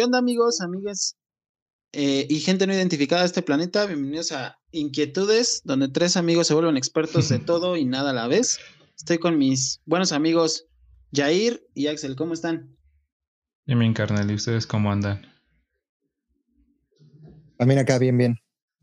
[0.00, 1.18] ¿Qué onda, amigos, amigas
[1.92, 3.84] eh, y gente no identificada de este planeta?
[3.84, 8.26] Bienvenidos a Inquietudes, donde tres amigos se vuelven expertos de todo y nada a la
[8.26, 8.58] vez.
[8.96, 10.68] Estoy con mis buenos amigos
[11.12, 12.16] Jair y Axel.
[12.16, 12.74] ¿Cómo están?
[13.66, 15.20] Y mi carnal, ¿y ustedes cómo andan?
[17.58, 18.38] También acá, bien, bien.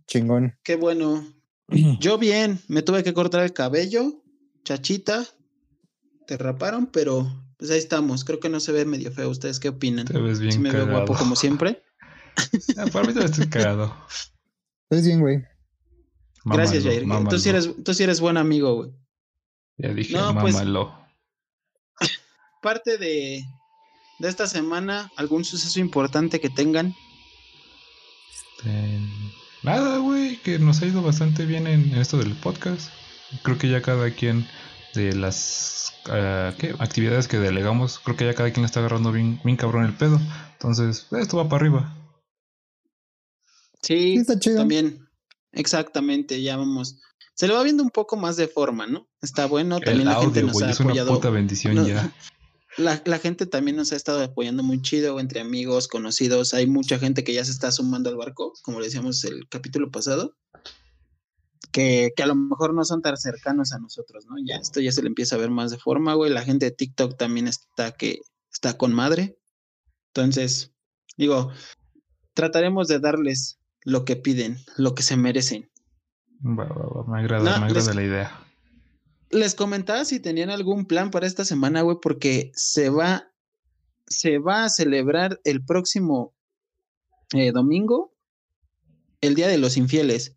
[0.06, 0.54] Chingón.
[0.62, 1.26] Qué bueno.
[2.00, 4.24] Yo bien, me tuve que cortar el cabello,
[4.64, 5.26] chachita,
[6.28, 8.24] te raparon, pero pues ahí estamos.
[8.24, 9.30] Creo que no se ve medio feo.
[9.30, 10.06] ¿Ustedes qué opinan?
[10.06, 10.98] Te ves bien ¿Sí me veo cagado.
[11.06, 11.84] guapo como siempre?
[12.78, 13.96] Ah, para mí te estoy cagado.
[14.90, 15.44] Pues bien, güey.
[16.46, 17.30] Gracias, Mámalo, Jair.
[17.30, 18.92] Tú sí eres, tú sí eres buen amigo, güey.
[19.78, 20.94] Ya dije, No, pues- mámalo.
[22.62, 23.44] Parte de,
[24.20, 26.94] de esta semana, algún suceso importante que tengan.
[28.60, 29.00] Este,
[29.64, 32.90] Nada, güey, que nos ha ido bastante bien en, en esto del podcast.
[33.44, 34.48] Creo que ya cada quien
[34.94, 36.76] de las ah, ¿qué?
[36.80, 39.94] actividades que delegamos, creo que ya cada quien le está agarrando bien, bien cabrón el
[39.94, 40.20] pedo.
[40.54, 41.96] Entonces, esto va para arriba.
[43.82, 44.58] Sí, Sí, está chido.
[44.58, 45.08] también.
[45.52, 47.00] Exactamente, ya vamos.
[47.34, 49.08] Se le va viendo un poco más de forma, ¿no?
[49.22, 49.80] Está bueno.
[49.80, 52.12] También el la gente nos ha es una puta bendición No, ya.
[52.78, 56.54] La, la gente también nos ha estado apoyando muy chido entre amigos, conocidos.
[56.54, 59.90] Hay mucha gente que ya se está sumando al barco, como le decíamos el capítulo
[59.90, 60.36] pasado,
[61.72, 64.36] que, que a lo mejor no son tan cercanos a nosotros, ¿no?
[64.46, 66.32] Ya esto ya se le empieza a ver más de forma, güey.
[66.32, 69.38] La gente de TikTok también está que está con madre.
[70.14, 70.74] Entonces,
[71.18, 71.52] digo,
[72.34, 75.70] trataremos de darles lo que piden, lo que se merecen.
[76.44, 78.44] Va, va, va, me agrada, No, me agrada les- la idea.
[79.30, 83.30] Les comentaba si tenían algún plan para esta semana, güey, porque se va,
[84.08, 86.34] se va a celebrar el próximo
[87.34, 88.14] eh, domingo
[89.20, 90.37] el Día de los Infieles.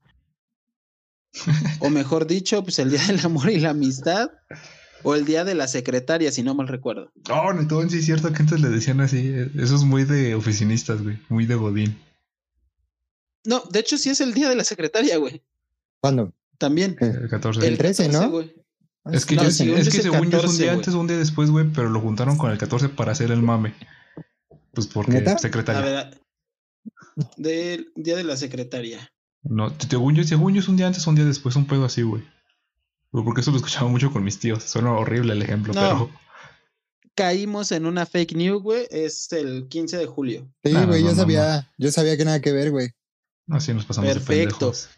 [1.81, 4.31] O mejor dicho, pues el Día del Amor y la Amistad.
[5.03, 7.11] O el Día de la Secretaria, si no mal recuerdo.
[7.31, 9.29] Oh, no, entonces sí es cierto que antes le decían así.
[9.29, 11.19] eh, Eso es muy de oficinistas, güey.
[11.31, 11.99] Muy de Godín.
[13.45, 15.43] No, de hecho sí es el Día de la Secretaria, güey.
[16.01, 16.35] ¿Cuándo?
[16.59, 16.97] También.
[17.01, 18.29] El 14 El 13, ¿no?
[18.31, 18.55] güey.
[19.11, 20.67] Es que, No, yo- según es yo que es según yo es un 14, día
[20.67, 20.77] güey.
[20.79, 23.41] antes o un día después, güey, pero lo juntaron con el 14 para hacer el
[23.41, 23.73] mame.
[24.75, 25.33] Pues porque ¿Neta?
[25.33, 25.81] A secretaria.
[25.81, 26.21] ver,
[27.39, 29.11] del Día de la Secretaria.
[29.43, 31.85] No, según yo, según yo es un día antes o un día después, un pedo
[31.85, 32.23] así, güey.
[33.11, 34.63] Porque eso lo escuchaba mucho con mis tíos.
[34.65, 35.81] Suena horrible el ejemplo, No.
[35.81, 36.11] pero.
[37.15, 38.87] Caímos en una fake news, güey.
[38.91, 40.49] Es el 15 de julio.
[40.65, 42.91] Sí, no, güey, no, yo no, sabía, yo sabía que nada que ver, güey.
[43.49, 44.71] Así nos pasamos Perfecto.
[44.71, 44.89] de pendejos.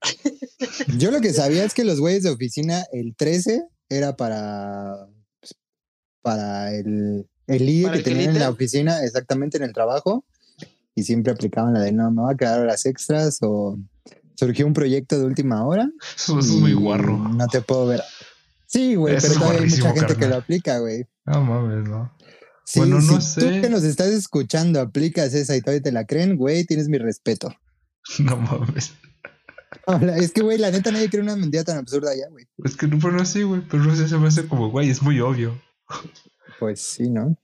[0.98, 5.06] Yo lo que sabía es que los güeyes de oficina, el 13 era para,
[5.40, 5.54] pues,
[6.22, 10.24] para el, el IE ¿Para que el tenían en la oficina, exactamente en el trabajo,
[10.96, 13.78] y siempre aplicaban la de no, me va a quedar horas extras o
[14.34, 15.88] surgió un proyecto de última hora.
[16.16, 17.16] Eso, es muy guarro.
[17.16, 18.02] No te puedo ver.
[18.66, 21.06] Sí, güey, pero todavía hay mucha gente que lo aplica, güey.
[21.26, 22.12] No mames, no.
[22.64, 23.40] Sí, Bueno, no si sé.
[23.40, 26.98] tú que nos estás escuchando aplicas esa y todavía te la creen, güey, tienes mi
[26.98, 27.54] respeto.
[28.18, 28.92] No mames.
[29.86, 32.46] Hola, Es que, güey, la neta nadie cree una mentira tan absurda ya, güey.
[32.64, 33.62] Es que no, pero no así, güey.
[33.68, 35.60] Pero no sé, se me hace como, güey, es muy obvio.
[36.58, 37.36] Pues sí, ¿no?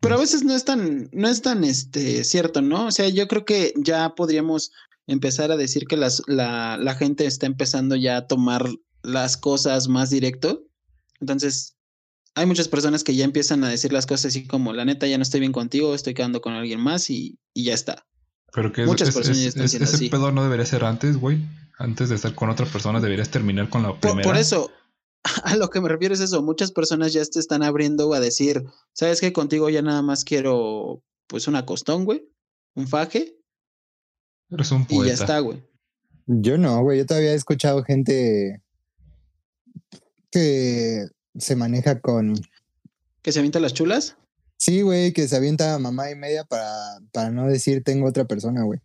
[0.00, 2.86] Pero a veces no es tan, no es tan este, cierto, ¿no?
[2.86, 4.72] O sea, yo creo que ya podríamos
[5.06, 8.68] empezar a decir que las, la, la gente está empezando ya a tomar
[9.02, 10.62] las cosas más directo.
[11.20, 11.76] Entonces,
[12.34, 15.18] hay muchas personas que ya empiezan a decir las cosas así como, la neta, ya
[15.18, 18.06] no estoy bien contigo, estoy quedando con alguien más y, y ya está.
[18.52, 20.08] Pero que Muchas es- personas es- ya están es- ese así.
[20.08, 21.38] pedo no debería ser antes, güey.
[21.78, 24.22] Antes de estar con otra persona, deberías terminar con la Por, primera.
[24.28, 24.70] por eso,
[25.44, 26.42] a lo que me refiero es eso.
[26.42, 29.32] Muchas personas ya te están abriendo a decir, ¿sabes qué?
[29.32, 32.26] Contigo ya nada más quiero, pues, una costón, güey,
[32.74, 33.36] un faje
[34.50, 35.62] Eres un y ya está, güey.
[36.26, 36.98] Yo no, güey.
[36.98, 38.62] Yo todavía he escuchado gente
[40.30, 41.06] que
[41.38, 42.34] se maneja con.
[43.22, 44.16] ¿Que se avienta las chulas?
[44.56, 46.68] Sí, güey, que se avienta mamá y media para,
[47.12, 48.80] para no decir tengo otra persona, güey.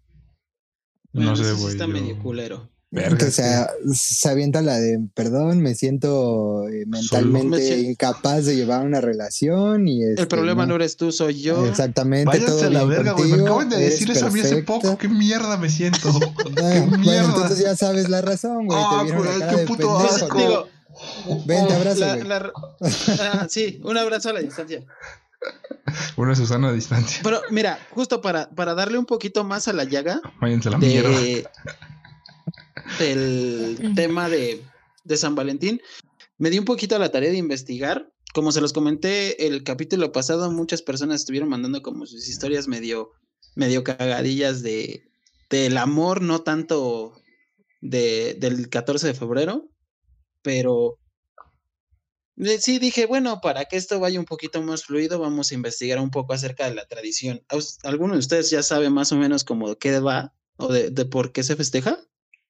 [1.14, 1.74] No Bueno, sé, güey.
[1.74, 2.70] Está yo- medio culero.
[2.96, 7.92] Verga, que es se, se avienta la de perdón, me siento eh, mentalmente Me siento-
[7.92, 11.66] incapaz de llevar una relación y El este, problema no eres tú, soy yo.
[11.68, 12.26] Exactamente.
[12.26, 13.32] Váyanse todo a la bien verga, güey.
[13.32, 14.98] Me acaban de decir eso a mí hace poco.
[14.98, 16.10] ¿Qué mierda me siento?
[16.58, 17.26] Ah, ¡Qué bueno, mierda!
[17.26, 18.80] entonces ya sabes la razón, güey.
[18.82, 20.38] Ah, te vieron qué de puto pendejo, asco.
[20.38, 20.68] Digo,
[21.46, 22.52] Ven, te abrazo, la- la-
[23.34, 24.82] ah, sí, un abrazo a la distancia.
[26.18, 27.20] Una Susana a distancia.
[27.24, 30.78] Pero mira, justo para, para darle un poquito más a la llaga, Váyanse a la
[30.78, 31.10] mierda.
[33.00, 34.62] Del tema de,
[35.04, 35.82] de San Valentín,
[36.38, 38.12] me di un poquito a la tarea de investigar.
[38.34, 43.12] Como se los comenté el capítulo pasado, muchas personas estuvieron mandando como sus historias medio,
[43.56, 45.04] medio cagadillas de
[45.50, 47.22] del amor, no tanto
[47.80, 49.70] de, del 14 de febrero,
[50.42, 50.98] pero
[52.60, 56.10] Sí, dije, bueno, para que esto vaya un poquito más fluido, vamos a investigar un
[56.12, 57.42] poco acerca de la tradición.
[57.48, 60.90] ¿Aus- ¿Alguno de ustedes ya sabe más o menos como de qué va o de,
[60.90, 61.98] de por qué se festeja?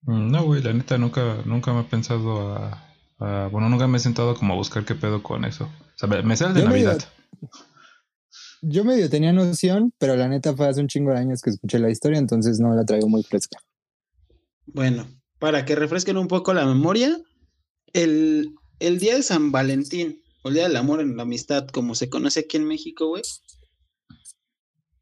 [0.03, 2.83] Mm, No, güey, la neta nunca, nunca me he pensado a,
[3.19, 5.65] a- Bueno, nunca me he sentado como a buscar qué pedo con eso.
[5.65, 6.99] O sea, me, el de Yo medio- Navidad.
[8.61, 11.77] Yo medio tenía noción, pero la neta fue hace un chingo de años que escuché
[11.77, 13.59] la historia, entonces no la traigo muy fresca.
[14.65, 15.07] Bueno,
[15.39, 17.15] para que refresquen un poco la memoria,
[17.93, 21.93] el, el día de San Valentín, o el día del amor en la amistad, como
[21.93, 23.21] se conoce aquí en México, güey,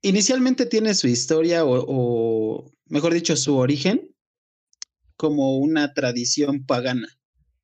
[0.01, 4.12] inicialmente tiene su historia o, o, mejor dicho, su origen
[5.23, 7.07] como una tradición pagana.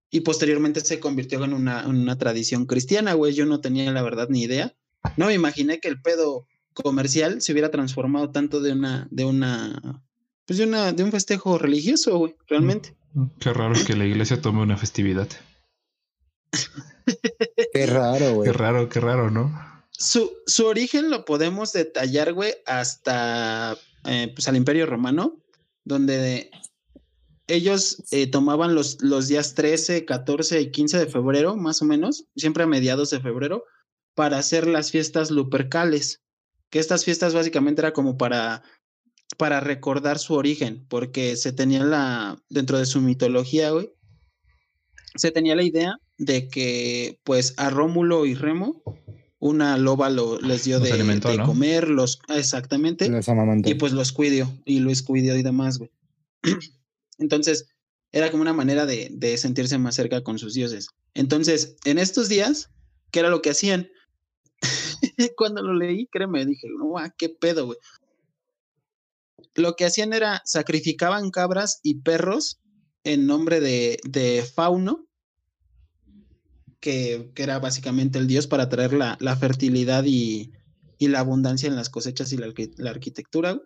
[0.10, 3.34] Y posteriormente se convirtió en una, en una tradición cristiana, güey.
[3.34, 4.74] Yo no tenía la verdad ni idea.
[5.18, 10.02] No me imaginé que el pedo comercial se hubiera transformado tanto de una, de una,
[10.46, 12.96] pues de una, de un festejo religioso, güey, realmente.
[13.12, 15.28] Mm, Qué raro que la iglesia tome una festividad.
[17.74, 18.50] Qué raro, güey.
[18.50, 19.84] Qué raro, qué raro, ¿no?
[19.92, 25.42] Su, su origen lo podemos detallar, güey, hasta eh, pues al Imperio Romano,
[25.84, 26.52] donde
[27.50, 32.26] ellos eh, tomaban los, los días 13, 14 y 15 de febrero, más o menos,
[32.36, 33.64] siempre a mediados de febrero,
[34.16, 36.22] para hacer las fiestas lupercales.
[36.70, 38.64] Que estas fiestas básicamente era como para,
[39.38, 43.92] para recordar su origen, porque se tenía la, dentro de su mitología, güey,
[45.16, 48.84] se tenía la idea de que, pues, a Rómulo y Remo,
[49.40, 51.46] una loba lo, les dio Los de, alimentó, de ¿no?
[51.46, 53.28] comer, los, exactamente, Los
[53.66, 55.92] y pues los cuidió, y Luis cuidió y demás, güey.
[57.20, 57.68] Entonces,
[58.12, 60.88] era como una manera de, sentirse más cerca con sus dioses.
[61.14, 62.72] Entonces, en estos días,
[63.12, 63.90] ¿qué era lo que hacían?
[65.38, 66.68] Cuando lo leí, créeme, dije,
[66.98, 67.78] ah, qué pedo, güey.
[69.56, 72.60] Lo que hacían era sacrificaban cabras y perros
[73.04, 75.08] en nombre de, Fauno,
[76.80, 80.54] que, era básicamente el dios para traer la, fertilidad y,
[81.00, 83.62] la abundancia en las cosechas y la, la arquitectura.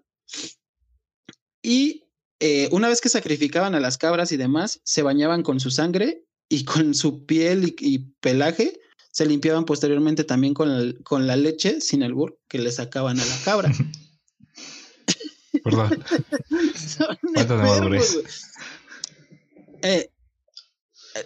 [1.62, 2.03] Y
[2.46, 6.26] eh, una vez que sacrificaban a las cabras y demás, se bañaban con su sangre
[6.50, 8.80] y con su piel y, y pelaje,
[9.12, 13.26] se limpiaban posteriormente también con la, con la leche, sin albur, que le sacaban a
[13.26, 13.72] la cabra.
[15.64, 16.04] Perdón.
[16.76, 18.18] Son enfermos.
[19.84, 20.10] Eh,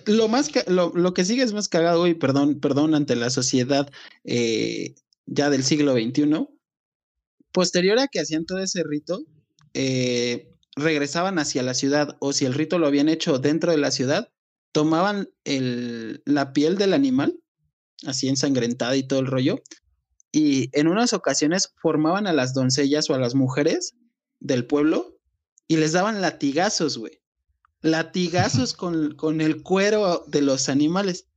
[0.06, 3.30] lo más ca- lo, lo que sigue es más cagado y perdón, perdón ante la
[3.30, 3.90] sociedad
[4.26, 6.48] eh, ya del siglo XXI.
[7.54, 9.24] Posterior a que hacían todo ese rito,
[9.74, 13.92] eh, regresaban hacia la ciudad o si el rito lo habían hecho dentro de la
[13.92, 14.30] ciudad,
[14.72, 17.40] tomaban el, la piel del animal,
[18.06, 19.60] así ensangrentada y todo el rollo,
[20.32, 23.96] y en unas ocasiones formaban a las doncellas o a las mujeres
[24.40, 25.18] del pueblo
[25.68, 27.20] y les daban latigazos, güey.
[27.82, 31.28] Latigazos con, con el cuero de los animales.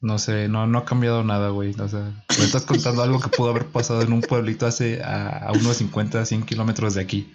[0.00, 1.74] No sé, no, no ha cambiado nada, güey.
[1.80, 5.38] O sea, me estás contando algo que pudo haber pasado en un pueblito hace a,
[5.38, 7.32] a unos 50, 100 kilómetros de aquí.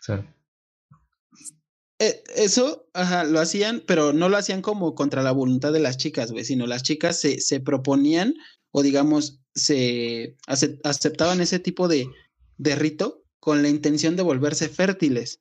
[0.00, 0.24] O sea,
[2.00, 5.96] Eh, eso, ajá, lo hacían, pero no lo hacían como contra la voluntad de las
[5.96, 8.34] chicas, güey, sino las chicas se, se proponían
[8.70, 12.06] o digamos, se acep- aceptaban ese tipo de,
[12.56, 15.40] de rito con la intención de volverse fértiles.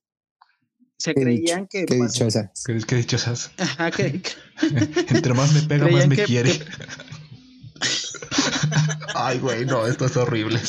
[0.97, 1.85] Se Qué creían dicho- que...
[1.85, 2.51] Qué pas- dichosa.
[2.65, 3.51] qué, qué dichosas.
[3.57, 4.19] Ajá, que-
[5.09, 6.57] Entre más me pega, más me que- quiere.
[6.57, 6.65] que-
[9.13, 10.59] Ay, güey, no, esto es horrible.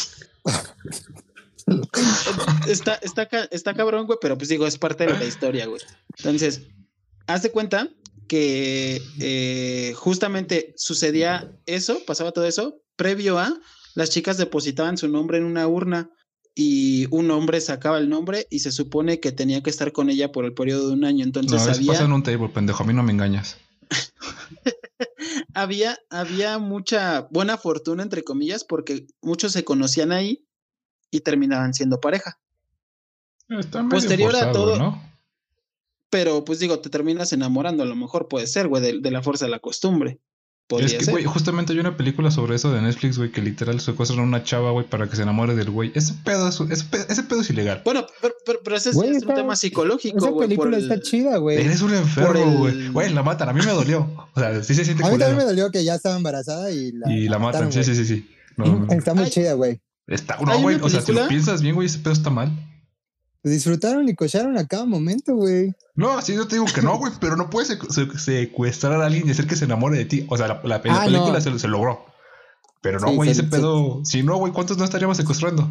[2.69, 5.81] está, está, está cabrón, güey, pero pues digo, es parte de la historia, güey.
[6.17, 6.63] Entonces,
[7.27, 7.89] haz de cuenta
[8.27, 13.59] que eh, justamente sucedía eso, pasaba todo eso, previo a
[13.95, 16.11] las chicas depositaban su nombre en una urna
[16.55, 20.31] y un hombre sacaba el nombre y se supone que tenía que estar con ella
[20.31, 21.25] por el periodo de un año.
[21.25, 22.83] No, Entonces es había, pasa en un table, pendejo.
[22.83, 23.57] A mí no me engañas.
[25.55, 30.48] había, había mucha buena fortuna, entre comillas, porque muchos se conocían ahí
[31.11, 32.39] y terminaban siendo pareja.
[33.49, 35.03] Está medio Posterior a todo- ¿no?
[36.11, 39.23] Pero pues digo, te terminas enamorando, a lo mejor puede ser, güey, de, de la
[39.23, 40.19] fuerza de la costumbre.
[40.67, 41.13] Podría Es que, ser.
[41.13, 44.43] güey, justamente hay una película sobre eso de Netflix, güey, que literal secuestran a una
[44.45, 45.93] chava, güey, para que se enamore del güey.
[45.95, 47.81] Ese pedo es, ese pe- ese pedo es ilegal.
[47.87, 50.47] Bueno, pero, pero, pero ese es- Güey, es está- un tema psicológico, Esa güey.
[50.49, 51.59] película el- está chida, güey.
[51.59, 52.89] Eres un enfermo, el- güey.
[52.91, 53.49] Güey, la matan.
[53.49, 54.29] A mí me dolió.
[54.35, 56.93] O sea, sí se siente A mí también me dolió que ya estaba embarazada y
[56.93, 57.73] la, Y la matan.
[57.73, 58.31] Sí, sí, sí, sí.
[58.59, 58.87] No.
[58.91, 59.31] Está muy Ay.
[59.31, 59.81] chida, güey.
[60.09, 60.77] Está, no, güey.
[60.83, 62.51] O sea, si lo piensas bien, güey, ese pedo está mal.
[63.45, 65.73] Disfrutaron y cocharon a cada momento, güey.
[65.95, 69.07] No, sí, yo te digo que no, güey, pero no puedes secu- se- secuestrar a
[69.07, 70.27] alguien y hacer que se enamore de ti.
[70.29, 71.41] O sea, la, la- la Ah, película no.
[71.41, 72.05] se, se logró.
[72.83, 74.03] Pero no, güey, se- ese se- pedo.
[74.05, 75.71] Si no, güey, ¿cuántos no estaríamos secuestrando?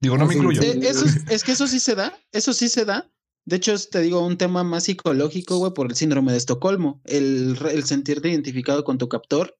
[0.00, 0.62] Digo, no Ah, me sí, incluyo.
[0.62, 0.68] sí.
[0.68, 3.10] Eh, eso es, es que eso sí se da, eso sí se da.
[3.44, 7.00] De hecho, es, te digo, un tema más psicológico, güey, por el síndrome de Estocolmo.
[7.04, 9.57] El sentirte identificado con tu captor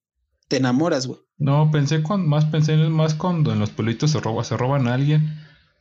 [0.48, 1.20] te enamoras, güey.
[1.36, 4.88] No, pensé cuando, más pensé en más cuando en los pueblitos se roba, se roban
[4.88, 5.38] a alguien.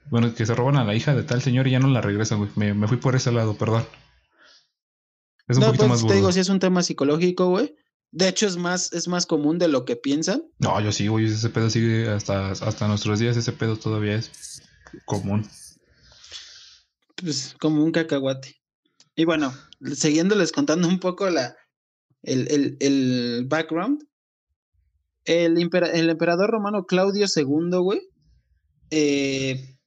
[0.09, 2.37] Bueno, que se roban a la hija de tal señor y ya no la regresan,
[2.37, 2.51] güey.
[2.55, 3.85] Me, me fui por ese lado, perdón.
[5.47, 7.75] Es un no, poquito pues, más te digo, si es un tema psicológico, güey.
[8.11, 10.43] De hecho, es más, es más común de lo que piensan.
[10.59, 14.61] No, yo sí, güey, ese pedo sigue hasta, hasta nuestros días, ese pedo todavía es
[15.05, 15.47] común.
[17.15, 18.61] Pues como un cacahuate.
[19.15, 19.53] Y bueno,
[19.93, 21.55] siguiéndoles contando un poco la,
[22.21, 24.07] el, el, el background.
[25.27, 28.01] El, el, emperador romano Claudio II, güey,
[28.91, 29.77] eh,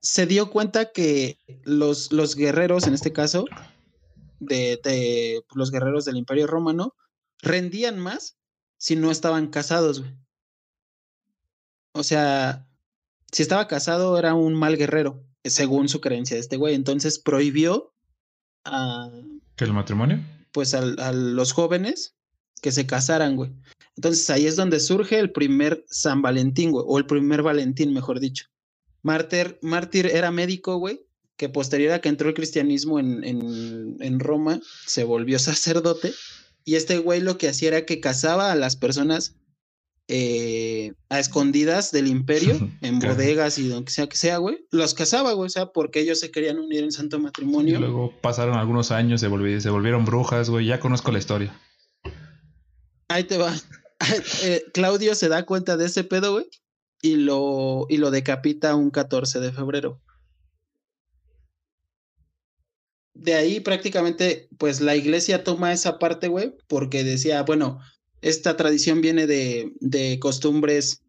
[0.00, 3.44] se dio cuenta que los, los guerreros, en este caso,
[4.38, 6.94] de, de, los guerreros del Imperio Romano,
[7.40, 8.38] rendían más
[8.78, 10.16] si no estaban casados, güey.
[11.94, 12.68] O sea,
[13.32, 16.76] si estaba casado era un mal guerrero, según su creencia de este güey.
[16.76, 17.92] Entonces prohibió
[18.64, 19.10] a...
[19.56, 20.20] ¿Que el matrimonio?
[20.52, 22.16] Pues a, a los jóvenes
[22.62, 23.50] que se casaran, güey.
[23.96, 28.20] Entonces ahí es donde surge el primer San Valentín, güey, o el primer Valentín, mejor
[28.20, 28.46] dicho.
[29.02, 31.04] Mártir, Mártir era médico, güey,
[31.36, 36.14] que posterior a que entró el cristianismo en, en, en Roma, se volvió sacerdote
[36.64, 39.34] y este güey lo que hacía era que cazaba a las personas
[40.08, 44.64] eh, a escondidas del imperio, en bodegas y donde sea que sea, güey.
[44.70, 47.76] Los cazaba, güey, o sea, porque ellos se querían unir en santo matrimonio.
[47.76, 50.66] Y luego pasaron algunos años, se, se volvieron brujas, güey.
[50.66, 51.58] Ya conozco la historia.
[53.12, 53.54] Ahí te va.
[54.42, 56.46] Eh, Claudio se da cuenta de ese pedo, güey,
[57.02, 60.00] y lo, y lo decapita un 14 de febrero
[63.22, 67.80] de ahí prácticamente, pues la iglesia toma esa parte, güey, porque decía, bueno,
[68.20, 71.02] esta tradición viene de, de costumbres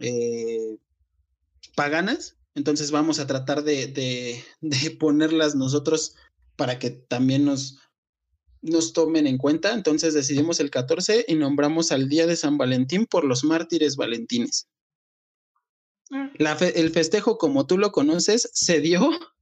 [0.00, 0.76] eh,
[1.76, 6.14] paganas, entonces vamos a tratar de, de, de, ponerlas nosotros
[6.56, 7.78] para que también nos,
[8.64, 9.72] nos tomen en cuenta.
[9.72, 14.68] Entonces decidimos el 14 y nombramos al Día de San Valentín por los mártires valentines.
[16.10, 16.26] Mm.
[16.38, 19.10] La el festejo, como tú lo conoces, se dio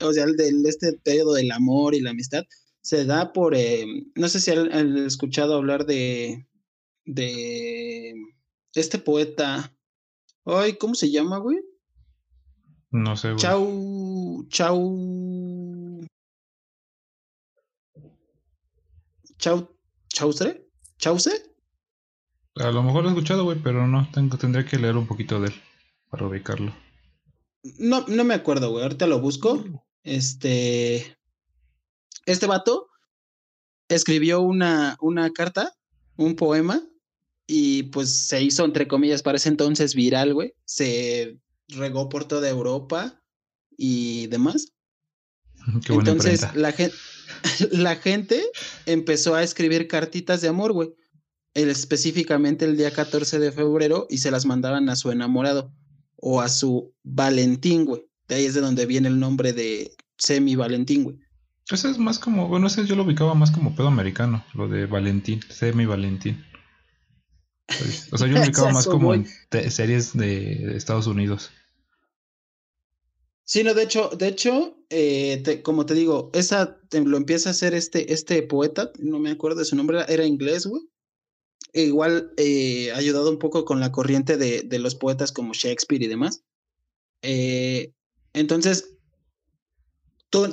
[0.00, 2.44] o sea, el de este pedo del amor y la amistad,
[2.80, 6.46] se da por, eh, no sé si han, escuchado hablar de,
[7.04, 8.14] de
[8.74, 9.74] este poeta,
[10.44, 11.58] ay, ¿cómo se llama, güey?
[12.90, 13.40] No sé, güey.
[13.40, 15.47] Chau, chau.
[19.38, 19.68] Chau,
[20.08, 20.66] Chause,
[20.98, 21.30] Chause.
[22.56, 25.40] A lo mejor lo he escuchado, güey, pero no, tengo, tendré que leer un poquito
[25.40, 25.54] de él
[26.10, 26.74] para ubicarlo.
[27.78, 28.82] No, no me acuerdo, güey.
[28.82, 29.64] Ahorita lo busco.
[30.02, 31.16] Este,
[32.26, 32.88] este vato
[33.88, 35.72] escribió una, una carta,
[36.16, 36.82] un poema,
[37.46, 40.54] y pues se hizo, entre comillas, para ese entonces viral, güey.
[40.64, 43.22] Se regó por toda Europa
[43.76, 44.72] y demás.
[45.88, 46.94] entonces la gente,
[47.70, 48.42] la gente
[48.86, 50.94] empezó a escribir cartitas de amor, güey.
[51.54, 55.72] específicamente el día 14 de febrero y se las mandaban a su enamorado
[56.16, 58.04] o a su Valentín, güey.
[58.28, 61.18] De ahí es de donde viene el nombre de Semi Valentín, güey.
[61.70, 64.86] Eso es más como, bueno, ese yo lo ubicaba más como pedo americano, lo de
[64.86, 66.44] Valentín, Semi Valentín.
[68.10, 69.26] O sea, yo lo ubicaba más como en
[69.70, 71.50] series de, Estados Unidos.
[73.50, 77.72] Sí, no, de hecho, de hecho, eh, como te digo, esa lo empieza a hacer
[77.72, 80.82] este, este poeta, no me acuerdo de su nombre, era inglés, güey.
[81.72, 86.02] E igual eh, ayudado un poco con la corriente de, de los poetas como Shakespeare
[86.02, 86.44] y demás.
[87.22, 87.94] Eh,
[88.34, 88.98] entonces,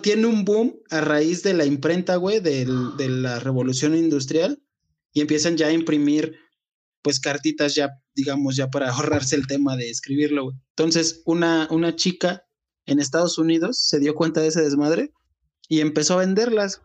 [0.01, 2.65] tiene un boom a raíz de la imprenta, güey, de
[3.09, 4.63] la revolución industrial
[5.11, 6.37] y empiezan ya a imprimir,
[7.01, 10.55] pues, cartitas ya, digamos, ya para ahorrarse el tema de escribirlo, güey.
[10.77, 12.44] Entonces, una, una chica
[12.85, 15.11] en Estados Unidos se dio cuenta de ese desmadre
[15.67, 16.81] y empezó a venderlas.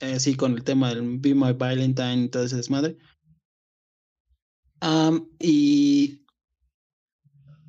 [0.00, 2.96] Así eh, con el tema del Be My Valentine y todo ese desmadre.
[5.38, 6.24] y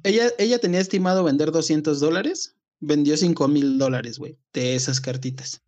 [0.03, 5.63] ella, ella tenía estimado vender 200 dólares, vendió 5 mil dólares, güey, de esas cartitas.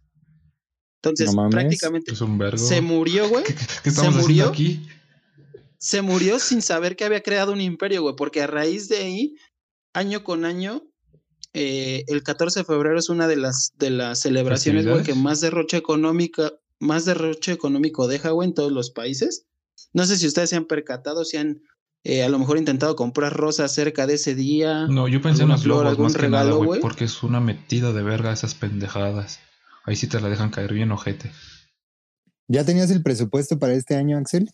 [1.02, 3.44] Entonces, prácticamente se murió, güey.
[3.84, 4.50] se murió.
[4.50, 4.88] Aquí?
[5.78, 9.36] Se murió sin saber que había creado un imperio, güey, porque a raíz de ahí,
[9.94, 10.84] año con año,
[11.60, 15.42] eh, el 14 de febrero es una de las, de las celebraciones, güey, que más
[15.42, 19.48] derroche económica, más derroche económico deja, güey, en todos los países.
[19.92, 21.64] No sé si ustedes se han percatado, si han
[22.04, 24.86] eh, a lo mejor intentado comprar rosas cerca de ese día.
[24.86, 28.32] No, yo pensé en las flores algún regalo, güey, porque es una metida de verga
[28.32, 29.40] esas pendejadas.
[29.84, 31.32] Ahí sí te la dejan caer bien, ojete.
[32.48, 34.52] ¿Ya tenías el presupuesto para este año, Axel?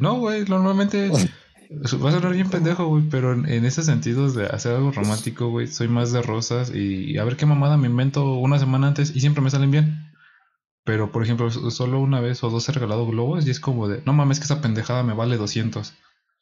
[0.00, 1.12] no, güey, normalmente
[1.80, 5.48] va a sonar bien pendejo, güey, pero en, en ese sentido de hacer algo romántico,
[5.48, 9.14] güey, soy más de rosas y a ver qué mamada me invento una semana antes
[9.14, 10.12] y siempre me salen bien.
[10.84, 14.02] Pero, por ejemplo, solo una vez o dos he regalado globos y es como de,
[14.04, 15.94] no mames, que esa pendejada me vale 200.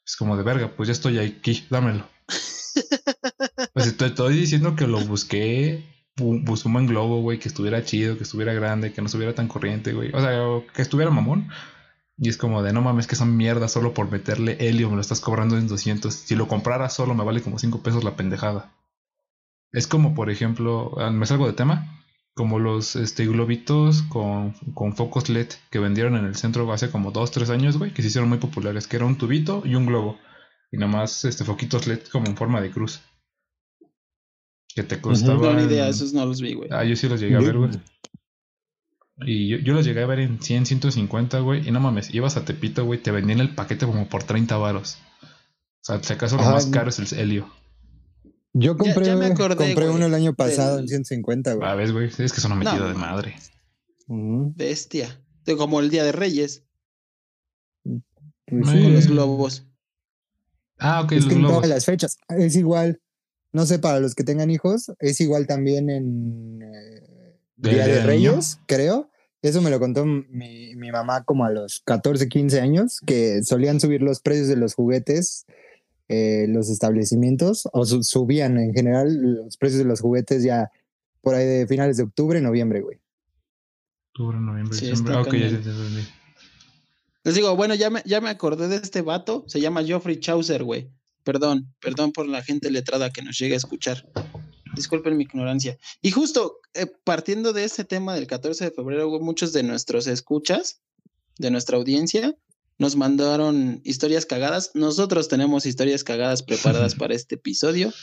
[0.05, 2.07] Es como de verga, pues ya estoy aquí, dámelo.
[3.73, 5.85] pues te estoy diciendo que lo busqué,
[6.17, 9.47] busqué un buen globo, güey, que estuviera chido, que estuviera grande, que no estuviera tan
[9.47, 10.11] corriente, güey.
[10.11, 10.31] O sea,
[10.73, 11.49] que estuviera mamón.
[12.23, 15.01] Y es como de, no mames, que son mierda solo por meterle helio, me lo
[15.01, 16.13] estás cobrando en 200.
[16.13, 18.71] Si lo comprara solo me vale como 5 pesos la pendejada.
[19.71, 24.95] Es como, por ejemplo, ah, me salgo de tema, como los este, globitos con, con
[24.95, 28.09] focos LED que vendieron en el centro hace como 2, 3 años, güey, que se
[28.09, 30.19] hicieron muy populares, que era un tubito y un globo.
[30.71, 33.01] Y nada más este, foquitos LED como en forma de cruz.
[34.75, 35.41] Que te costaban...
[35.41, 36.69] No, ni idea, esos no los vi, güey.
[36.71, 37.71] Ah, yo sí los llegué a ver, güey.
[39.17, 41.67] Y yo, yo, los llegué a ver en 100, 150, güey.
[41.67, 44.97] Y no mames, ibas a Tepito, güey, te vendían el paquete como por 30 varos.
[45.23, 47.49] O sea, si acaso lo más caro es el helio.
[48.53, 49.15] Yo compré,
[49.55, 51.67] compré uno el año pasado en 150, güey.
[51.67, 53.35] A ah, ver, güey, es que son una metida de madre.
[54.07, 55.23] Bestia.
[55.57, 56.65] Como el Día de Reyes.
[57.83, 59.67] Pues con los globos.
[60.77, 61.55] Ah, ok, es los que globos.
[61.55, 62.17] En todas las fechas.
[62.29, 63.01] Es igual.
[63.53, 67.10] No sé, para los que tengan hijos, es igual también en eh,
[67.61, 69.09] Día de, Reyes, creo.
[69.41, 73.79] Eso me lo contó mi, mi mamá como a los 14, 15 años, que solían
[73.79, 75.45] subir los precios de los juguetes
[76.13, 80.69] eh, los establecimientos, o subían en general los precios de los juguetes ya
[81.21, 82.99] por ahí de finales de octubre, noviembre, güey.
[84.09, 85.13] Octubre, noviembre, diciembre.
[85.15, 85.61] Ah, ok, ya,
[87.23, 90.65] Les digo, bueno, ya me, ya me acordé de este vato, se llama Geoffrey Chaucer,
[90.65, 90.91] güey.
[91.23, 94.05] Perdón, perdón por la gente letrada que nos llegue a escuchar.
[94.75, 95.77] Disculpen mi ignorancia.
[96.01, 100.81] Y justo eh, partiendo de este tema del 14 de febrero, muchos de nuestros escuchas,
[101.37, 102.35] de nuestra audiencia,
[102.77, 104.71] nos mandaron historias cagadas.
[104.73, 107.93] Nosotros tenemos historias cagadas preparadas para este episodio.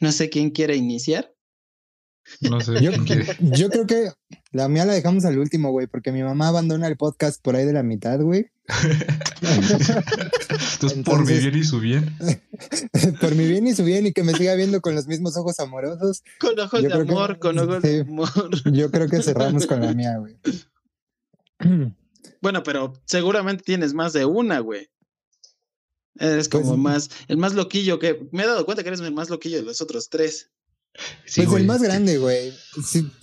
[0.00, 1.34] No sé quién quiere iniciar.
[2.40, 2.80] No sé.
[2.82, 2.92] Yo,
[3.40, 4.12] yo creo que
[4.52, 7.64] la mía la dejamos al último, güey, porque mi mamá abandona el podcast por ahí
[7.64, 8.50] de la mitad, güey.
[10.72, 12.16] Entonces, por mi bien y su bien.
[13.20, 15.58] por mi bien y su bien y que me siga viendo con los mismos ojos
[15.60, 16.22] amorosos.
[16.38, 18.30] Con ojos de amor, con ojos de amor.
[18.72, 20.36] Yo creo que cerramos con la mía, güey.
[22.40, 24.88] Bueno, pero seguramente tienes más de una, güey.
[26.18, 28.28] Eres pues como más, el más loquillo que.
[28.32, 30.50] Me he dado cuenta que eres el más loquillo de los otros tres.
[31.24, 32.52] Sí, pues el más grande, güey.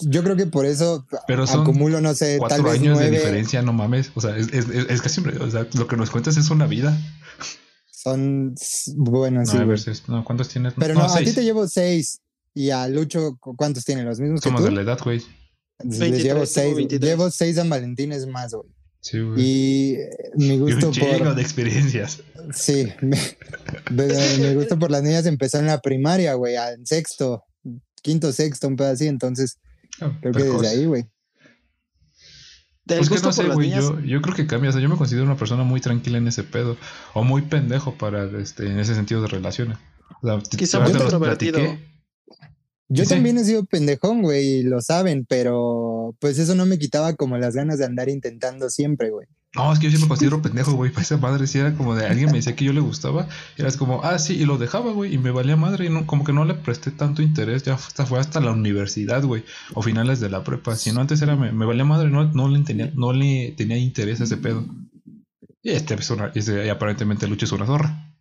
[0.01, 3.73] yo creo que por eso Pero acumulo, no sé, tal vez años de diferencia, no
[3.73, 4.11] mames.
[4.15, 6.97] O sea, es, es, es casi, o sea, lo que nos cuentas es una vida.
[7.91, 8.55] Son,
[8.95, 9.57] bueno, sí.
[10.07, 10.73] no, ¿cuántos tienes?
[10.77, 12.21] Pero no, a ti te llevo seis.
[12.53, 14.03] Y a Lucho, ¿cuántos tiene?
[14.03, 14.71] ¿Los mismos Somos que tú?
[14.71, 15.21] de la edad, güey.
[15.83, 16.87] llevo seis.
[16.87, 18.67] Llevo seis San Valentines más, güey.
[19.37, 21.35] Y eh, mi gusto por.
[21.35, 22.23] de experiencias.
[22.53, 23.17] Sí, me,
[24.39, 27.43] mi gusto por las niñas empezó en la primaria, güey, en sexto,
[28.01, 29.07] quinto, sexto, un pedo así.
[29.07, 29.59] Entonces,
[30.01, 31.05] ah, creo que desde ahí, güey.
[32.85, 34.69] Pues que no sé, güey, yo, yo, creo que cambia.
[34.69, 36.77] O sea, yo me considero una persona muy tranquila en ese pedo.
[37.13, 39.77] O muy pendejo para, este, en ese sentido de relaciones.
[40.21, 41.59] O sea, Quizá muy extrovertido.
[42.89, 47.15] Yo también he sido pendejón, güey, y lo saben, pero pues eso no me quitaba
[47.15, 49.27] como las ganas de andar intentando siempre, güey.
[49.55, 50.91] No, es que yo sí me considero pendejo, güey.
[50.91, 53.61] Para esa madre, si era como de alguien me decía que yo le gustaba, y
[53.61, 56.23] eras como, ah, sí, y lo dejaba, güey, y me valía madre, y no, como
[56.23, 60.19] que no le presté tanto interés, ya hasta, fue hasta la universidad, güey, o finales
[60.19, 60.75] de la prepa.
[60.75, 63.77] Si no, antes era, me, me valía madre, no, no, le tenía, no le tenía
[63.77, 64.65] interés a ese pedo.
[65.63, 68.15] Y este es una, y aparentemente Lucho es una zorra.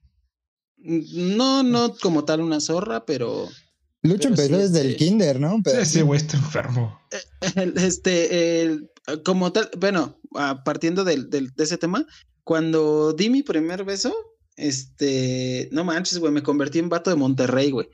[0.78, 3.48] No, no como tal una zorra, pero
[4.02, 5.60] Lucho empezó desde el kinder, ¿no?
[5.62, 6.98] Pero, sí, güey está enfermo.
[7.10, 8.78] Eh, este,
[9.24, 10.18] como tal, bueno,
[10.64, 12.06] partiendo del, de ese tema,
[12.44, 14.14] cuando di mi primer beso,
[14.56, 17.88] este, no manches, güey, me convertí en vato de Monterrey, güey.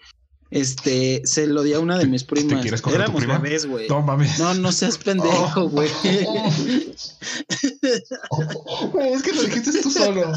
[0.50, 2.56] Este, se lo di a una de mis primas.
[2.56, 3.38] ¿Te quieres Éramos tu prima?
[3.38, 3.88] bebés, güey.
[3.88, 4.38] No mames.
[4.38, 5.88] No, no seas pendejo, güey.
[7.82, 10.30] es que lo dijiste tú solo.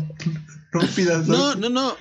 [0.73, 1.27] No pidas.
[1.27, 1.97] No, no, no.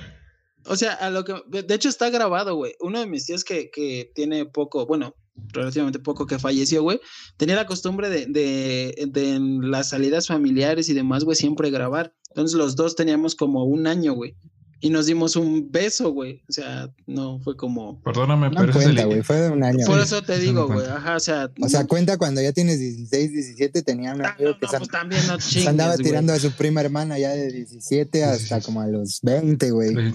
[0.66, 1.34] O sea, a lo que.
[1.64, 2.76] De hecho, está grabado, güey.
[2.78, 5.16] Uno de mis tíos que, que tiene poco, bueno,
[5.52, 7.00] relativamente poco que falleció, güey,
[7.36, 12.14] tenía la costumbre de, de, de en las salidas familiares y demás, güey, siempre grabar.
[12.28, 14.36] Entonces los dos teníamos como un año, güey.
[14.80, 16.42] Y nos dimos un beso, güey.
[16.46, 18.02] O sea, no fue como.
[18.02, 19.22] Perdóname, no pero cuenta, güey.
[19.22, 19.86] Fue de un año.
[19.86, 20.86] Por eso te digo, güey.
[20.86, 21.50] Ajá, o sea.
[21.58, 24.88] O sea, cuenta cuando ya tienes 16, 17, tenía un amigo no, que no, pues
[24.90, 28.86] también no chingues, andaba tirando a su prima hermana ya de 17 hasta como a
[28.86, 30.14] los 20, güey.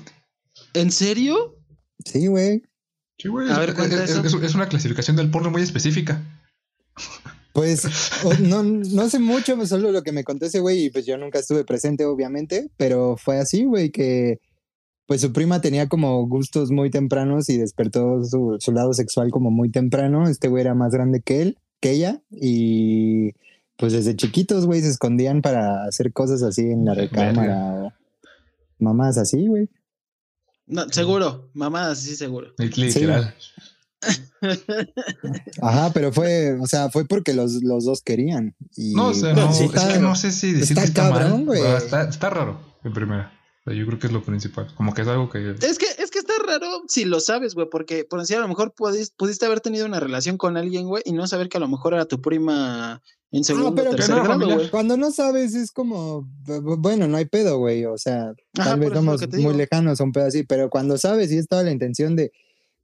[0.75, 1.57] ¿En serio?
[2.05, 2.61] Sí, güey.
[3.19, 3.49] Sí, güey.
[3.49, 6.21] Es, una clasificación del porno muy específica.
[7.53, 7.83] Pues
[8.41, 11.39] no, no sé mucho, solo lo que me contó ese güey, y pues yo nunca
[11.39, 14.39] estuve presente, obviamente, pero fue así, güey, que
[15.05, 19.49] pues su prima tenía como gustos muy tempranos y despertó su, su lado sexual como
[19.49, 20.29] muy temprano.
[20.29, 23.33] Este güey era más grande que él, que ella, y
[23.75, 27.93] pues desde chiquitos, güey, se escondían para hacer cosas así en la recámara o
[28.77, 29.69] mamás así, güey.
[30.69, 32.53] No, seguro, mamadas, sí, seguro.
[32.57, 33.35] Literal.
[35.61, 38.55] Ajá, pero fue, o sea, fue porque los, los dos querían.
[38.75, 41.31] Y, No, o sea, no, es que no sé si decir está que está cabrón,
[41.31, 41.45] mal.
[41.45, 41.61] güey.
[41.75, 43.33] Está, está raro, en primera.
[43.61, 44.73] O sea, yo creo que es lo principal.
[44.75, 45.51] Como que es algo que.
[45.61, 48.47] Es que, es que está raro si lo sabes, güey, porque por decir, a lo
[48.47, 51.61] mejor pudiste, pudiste haber tenido una relación con alguien, güey, y no saber que a
[51.61, 54.69] lo mejor era tu prima en segundo Ah, pero tercer no, grado, güey.
[54.71, 57.85] Cuando no sabes es como, bu- bu- bueno, no hay pedo, güey.
[57.85, 59.53] O sea, Ajá, tal vez somos muy digo.
[59.53, 62.31] lejanos a un pedo así, pero cuando sabes y es toda la intención de,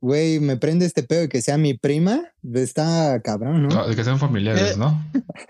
[0.05, 2.21] güey, me prende este pedo y que sea mi prima,
[2.53, 3.69] está cabrón, ¿no?
[3.69, 5.03] no, de que sean familiares, Eh, ¿no?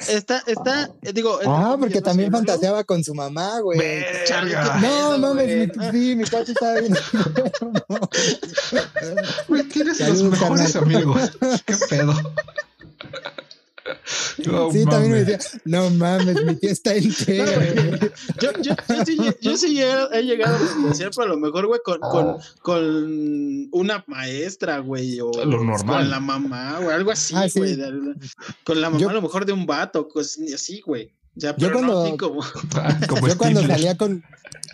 [0.07, 1.37] Está, está, eh, digo.
[1.45, 3.77] Ah, porque también fantaseaba con su mamá, güey.
[3.77, 4.79] Verga.
[4.79, 6.95] No, mames, mi, sí, mi cuate estaba bien.
[9.49, 11.37] Güey, tienes los mejores amigos.
[11.65, 12.13] ¿Qué pedo?
[14.45, 15.25] No sí, también me mames.
[15.27, 17.45] decía, no mames, mi tía está entera.
[17.55, 17.99] güey".
[18.41, 21.67] Yo, yo, yo sí, yo sí he, he llegado a fantasear, pero a lo mejor,
[21.67, 25.85] güey, con, con, con una maestra, güey, o Lo normal.
[26.01, 27.59] con la mamá, güey, algo así, Ah, sí.
[27.59, 27.75] güey.
[27.75, 28.15] de-
[28.63, 31.13] Con la mamá, Yo- a lo mejor de un vato, cosas así, güey.
[31.37, 32.41] O sea, Yo no cuando- así como.
[33.09, 34.23] Como Yo cuando salía con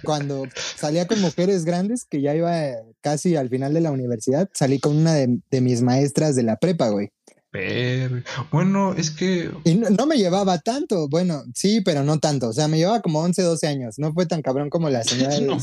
[0.04, 0.43] cuando
[0.78, 2.54] salía con mujeres grandes, que ya iba
[3.02, 6.58] casi al final de la universidad, salí con una de, de mis maestras de la
[6.58, 7.12] prepa, güey.
[7.52, 8.24] Verga.
[8.52, 9.52] Bueno, es que.
[9.66, 12.50] Y no, no me llevaba tanto, bueno, sí, pero no tanto.
[12.50, 13.96] O sea, me llevaba como 11, 12 años.
[14.00, 15.36] No fue tan cabrón como la señora.
[15.36, 15.58] de- No.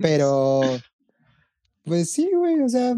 [0.00, 0.62] Pero,
[1.84, 2.96] pues sí, güey, o sea,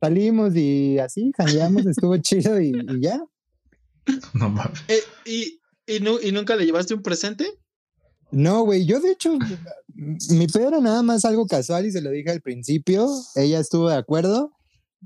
[0.00, 3.20] salimos y así, jangueamos, estuvo chido y, y ya.
[4.34, 4.78] No mames.
[4.88, 7.46] Eh, y, y, nu- ¿Y nunca le llevaste un presente?
[8.30, 9.38] No, güey, yo de hecho,
[9.94, 13.88] mi pedo era nada más algo casual y se lo dije al principio, ella estuvo
[13.88, 14.52] de acuerdo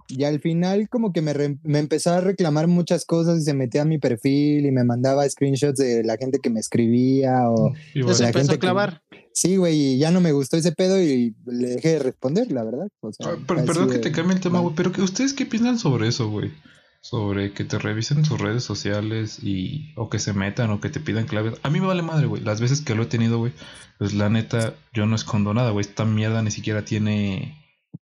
[0.09, 3.55] y al final como que me, re- me empezó a reclamar muchas cosas y se
[3.55, 7.73] metía a mi perfil y me mandaba screenshots de la gente que me escribía o...
[7.95, 9.03] Eso la empezó gente a clavar.
[9.35, 12.65] Sí, güey, y ya no me gustó ese pedo y le dejé de responder, la
[12.65, 12.89] verdad.
[13.01, 15.03] O sea, Ah, per- así perdón que de- te cambie el tema, güey, pero que
[15.03, 16.53] ustedes qué piensan sobre eso, güey?
[17.01, 21.01] Sobre que te revisen sus redes sociales y o que se metan o que te
[21.01, 21.55] pidan claves.
[21.65, 22.43] A mí me vale madre, güey.
[22.43, 23.53] Las veces que lo he tenido, güey,
[23.99, 25.85] pues la neta yo no escondo nada, güey.
[25.85, 27.57] Esta mierda ni siquiera tiene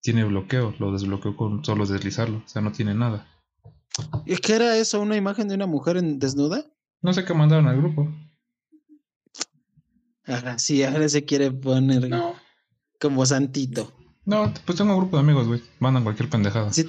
[0.03, 3.27] tiene bloqueo, lo desbloqueo con solo deslizarlo, o sea, no tiene nada.
[4.27, 5.01] ¿Y qué era eso?
[5.01, 6.65] ¿Una imagen de una mujer en- desnuda?
[7.01, 8.09] No sé qué mandaron al grupo.
[10.25, 12.35] Ajá, sí, ahora se quiere poner No,
[13.01, 13.93] como santito.
[14.25, 15.62] no, pues tengo un grupo de amigos, güey.
[15.81, 16.73] Mandan cualquier pendejada.
[16.73, 16.88] Sí,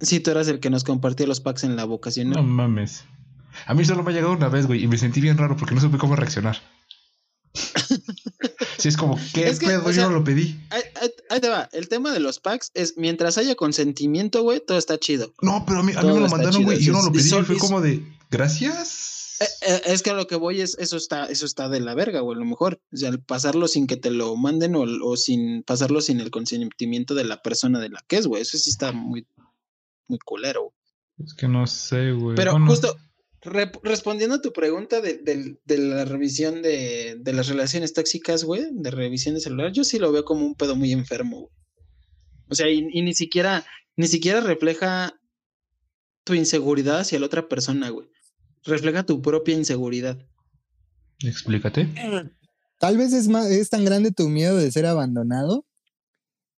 [0.00, 2.30] sí, tú eras el que nos compartió los packs en la vocación.
[2.30, 3.04] No mames.
[3.66, 5.74] A mí solo me ha llegado una vez, güey, y me sentí bien raro porque
[5.74, 6.56] no supe cómo reaccionar.
[8.80, 9.84] Sí, es como, ¿qué Es que, pedo?
[9.86, 10.58] o Yo no lo pedí.
[10.70, 11.68] Ahí, ahí- ahí te va.
[11.72, 15.32] El tema de los packs es mientras haya consentimiento, güey, todo está chido.
[15.42, 17.22] No, pero a mí, a mí me lo mandaron, güey, y yo no lo pedí.
[17.28, 19.36] son- y fue y- como de, gracias.
[19.40, 21.94] Eh, eh, es que a lo que voy es, eso está, eso está de la
[21.94, 22.80] verga, güey, a lo mejor.
[22.92, 26.30] O sea, el pasarlo sin que te lo manden o, o sin pasarlo sin el
[26.30, 28.42] consentimiento de la persona de la que es, güey.
[28.42, 29.26] Eso sí está muy,
[30.08, 30.62] muy culero.
[30.62, 31.26] güey.
[31.26, 32.36] Es que no sé, güey.
[32.36, 32.94] Pero Bueno, justo,
[33.42, 35.18] respondiendo a tu pregunta de,
[35.64, 39.98] de la revisión de, de las relaciones tóxicas, güey, de revisión de celular, yo sí
[39.98, 41.52] lo veo como un pedo muy enfermo, güey.
[42.50, 43.64] O sea, y, y ni siquiera,
[43.96, 45.14] ni siquiera refleja
[46.24, 48.08] tu inseguridad hacia la otra persona, güey.
[48.64, 50.18] Refleja tu propia inseguridad.
[51.20, 51.88] Explícate.
[52.78, 55.66] Tal vez es, más, es tan grande tu miedo de ser abandonado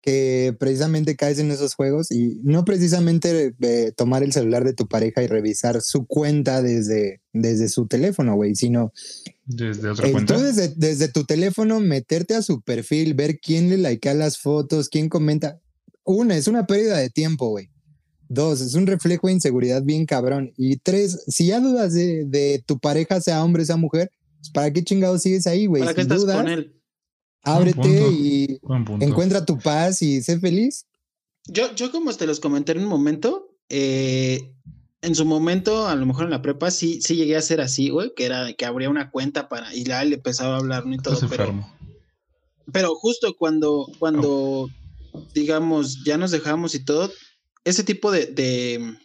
[0.02, 4.88] que precisamente caes en esos juegos y no precisamente eh, tomar el celular de tu
[4.88, 8.92] pareja y revisar su cuenta desde, desde su teléfono, güey, sino
[9.46, 10.34] Desde otra eh, cuenta.
[10.34, 14.88] tú desde, desde tu teléfono meterte a su perfil, ver quién le likea las fotos,
[14.88, 15.60] quién comenta.
[16.04, 17.70] Una, es una pérdida de tiempo, güey.
[18.28, 20.52] Dos, es un reflejo de inseguridad bien cabrón.
[20.56, 24.72] Y tres, si ya dudas de, de tu pareja, sea hombre, sea mujer, pues, ¿para
[24.72, 25.82] qué chingados sigues ahí, güey?
[25.82, 26.81] ¿Para qué Si estás dudas, con él?
[27.42, 28.10] Ábrete punto.
[28.10, 28.60] y
[29.00, 30.86] encuentra tu paz y sé feliz.
[31.46, 34.54] Yo, yo como te los comenté en un momento, eh,
[35.02, 37.90] en su momento, a lo mejor en la prepa, sí, sí llegué a ser así,
[37.90, 40.94] güey, que era que abría una cuenta para, y ya le empezaba a hablar, ¿no?
[40.94, 41.76] Y todo, Estás pero, enfermo.
[42.72, 44.70] pero justo cuando, cuando,
[45.34, 47.10] digamos, ya nos dejamos y todo,
[47.64, 48.96] ese tipo de, de,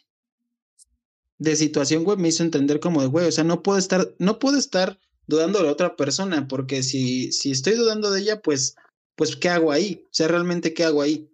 [1.40, 4.38] de situación, güey, me hizo entender como de, güey, o sea, no puedo estar, no
[4.38, 8.76] puedo estar dudando de la otra persona, porque si, si estoy dudando de ella, pues,
[9.16, 10.04] pues, ¿qué hago ahí?
[10.06, 11.30] O sea, realmente, ¿qué hago ahí?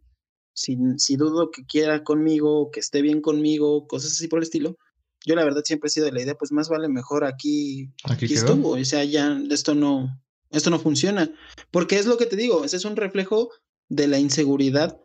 [0.56, 4.78] Si, si dudo que quiera conmigo, que esté bien conmigo, cosas así por el estilo.
[5.26, 8.26] Yo la verdad siempre he sido de la idea, pues más vale mejor aquí, Aquí
[8.26, 8.72] aquí estuvo.
[8.72, 11.34] O sea, ya esto no, esto no funciona.
[11.72, 13.50] Porque es lo que te digo, ese es un reflejo
[13.90, 15.00] de la inseguridad.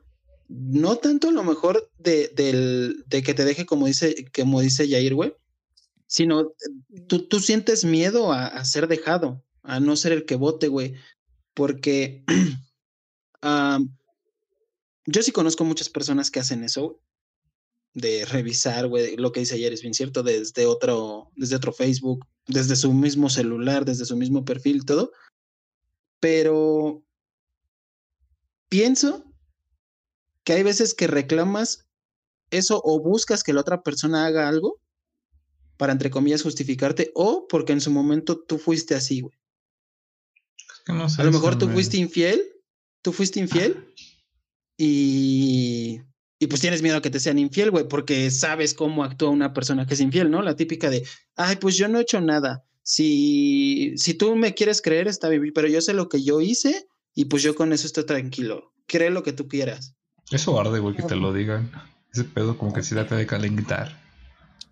[0.48, 4.88] No tanto a lo mejor de, del, de que te deje como dice, como dice
[4.88, 5.34] Yair, güey.
[6.08, 6.54] Sino
[7.06, 10.94] tú, tú sientes miedo a, a, ser dejado, a no ser el que vote, güey,
[11.54, 12.24] porque
[13.42, 13.94] um,
[15.06, 16.98] yo sí conozco muchas personas que hacen eso,
[17.92, 22.26] de revisar, güey, lo que dice ayer es bien cierto, desde otro, desde otro Facebook,
[22.46, 25.12] desde su mismo celular, desde su mismo perfil, todo.
[26.20, 27.02] Pero
[28.68, 29.24] pienso
[30.42, 31.86] que hay veces que reclamas
[32.50, 34.80] eso o buscas que la otra persona haga algo
[35.78, 39.38] para, entre comillas, justificarte o porque en su momento tú fuiste así, güey.
[40.88, 42.42] no sé A lo mejor tú fuiste infiel,
[43.00, 43.94] tú fuiste infiel
[44.76, 46.02] y
[46.40, 49.52] y pues tienes miedo a que te sean infiel, güey, porque sabes cómo actúa una
[49.52, 50.40] persona que es infiel, ¿no?
[50.40, 52.64] La típica de, ay, pues yo no he hecho nada.
[52.82, 56.86] Si, si tú me quieres creer, está bien, pero yo sé lo que yo hice
[57.12, 58.72] y pues yo con eso estoy tranquilo.
[58.86, 59.96] Cree lo que tú quieras.
[60.30, 61.72] Eso arde, güey, que te lo digan.
[62.12, 64.07] Ese pedo como que sí te de calentar.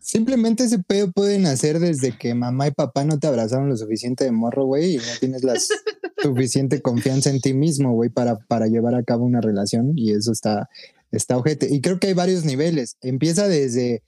[0.06, 4.22] Simplemente ese pedo puede nacer desde que mamá y papá no te abrazaron lo suficiente
[4.22, 5.54] de morro, güey, y no tienes la
[6.22, 9.94] suficiente confianza en ti mismo, güey, para, para llevar a cabo una relación.
[9.96, 10.70] Y eso está,
[11.10, 11.74] está ojete.
[11.74, 12.98] Y creo que hay varios niveles.
[13.00, 14.04] Empieza desde,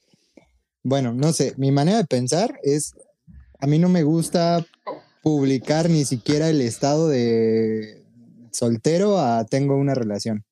[0.85, 2.93] bueno, no sé, mi manera de pensar es,
[3.59, 4.65] a mí no me gusta
[5.25, 8.05] publicar ni siquiera el estado de
[8.53, 10.45] soltero a tengo una relación.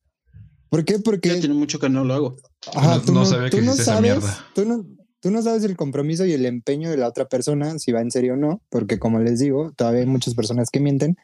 [0.70, 0.98] ¿Por qué?
[0.98, 1.28] Porque...
[1.28, 2.36] Ya tiene mucho que no lo hago.
[2.74, 4.84] Ajá, tú no, sabes, tú no,
[5.26, 8.12] tú no sabes el compromiso y el empeño de la otra persona, si va en
[8.12, 11.16] serio o no, porque como les digo, todavía hay muchas personas que mienten.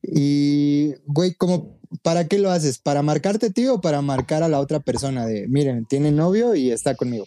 [0.00, 2.78] Y, güey, como ¿para qué lo haces?
[2.78, 6.70] ¿Para marcarte tío o para marcar a la otra persona de, miren, tiene novio y
[6.70, 7.26] está conmigo?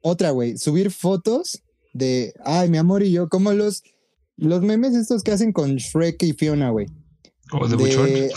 [0.00, 3.84] Otra, güey, subir fotos de, ay, mi amor y yo, como los,
[4.36, 6.86] los memes estos que hacen con Shrek y Fiona, güey.
[7.60, 8.06] ¿O de, buchón?
[8.06, 8.30] ¿De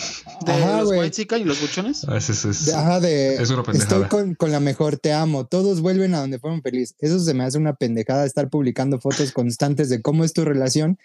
[0.45, 2.05] ajá, los white y los buchones?
[2.07, 6.19] Ah, es, es, ajá, de, estoy con, con, la mejor, te amo, todos vuelven a
[6.19, 6.95] donde fueron felices.
[6.99, 10.97] Eso se me hace una pendejada estar publicando fotos constantes de cómo es tu relación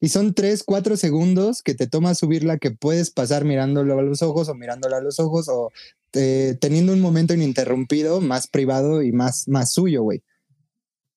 [0.00, 4.22] y son tres, cuatro segundos que te toma subirla que puedes pasar mirándolo a los
[4.22, 5.70] ojos o mirándola a los ojos o
[6.14, 10.22] eh, teniendo un momento ininterrumpido, más privado y más, más suyo, güey.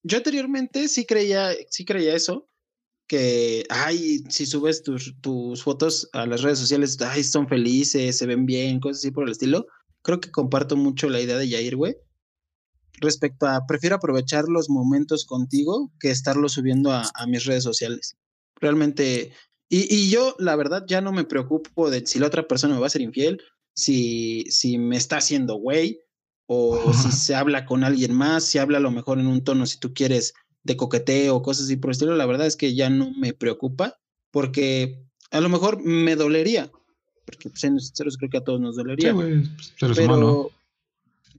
[0.03, 2.49] Yo anteriormente sí creía, sí creía eso,
[3.07, 8.25] que, ay, si subes tus, tus fotos a las redes sociales, ay, son felices, se
[8.25, 9.67] ven bien, cosas así por el estilo.
[10.01, 11.95] Creo que comparto mucho la idea de Yair, güey.
[12.99, 18.15] Respecto a, prefiero aprovechar los momentos contigo que estarlo subiendo a, a mis redes sociales.
[18.61, 19.33] Realmente,
[19.69, 22.79] y, y, yo la verdad ya no me preocupo de si la otra persona me
[22.79, 23.41] va a ser infiel,
[23.75, 25.99] si, si me está haciendo güey,
[26.45, 29.65] o si se habla con alguien más, si habla a lo mejor en un tono,
[29.65, 30.33] si tú quieres,
[30.63, 33.34] de coqueteo o cosas así por el estilo, la verdad es que ya no me
[33.34, 33.99] preocupa,
[34.32, 36.71] porque a lo mejor me dolería,
[37.26, 39.12] porque pues, en sinceros creo que a todos nos dolería.
[39.12, 39.49] Sí,
[39.80, 40.52] pues, pero,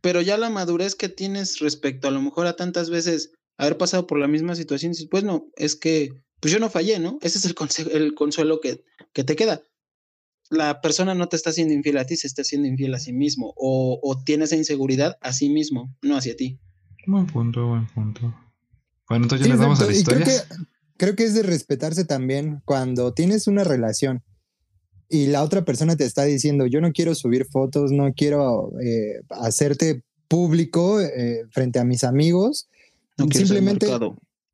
[0.01, 4.07] pero ya la madurez que tienes respecto a lo mejor a tantas veces haber pasado
[4.07, 6.11] por la misma situación, dices, pues no, es que
[6.41, 7.19] pues yo no fallé, ¿no?
[7.23, 8.85] Ese es el, el consuelo que,
[9.15, 9.63] que te queda.
[10.51, 13.15] La persona no te está haciendo infiel a ti, se está haciendo infiel a sí
[13.15, 16.59] mismo o, o tiene esa inseguridad a sí mismo, no hacia ti.
[17.07, 18.35] Buen punto, buen punto.
[19.09, 20.25] Bueno, entonces ya le damos a la historia.
[20.25, 20.65] Creo que,
[20.97, 24.23] creo que es de respetarse también cuando tienes una relación
[25.09, 29.21] y la otra persona te está diciendo, yo no quiero subir fotos, no quiero eh,
[29.31, 32.69] hacerte público eh, frente a mis amigos.
[33.17, 33.87] No simplemente,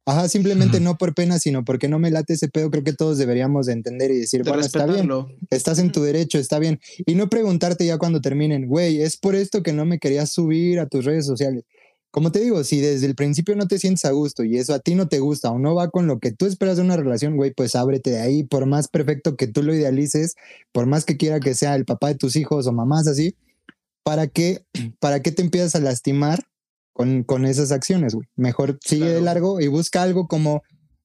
[0.06, 3.16] Ajá, simplemente no por pena, sino porque no me late ese pedo, creo que todos
[3.18, 5.08] deberíamos de entender y decir, bueno, está bien,
[5.50, 6.80] estás en tu derecho, está bien.
[7.06, 10.80] Y no preguntarte ya cuando terminen, güey, es por esto que no me querías subir
[10.80, 11.64] a tus redes sociales.
[12.10, 14.80] Como te digo, si desde el principio no te sientes a gusto y eso a
[14.80, 17.36] ti no te gusta o no va con lo que tú esperas de una relación,
[17.36, 20.34] güey, pues ábrete de ahí, por más perfecto que tú lo idealices,
[20.72, 23.36] por más que quiera que sea el papá de tus hijos o mamás así,
[24.02, 24.64] ¿para qué,
[24.98, 26.44] para qué te empiezas a lastimar
[27.26, 28.28] con, esas acciones, güey.
[28.36, 30.62] Mejor sigue de largo y busca algo como,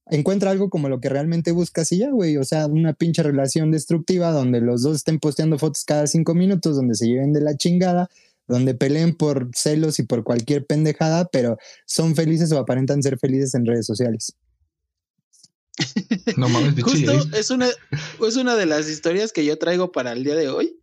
[0.07, 2.37] encuentra algo como lo que realmente buscas y ya, güey.
[2.37, 6.75] O sea, una pinche relación destructiva donde los dos estén posteando fotos cada cinco minutos,
[6.75, 8.09] donde se lleven de la chingada,
[8.47, 13.53] donde peleen por celos y por cualquier pendejada, pero son felices o aparentan ser felices
[13.55, 14.35] en redes sociales.
[16.37, 20.23] No mames, Justo es una, es una de las historias que yo traigo para el
[20.23, 20.79] día de hoy.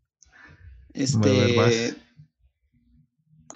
[0.93, 1.95] Este.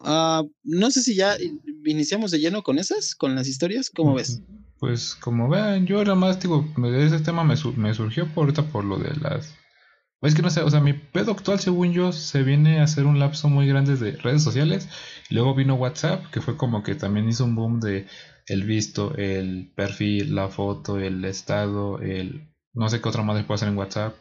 [0.01, 1.37] Uh, no sé si ya
[1.85, 4.40] iniciamos de lleno con esas, con las historias, ¿cómo ves?
[4.79, 8.85] Pues como vean, yo era más, digo, ese tema me, me surgió por ahorita por
[8.85, 9.55] lo de las...
[10.22, 13.07] Es que no sé, o sea, mi pedo actual, según yo, se viene a hacer
[13.07, 14.88] un lapso muy grande de redes sociales.
[15.31, 18.07] Y luego vino WhatsApp, que fue como que también hizo un boom de
[18.46, 22.48] el visto, el perfil, la foto, el estado, el...
[22.74, 24.14] No sé qué otra madre puede hacer en WhatsApp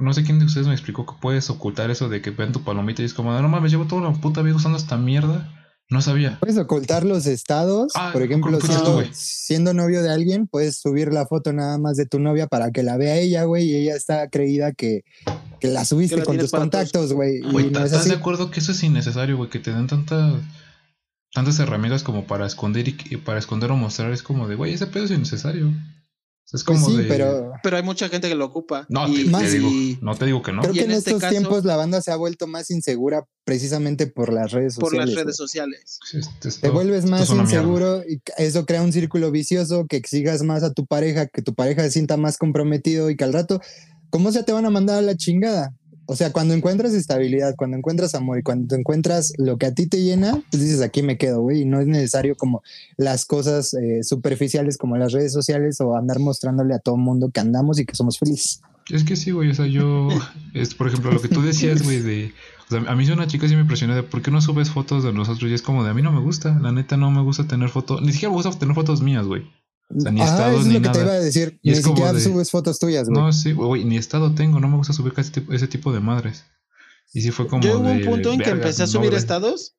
[0.00, 2.62] no sé quién de ustedes me explicó que puedes ocultar eso de que ven tu
[2.62, 5.59] palomita y es como, no mames, llevo toda la puta vida usando esta mierda
[5.90, 6.38] No sabía.
[6.38, 7.92] Puedes ocultar los estados.
[7.96, 11.52] Ah, Por ejemplo, ¿cómo fuiste tú, siendo, siendo novio de alguien, puedes subir la foto
[11.52, 14.72] nada más de tu novia para que la vea ella, güey, y ella está creída
[14.72, 15.02] que,
[15.58, 17.40] que la subiste Que la con tus contactos, güey.
[17.40, 19.50] Güey, no ¿estás de acuerdo que eso es innecesario, güey?
[19.50, 20.40] Que te den tanta,
[21.34, 24.12] tantas herramientas como para esconder y, y para esconder o mostrar.
[24.12, 25.72] Es como de, güey, ese pedo es innecesario.
[26.52, 27.04] O sea, es Pues como sí, de.
[27.08, 28.84] pero Pero hay mucha gente que lo ocupa.
[28.88, 30.62] No, y, te, te Más- digo, y no te digo que no.
[30.62, 32.70] creo Y que en en, este estos caso- tiempos la banda se ha vuelto más
[32.70, 35.06] insegura precisamente por las redes por sociales.
[35.06, 35.24] las güey.
[35.24, 35.98] redes sociales.
[36.10, 40.42] Sí, esto- esto- Te vuelves más inseguro y eso crea un círculo vicioso que exigas
[40.42, 43.60] más a tu pareja, que tu pareja se sienta más comprometido y que al rato,
[44.10, 45.72] ¿cómo se te van a mandar a la chingada?
[46.10, 49.86] O sea, cuando encuentras estabilidad, cuando encuentras amor y cuando encuentras lo que a ti
[49.86, 52.64] te llena, pues dices, aquí me quedo, güey, y no es necesario como
[52.96, 57.38] las cosas eh, superficiales como las redes sociales o andar mostrándole a todo mundo que
[57.38, 58.60] andamos y que somos felices.
[58.88, 59.50] Es que sí, güey.
[59.50, 60.08] O sea, yo.
[60.52, 62.34] Es, por ejemplo, lo que tú decías, güey, de.
[62.66, 64.68] O sea, a mí si una chica sí me impresionó de por qué no subes
[64.68, 65.48] fotos de nosotros.
[65.48, 66.58] Y es como de a mí no me gusta.
[66.60, 68.02] La neta no me gusta tener fotos.
[68.02, 69.44] Ni siquiera me gusta tener fotos mías, güey.
[69.94, 71.04] O sea, ni Ajá, estados eso es ni lo que te nada.
[71.04, 71.58] iba a decir.
[71.62, 73.20] Y Ni es como siquiera de- subes fotos tuyas, güey.
[73.20, 76.00] No, sí, güey, ni estado tengo, no me gusta subir casi tipo- ese tipo de
[76.00, 76.44] madres.
[77.12, 77.62] Y sí fue como.
[77.62, 79.18] Yo hubo un de, punto en que "Verga, empecé a subir güey".
[79.18, 79.74] estados,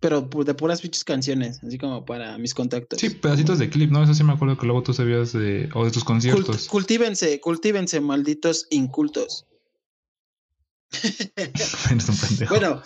[0.00, 2.98] pero de puras pinches canciones, así como para mis contactos.
[2.98, 4.02] Sí, pedacitos de clip, ¿no?
[4.02, 5.68] Eso sí me acuerdo que luego tú sabías de.
[5.74, 6.66] O de tus Cult- conciertos.
[6.68, 9.46] cultívense, cultívense, malditos incultos.
[11.36, 12.54] Eres un pendejo.
[12.54, 12.82] Bueno,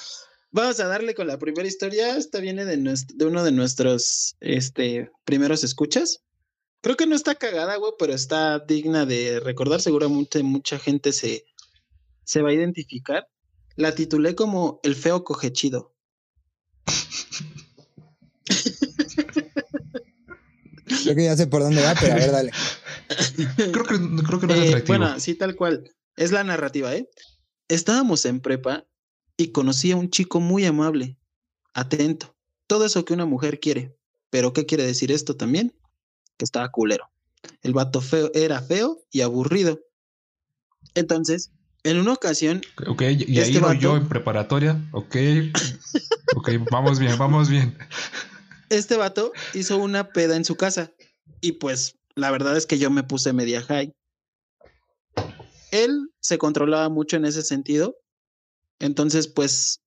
[0.50, 2.16] vamos a darle con la primera historia.
[2.16, 6.23] Esta viene de, de uno de nuestros este, primeros escuchas.
[6.84, 9.80] Creo que no está cagada, güey, pero está digna de recordar.
[9.80, 11.46] Seguramente mucha gente se,
[12.24, 13.26] se va a identificar.
[13.74, 15.94] La titulé como El feo cogechido.
[21.04, 22.50] Creo que ya sé por dónde va, pero a ver, dale.
[23.56, 24.98] creo, que, creo que no es Eh, atractivo.
[24.98, 25.90] bueno, sí, tal cual.
[26.16, 27.08] Es la narrativa, ¿eh?
[27.68, 28.86] Estábamos en prepa
[29.38, 31.18] y conocí a un chico muy amable,
[31.72, 33.96] atento, todo eso que una mujer quiere.
[34.28, 35.74] Pero ¿qué quiere decir esto también?
[36.36, 37.10] Que estaba culero.
[37.62, 39.80] El vato feo era feo y aburrido.
[40.94, 41.50] Entonces,
[41.82, 44.80] en una ocasión, ok, y ahí este vato- yo en preparatoria.
[44.92, 45.16] Ok.
[46.36, 47.76] ok, vamos bien, vamos bien.
[48.70, 50.92] este vato hizo una peda en su casa
[51.40, 53.92] y pues la verdad es que yo me puse media high.
[55.70, 57.96] Él se controlaba mucho en ese sentido,
[58.78, 59.80] entonces pues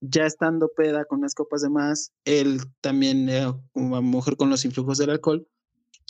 [0.00, 4.64] ya estando peda con unas copas de más, él también era una mujer con los
[4.64, 5.46] influjos del alcohol.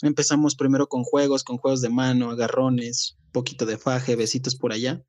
[0.01, 5.03] Empezamos primero con juegos, con juegos de mano, agarrones, poquito de faje, besitos por allá.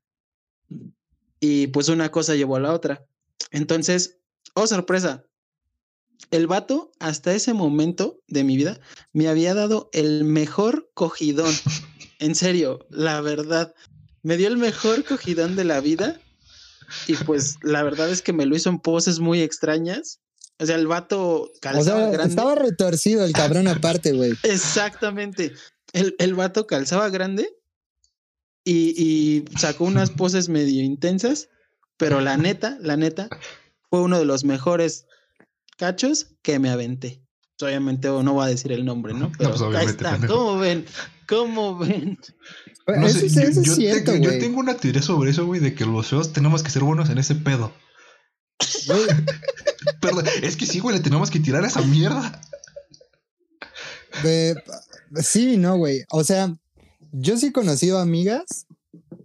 [1.39, 3.05] Y pues una cosa llevó a la otra.
[3.51, 4.19] Entonces,
[4.53, 5.25] oh sorpresa,
[6.31, 8.79] el vato hasta ese momento de mi vida
[9.11, 11.53] me había dado el mejor cogidón.
[12.19, 13.75] En serio, la verdad.
[14.21, 16.21] Me dio el mejor cogidón de la vida.
[17.05, 20.21] Y pues la verdad es que me lo hizo en poses muy extrañas.
[20.63, 22.29] O sea, el vato O calzaba sea, grande.
[22.29, 24.31] estaba retorcido el cabrón aparte, güey.
[24.43, 25.53] Exactamente.
[25.91, 27.49] El, el vato calzaba grande
[28.63, 31.49] y, y sacó unas poses medio intensas,
[31.97, 33.27] pero la neta, la neta,
[33.89, 35.05] fue uno de los mejores
[35.77, 37.21] cachos que me aventé.
[37.61, 39.31] Obviamente no voy a decir el nombre, ¿no?
[39.37, 40.11] Pero pues, ahí obviamente, está.
[40.13, 40.33] pendejo.
[40.33, 40.85] ¿Cómo ven?
[41.27, 42.19] ¿Cómo ven?
[42.87, 45.45] No eso, sé, es- yo, es yo cierto, tengo, yo tengo una teoría sobre eso,
[45.45, 47.73] güey, de que los feos tenemos que ser buenos en ese pedo.
[48.87, 49.05] Güey,
[50.01, 52.41] Pero es que sí, güey, le tenemos que tirar a esa mierda.
[54.23, 54.55] de-
[55.21, 56.03] sí, no, güey.
[56.11, 56.55] O sea,
[57.11, 58.65] yo sí he conocido amigas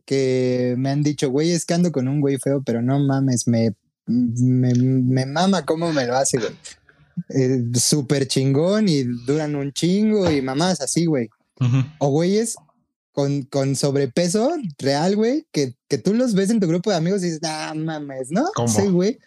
[0.05, 3.47] que me han dicho, güey, es que ando con un güey feo, pero no mames,
[3.47, 3.75] me,
[4.07, 6.53] me, me mama cómo me lo hace, güey.
[7.31, 11.29] Eh, Súper chingón y duran un chingo y mamás así, güey.
[11.99, 12.55] O güeyes
[13.13, 17.21] con, con sobrepeso real, güey, que, que tú los ves en tu grupo de amigos
[17.23, 18.47] y dices, ah, mames, ¿no?
[18.55, 18.69] ¿Cómo?
[18.69, 19.19] Sí, güey.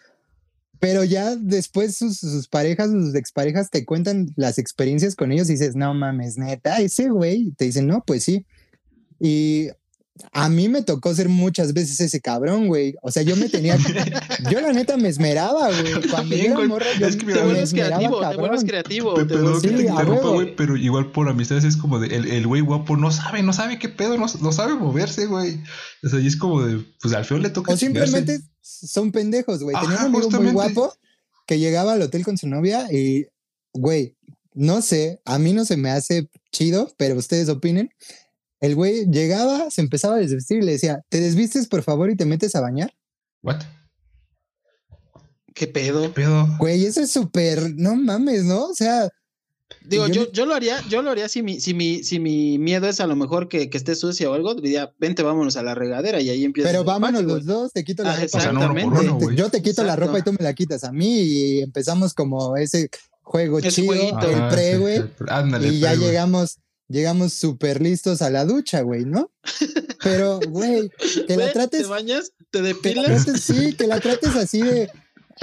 [0.82, 5.52] Pero ya después sus, sus parejas, sus exparejas te cuentan las experiencias con ellos y
[5.52, 7.52] dices, no mames, neta, ese güey.
[7.52, 8.46] Te dicen, no, pues sí.
[9.20, 9.68] Y
[10.32, 12.96] a mí me tocó ser muchas veces ese cabrón, güey.
[13.02, 13.76] O sea, yo me tenía.
[14.50, 15.92] yo la neta me esmeraba, güey.
[15.92, 16.68] Cuando yo También, era güey.
[16.68, 19.14] morra, yo Es que Te me güey, vuelves esmeraba, creativo, te vuelves creativo.
[19.14, 22.28] Pe- te Perdón que te interrumpa, güey, pero igual por amistades es como de el,
[22.28, 25.60] el güey guapo no sabe, no sabe qué pedo, no, no sabe moverse, güey.
[26.02, 27.72] O sea, y es como de, pues al feo le toca.
[27.72, 28.51] O simplemente chingarse.
[28.62, 29.76] Son pendejos, güey.
[29.78, 30.94] Tenía un amigo muy guapo
[31.46, 33.26] que llegaba al hotel con su novia y,
[33.72, 34.16] güey,
[34.54, 37.90] no sé, a mí no se me hace chido, pero ustedes opinen.
[38.60, 42.16] El güey llegaba, se empezaba a desvestir y le decía, ¿te desvistes por favor y
[42.16, 42.94] te metes a bañar?
[43.42, 43.62] ¿What?
[45.54, 46.02] ¿Qué pedo?
[46.02, 46.48] ¿Qué pedo?
[46.58, 48.66] Güey, eso es súper, no mames, ¿no?
[48.66, 49.10] O sea,
[49.84, 52.88] Digo, yo, yo, lo haría, yo lo haría si mi, si mi, si mi miedo
[52.88, 55.74] es a lo mejor que, que esté sucia o algo, diría, vente, vámonos a la
[55.74, 56.68] regadera y ahí empieza.
[56.68, 58.24] Pero vámonos los dos, te quito la ropa.
[58.24, 59.36] Exactamente.
[59.36, 62.56] yo te quito la ropa y tú me la quitas a mí y empezamos como
[62.56, 62.90] ese
[63.22, 65.02] juego chido, el pre, güey.
[65.62, 66.58] Y ya llegamos,
[66.88, 69.30] llegamos súper listos a la ducha, güey, ¿no?
[70.02, 70.90] Pero, güey,
[71.26, 71.82] que la trates.
[71.82, 72.32] ¿Te bañas?
[72.50, 73.24] ¿Te depilas?
[73.40, 74.90] sí, que la trates así de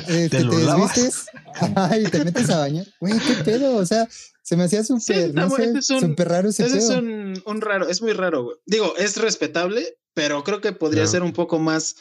[0.08, 1.26] eh, te, te desvistes
[2.00, 2.88] y te metes a bañar.
[3.00, 4.08] Güey, qué pedo, o sea,
[4.42, 8.02] se me hacía súper, no sé, súper raro ese, ese es un, un, raro, es
[8.02, 8.58] muy raro, güey.
[8.66, 11.96] Digo, es respetable, pero creo que podría ser un poco más,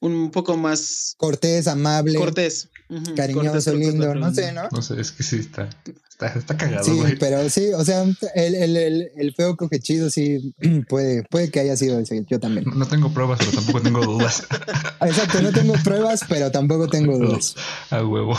[0.00, 1.14] un poco más...
[1.16, 2.18] Cortés, amable.
[2.18, 2.70] Cortés.
[3.16, 4.68] cariñoso, lindo, no sé, ¿no?
[4.70, 5.70] No sé, es que sí está,
[6.14, 8.04] está, está cagado, Sí, pero sí, o sea,
[8.34, 10.54] el, el, el, el feo cogechido sí
[10.88, 12.64] puede, puede que haya sido ese, yo también.
[12.74, 14.46] No tengo pruebas, pero tampoco tengo dudas.
[15.00, 17.54] Exacto, no tengo pruebas, pero tampoco tengo dudas.
[17.90, 18.38] A huevo.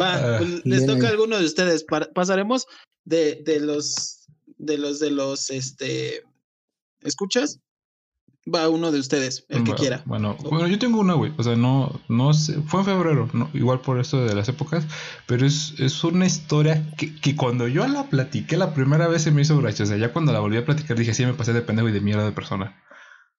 [0.00, 1.84] Va, pues, les toca a alguno de ustedes.
[2.14, 2.66] pasaremos
[3.04, 4.26] de, de los
[4.58, 6.22] de los de los este
[7.02, 7.60] ¿escuchas?
[8.52, 10.02] Va uno de ustedes, el que quiera.
[10.04, 11.32] Bueno, bueno, yo tengo una, güey.
[11.36, 12.60] O sea, no, no sé.
[12.62, 14.86] Fue en febrero, no, igual por esto de las épocas.
[15.26, 19.32] Pero es, es una historia que, que, cuando yo la platiqué la primera vez se
[19.32, 19.96] me hizo graciosa.
[19.96, 22.24] Ya cuando la volví a platicar dije, sí, me pasé de pendejo y de mierda
[22.24, 22.80] de persona.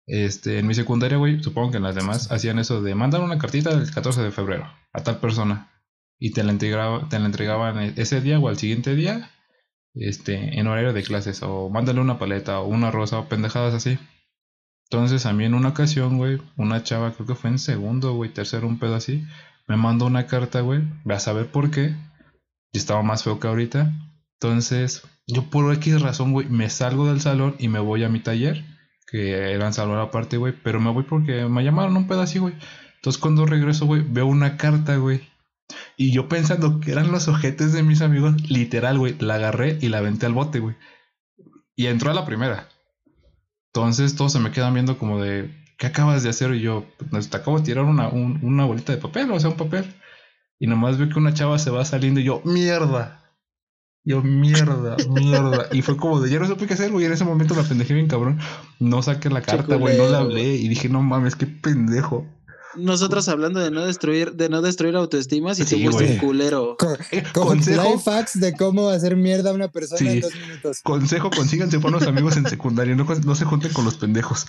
[0.08, 3.38] Este, en mi secundaria, güey, supongo que en las demás hacían eso de mandar una
[3.38, 5.70] cartita el 14 de febrero a tal persona
[6.18, 9.32] y te la, entregaba, te la entregaban e, ese día o al siguiente día
[9.94, 14.00] este, en horario de clases o mándale una paleta o una rosa o pendejadas así.
[14.90, 18.34] Entonces a mí en una ocasión, güey, una chava, creo que fue en segundo, güey,
[18.34, 19.26] tercero, un pedo así,
[19.68, 21.96] me mandó una carta, güey, ve a saber por qué,
[22.72, 23.94] y estaba más feo que ahorita.
[24.40, 28.22] Entonces, yo por X razón, güey, me salgo del salón y me voy a mi
[28.22, 28.64] taller,
[29.08, 32.40] que era en salón aparte, güey, pero me voy porque me llamaron un pedo así,
[32.40, 32.54] güey.
[32.96, 35.22] Entonces cuando regreso, güey, veo una carta, güey,
[35.98, 39.90] y yo pensando que eran los ojetes de mis amigos, literal, güey, la agarré y
[39.90, 40.76] la aventé al bote, güey.
[41.76, 42.70] Y entró a la primera.
[43.78, 46.54] Entonces todos se me quedan viendo como de, ¿qué acabas de hacer?
[46.56, 49.58] Y yo, pues te acabo de tirar una, una bolita de papel, o sea, un
[49.58, 49.86] papel.
[50.60, 53.24] Y nomás veo que una chava se va saliendo y yo, mierda.
[54.04, 55.68] Yo, mierda, mierda.
[55.72, 57.06] Y fue como de, ya no supe qué hacer, güey.
[57.06, 58.40] En ese momento me pendejé bien, cabrón.
[58.80, 60.56] No saqué la carta, güey, no la hablé.
[60.56, 62.26] Y dije, no mames, qué pendejo
[62.76, 66.78] nosotros hablando de no destruir, de no destruir autoestimas y sí, tú un culero.
[67.34, 70.82] consejo facts de cómo hacer mierda a una persona en dos minutos.
[70.82, 74.46] Consejo, consíganse buenos amigos en secundaria, no, se junten con los pendejos.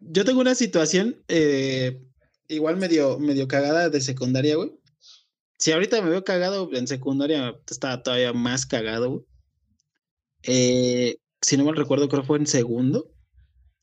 [0.00, 2.02] Yo tengo una situación eh,
[2.48, 4.72] igual medio, medio cagada de secundaria, güey.
[5.58, 9.24] Si ahorita me veo cagado en secundaria, estaba todavía más cagado, güey.
[10.44, 13.12] Eh, si no mal recuerdo, creo que fue en segundo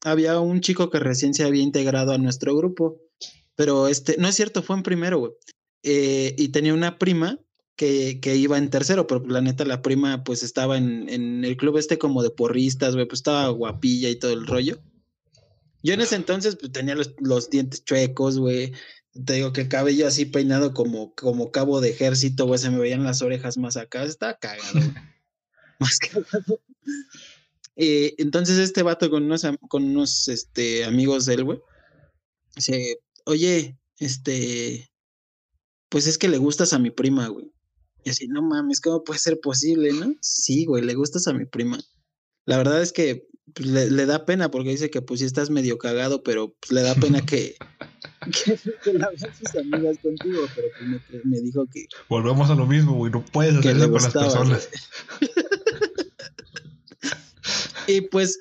[0.04, 3.00] había un chico que recién se había integrado a nuestro grupo,
[3.56, 5.32] pero este, no es cierto, fue en primero, güey.
[5.84, 7.39] Eh, y tenía una prima
[7.76, 11.56] que, que, iba en tercero, pero la neta, la prima pues estaba en, en el
[11.56, 14.82] club este como de porristas, güey, pues estaba guapilla y todo el rollo.
[15.82, 18.74] Yo en ese entonces pues, tenía los, los dientes chuecos, güey.
[19.26, 22.80] Te digo que el cabello así peinado como, como cabo de ejército, güey, se me
[22.80, 24.04] veían las orejas más acá.
[24.04, 24.80] Estaba cagado,
[25.80, 26.62] más cagado.
[27.82, 31.60] Eh, entonces este vato con unos, con unos este, amigos de él, güey,
[32.54, 34.92] dice, oye, este,
[35.88, 37.54] pues es que le gustas a mi prima, güey.
[38.04, 40.14] Y así, no mames, ¿cómo puede ser posible, no?
[40.20, 41.80] Sí, güey, le gustas a mi prima.
[42.46, 45.78] La verdad es que pues, le, da pena porque dice que pues sí estás medio
[45.78, 47.56] cagado, pero pues, le da pena que,
[48.84, 51.88] que, la vean sus amigas contigo, pero pues me, dijo que...
[52.10, 54.70] Volvemos a lo mismo, güey, no puedes hacerlo con las personas.
[57.90, 58.40] Y pues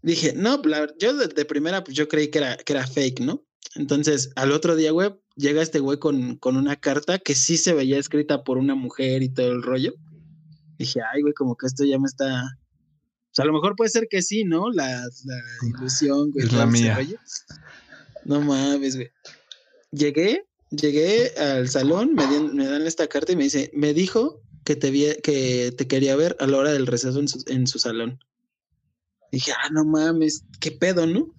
[0.00, 0.62] dije, no,
[0.98, 3.44] yo de, primera, pues yo creí que era, que era fake, ¿no?
[3.74, 7.74] Entonces, al otro día, güey, llega este güey con, con una carta que sí se
[7.74, 9.92] veía escrita por una mujer y todo el rollo.
[10.78, 12.44] Dije, ay, güey, como que esto ya me está.
[12.44, 14.70] O sea, a lo mejor puede ser que sí, ¿no?
[14.72, 16.46] La, la ilusión, güey.
[16.46, 16.98] Es la mía.
[18.24, 19.10] No mames, güey.
[19.90, 24.76] Llegué, llegué al salón, me, me, dan esta carta y me dice, me dijo que
[24.76, 28.18] te, que te quería ver a la hora del receso en su, en su salón
[29.32, 31.34] dije, ah, no mames, qué pedo, ¿no?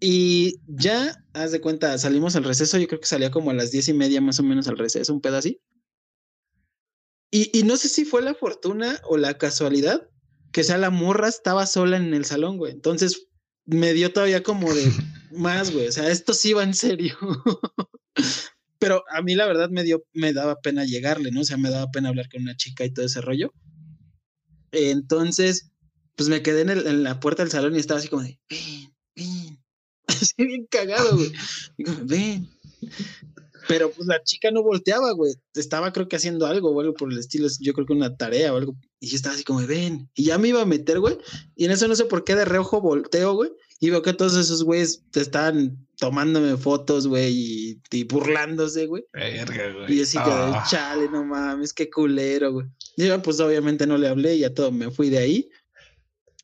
[0.00, 3.70] Y ya, haz de cuenta, salimos al receso, yo creo que salía como a las
[3.70, 5.60] diez y media más o menos al receso, un pedo así.
[7.30, 10.08] Y, y no sé si fue la fortuna o la casualidad,
[10.52, 12.72] que sea la morra estaba sola en el salón, güey.
[12.72, 13.28] Entonces
[13.66, 14.84] me dio todavía como de
[15.32, 15.88] más, güey.
[15.88, 17.16] O sea, esto sí va en serio.
[18.78, 21.42] Pero a mí la verdad me dio, me daba pena llegarle, ¿no?
[21.42, 23.52] O sea, me daba pena hablar con una chica y todo ese rollo.
[24.72, 25.69] Entonces,
[26.20, 29.58] pues me quedé en, la puerta del salón y estaba así como de, ven, ven.
[30.06, 31.32] Así bien cagado, güey.
[32.04, 32.46] ven.
[33.66, 35.32] Pero pues la chica no volteaba, güey.
[35.54, 37.48] Estaba creo que haciendo algo o algo por el estilo.
[37.60, 38.76] Yo creo que una tarea o algo.
[38.98, 40.10] Y yo estaba así como, ven.
[40.14, 41.16] Y ya me iba a meter, güey.
[41.56, 43.50] Y en eso no sé por qué de reojo volteo, güey.
[43.78, 49.04] Y veo que todos esos güeyes te estaban tomándome fotos, güey, y, burlándose, güey.
[49.14, 49.92] Verga, güey.
[49.94, 50.64] Y yo así que, Ah.
[50.68, 52.66] chale, no mames, qué culero, güey.
[52.96, 55.48] Y yo, pues obviamente no le hablé y ya todo me fui de ahí.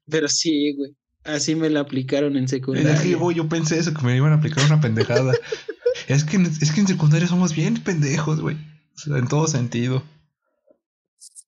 [0.09, 0.97] Pero sí, güey.
[1.25, 3.01] Así me la aplicaron en secundaria.
[3.03, 5.33] que, güey, yo pensé eso, que me iban a aplicar una pendejada.
[6.09, 8.57] es, que, en- es que en secundaria somos bien pendejos, güey.
[8.95, 10.05] O sea, en todo sentido.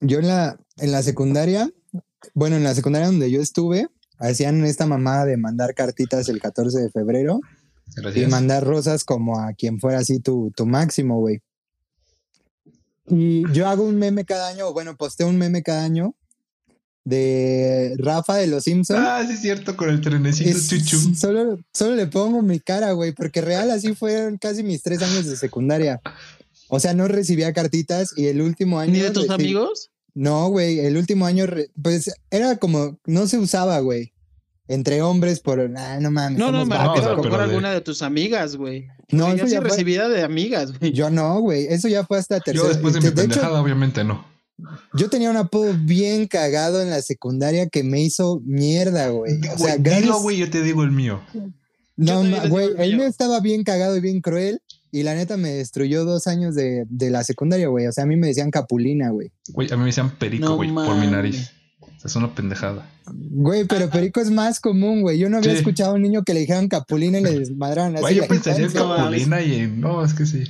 [0.01, 1.71] Yo en la, en la secundaria,
[2.35, 3.87] bueno, en la secundaria donde yo estuve,
[4.19, 7.41] hacían esta mamada de mandar cartitas el 14 de febrero
[7.97, 8.31] y Gracias.
[8.31, 11.41] mandar rosas como a quien fuera así tu, tu máximo, güey.
[13.07, 16.15] Y yo hago un meme cada año, o bueno, posteo un meme cada año
[17.09, 19.01] de Rafa de los Simpsons.
[19.03, 21.15] Ah, sí es cierto, con el trenecito Es- chuchum.
[21.15, 25.27] solo, solo le pongo mi cara, güey, porque real así fueron casi mis tres años
[25.27, 26.01] de secundaria.
[26.69, 28.93] O sea, no recibía cartitas y el último año.
[28.93, 29.91] ¿Ni de tus amigos?
[30.15, 34.13] No, güey, el último año, re- pues era como, no se usaba, güey.
[34.67, 36.39] Entre hombres por, ah, no mames.
[36.39, 38.87] No, no, me refiero lo mejor de- alguna de tus amigas, güey.
[39.11, 40.93] No, yo eso sí ya fue- recibida de amigas, güey.
[40.93, 42.65] Yo no, güey, eso ya fue hasta tercero.
[42.65, 44.27] Yo después de mi de hecho, pendejada, obviamente no.
[44.95, 49.35] Yo tenía un apodo bien cagado en la secundaria que me hizo mierda, güey.
[49.39, 51.21] O sea, Güey, gracias- dilo, güey, yo te digo el mío.
[51.97, 52.99] No, güey, el él mío.
[52.99, 54.61] me estaba bien cagado y bien cruel.
[54.91, 57.87] Y la neta me destruyó dos años de, de la secundaria, güey.
[57.87, 59.31] O sea, a mí me decían capulina, güey.
[59.53, 61.51] Güey, a mí me decían perico, No güey, por mi nariz.
[61.81, 62.89] O sea, es una pendejada.
[63.13, 65.19] Güey, pero perico es más común, güey.
[65.19, 65.59] Yo no había Sí.
[65.59, 68.01] escuchado a un niño que le dijeran capulina y le desmadraran así.
[68.03, 69.81] Güey, yo pensaría en capulina y en...
[69.81, 70.45] No, es que sí.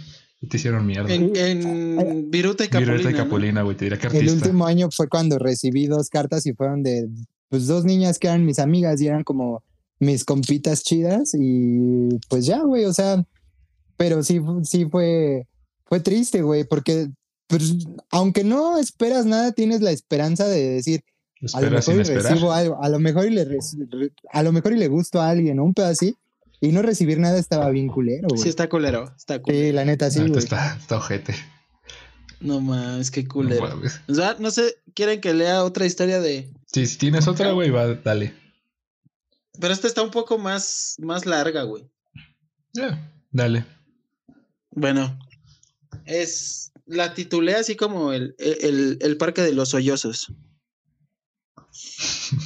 [0.47, 1.13] Te hicieron mierda.
[1.13, 2.97] En, en Viruta y Capulina.
[2.97, 3.15] Virueta y.
[3.15, 6.83] Capulina, güey, te diría que El último año fue cuando recibí dos cartas y fueron
[6.83, 7.09] de
[7.49, 9.65] pues dos niñas que eran mis amigas y eran como
[9.99, 13.25] mis compitas chidas y pues ya, güey, o sea,
[13.97, 15.47] pero sí, sí fue,
[15.87, 17.09] fue triste, güey, porque
[17.49, 17.75] pues,
[18.11, 21.03] aunque no esperas nada, tienes la esperanza de decir,
[21.53, 23.59] a lo mejor y recibo algo, a lo mejor y le,
[24.31, 26.15] a lo mejor y le gusto a alguien, un pedo así,
[26.61, 28.43] y no recibir nada estaba bien culero, güey.
[28.43, 29.13] Sí, está culero.
[29.17, 29.67] Está culero.
[29.67, 30.45] Sí, la neta sí, Ahorita güey.
[30.45, 31.35] está, está ojete.
[32.41, 33.69] No mames, qué No culero.
[33.69, 34.01] mames.
[34.09, 36.53] O sea, no sé, ¿quieren que lea otra historia de...?
[36.67, 38.35] Sí, si tienes otra, güey, va, dale.
[39.61, 41.85] Pero esta está un poco más, más larga, güey.
[42.75, 43.65] Ya, dale.
[44.71, 45.19] Bueno,
[46.05, 46.73] es...
[46.87, 50.33] La titulé así como el, el, el parque de los sollozos.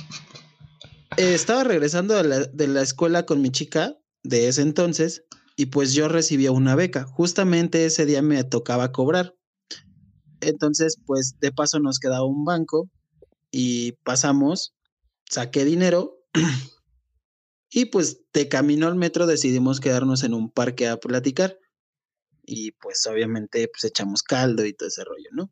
[1.19, 5.25] Eh, estaba regresando de la, de la escuela con mi chica de ese entonces
[5.57, 7.05] y pues yo recibía una beca.
[7.05, 9.35] Justamente ese día me tocaba cobrar.
[10.41, 12.91] Entonces, pues de paso nos quedaba un banco
[13.51, 14.75] y pasamos,
[15.31, 16.19] saqué dinero
[17.71, 21.59] y pues de camino al metro decidimos quedarnos en un parque a platicar.
[22.45, 25.51] Y pues obviamente pues echamos caldo y todo ese rollo, ¿no?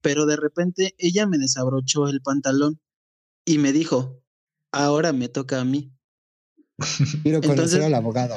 [0.00, 2.80] Pero de repente ella me desabrochó el pantalón
[3.44, 4.22] y me dijo,
[4.72, 5.92] ahora me toca a mí.
[7.22, 8.36] Quiero conocer Entonces- al abogado.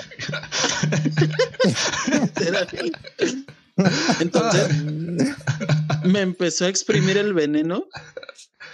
[4.19, 4.69] Entonces
[6.03, 7.85] me empezó a exprimir el veneno,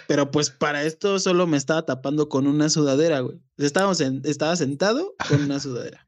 [0.07, 3.39] pero pues para esto solo me estaba tapando con una sudadera, güey.
[3.57, 6.07] Estábamos en- estaba sentado con una sudadera.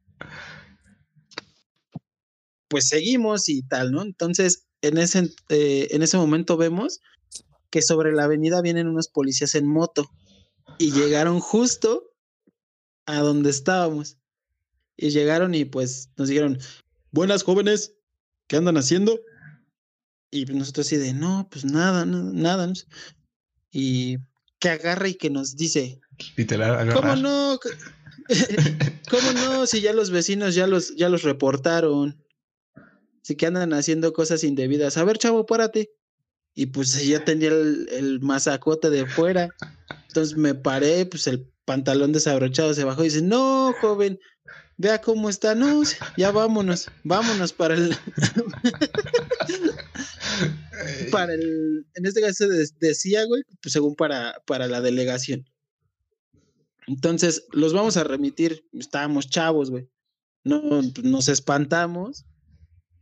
[2.68, 4.02] Pues seguimos y tal, ¿no?
[4.04, 7.00] Entonces, en ese, eh, en ese momento vemos
[7.72, 10.10] que sobre la avenida vienen unos policías en moto
[10.78, 12.04] y llegaron justo
[13.10, 14.18] a donde estábamos.
[14.96, 16.60] Y llegaron y pues nos dijeron,
[17.12, 17.96] buenas jóvenes,
[18.48, 19.20] ¿qué andan haciendo?
[20.32, 22.68] Y pues nosotros así de, no, pues nada, nada, nada.
[22.68, 22.86] no sé".
[23.72, 24.18] Y
[24.60, 26.00] que agarra y que nos dice,
[26.36, 26.94] Literal.
[26.94, 27.60] ¿cómo no?
[29.10, 29.66] ¿Cómo no?
[29.66, 32.24] Si ya los vecinos ya los, ya los reportaron.
[33.24, 34.98] Si que andan haciendo cosas indebidas.
[34.98, 35.92] A ver, chavo, párate.
[36.54, 39.50] Y pues ya tenía el, el mazacote de fuera.
[40.08, 44.18] Entonces me paré, pues el pantalón desabrochado se bajó y dice, no, joven,
[44.78, 45.54] vea cómo está.
[45.54, 45.84] No,
[46.18, 47.96] ya vámonos, vámonos para el,
[51.12, 55.46] para el, en este caso de- decía, güey, pues según para, para la delegación.
[56.88, 59.88] Entonces, los vamos a remitir, estábamos chavos, güey.
[60.44, 60.60] No,
[60.96, 62.26] pues, nos espantamos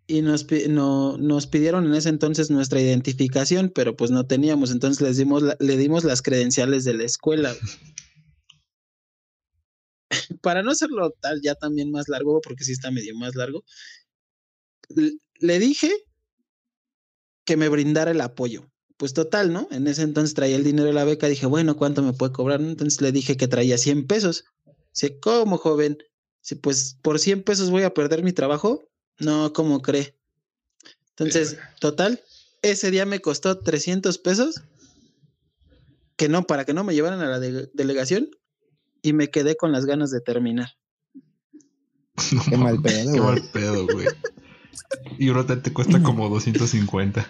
[0.08, 5.02] y nos, no, nos pidieron en ese entonces nuestra identificación, pero pues no teníamos, entonces
[5.02, 7.54] les dimos la- le dimos las credenciales de la escuela.
[7.54, 7.74] güey.
[10.42, 13.64] Para no hacerlo tal ya también más largo, porque sí está medio más largo,
[15.40, 15.92] le dije
[17.46, 18.70] que me brindara el apoyo.
[18.98, 19.68] Pues total, ¿no?
[19.72, 22.62] En ese entonces traía el dinero de la beca, dije, bueno, ¿cuánto me puede cobrar?
[22.62, 24.46] Entonces le dije que traía 100 pesos.
[24.94, 25.98] Dice, ¿cómo, joven?
[26.42, 28.90] Dice, pues por 100 pesos voy a perder mi trabajo.
[29.20, 30.16] No, ¿cómo cree?
[31.12, 32.22] Entonces, total,
[32.62, 34.62] ese día me costó 300 pesos,
[36.16, 38.30] que no, para que no me llevaran a la de- delegación,
[39.08, 40.70] y me quedé con las ganas de terminar.
[42.34, 43.36] No Qué mal pedo, Qué güey.
[43.36, 44.08] mal pedo, güey.
[45.20, 47.26] Y un hotel te cuesta como 250.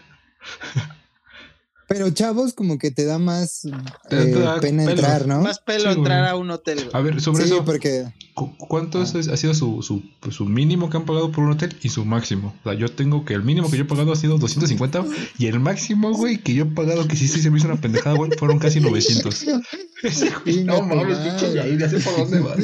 [1.87, 3.61] Pero chavos, como que te da más
[4.09, 4.91] Te eh, da pena pelo.
[4.97, 5.41] entrar, ¿no?
[5.41, 6.79] Más pelo Sí, entrar a un hotel.
[6.79, 6.89] güey.
[6.93, 10.43] A ver, sobre sí, eso, porque ¿cu- ¿cuánto es- ha sido su, su, pues, su
[10.45, 12.53] mínimo que han pagado por un hotel y su máximo?
[12.65, 15.05] O sea, yo tengo que el mínimo que yo he pagado ha sido 250
[15.39, 17.79] y el máximo, güey, que yo he pagado, que sí, sí se me hizo una
[17.79, 19.45] pendejada, güey, fueron casi 900.
[20.03, 22.57] Ese güey, no mames, pinche Yair, ya sé por dónde vas.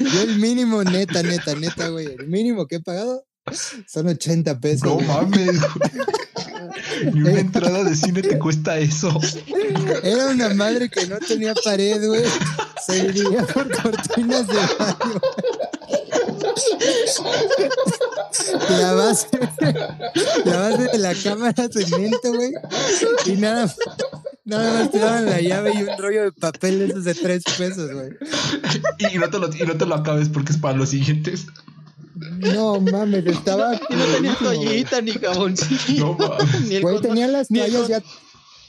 [0.00, 2.06] yo el mínimo, neta, neta, neta, güey.
[2.18, 3.24] El mínimo que he pagado
[3.86, 4.82] son 80 pesos.
[4.84, 5.06] No güey.
[5.06, 6.06] mames, güey.
[7.12, 9.20] Ni una entrada de cine te cuesta eso.
[10.02, 12.24] Era una madre que no tenía pared, güey.
[12.86, 15.20] Se dividía por cortinas de baño.
[18.80, 19.28] La base,
[20.44, 22.52] la base de la cámara cemento, güey.
[23.26, 23.72] Y nada,
[24.44, 27.42] nada más te daban la llave y un rollo de papel de esos de tres
[27.56, 28.10] pesos, güey.
[29.12, 31.46] Y no, te lo, y no te lo acabes porque es para los siguientes.
[32.16, 33.74] No mames, estaba.
[33.90, 36.16] Y no tenía toallita ni jaboncillo.
[36.18, 36.60] No mames.
[36.68, 38.02] ni el Güey, condón, tenía las ni el toallas ya.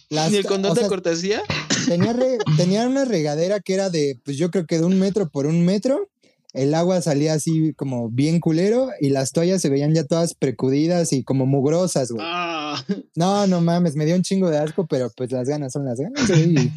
[0.09, 1.41] Las, ni el condón o de sea, cortesía.
[1.87, 5.29] tenía, re- tenía una regadera que era de, pues yo creo que de un metro
[5.29, 6.09] por un metro.
[6.53, 11.11] El agua salía así como bien culero y las toallas se veían ya todas precudidas
[11.13, 12.25] y como mugrosas, güey.
[12.27, 12.81] Ah,
[13.15, 15.99] No, no mames, me dio un chingo de asco, pero pues las ganas son las
[15.99, 16.71] ganas, güey.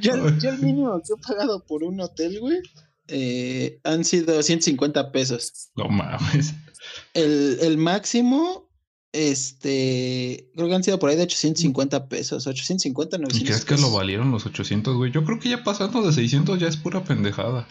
[0.00, 2.58] yo, yo el mínimo que he pagado por un hotel, güey,
[3.12, 5.70] eh, han sido 150 pesos.
[5.76, 6.54] No mames.
[7.14, 8.68] El, el máximo,
[9.12, 13.80] este, creo que han sido por ahí de 850 pesos, 850, ¿Y 900 crees que
[13.86, 15.12] lo valieron los 800, güey?
[15.12, 17.68] Yo creo que ya pasando de 600 ya es pura pendejada.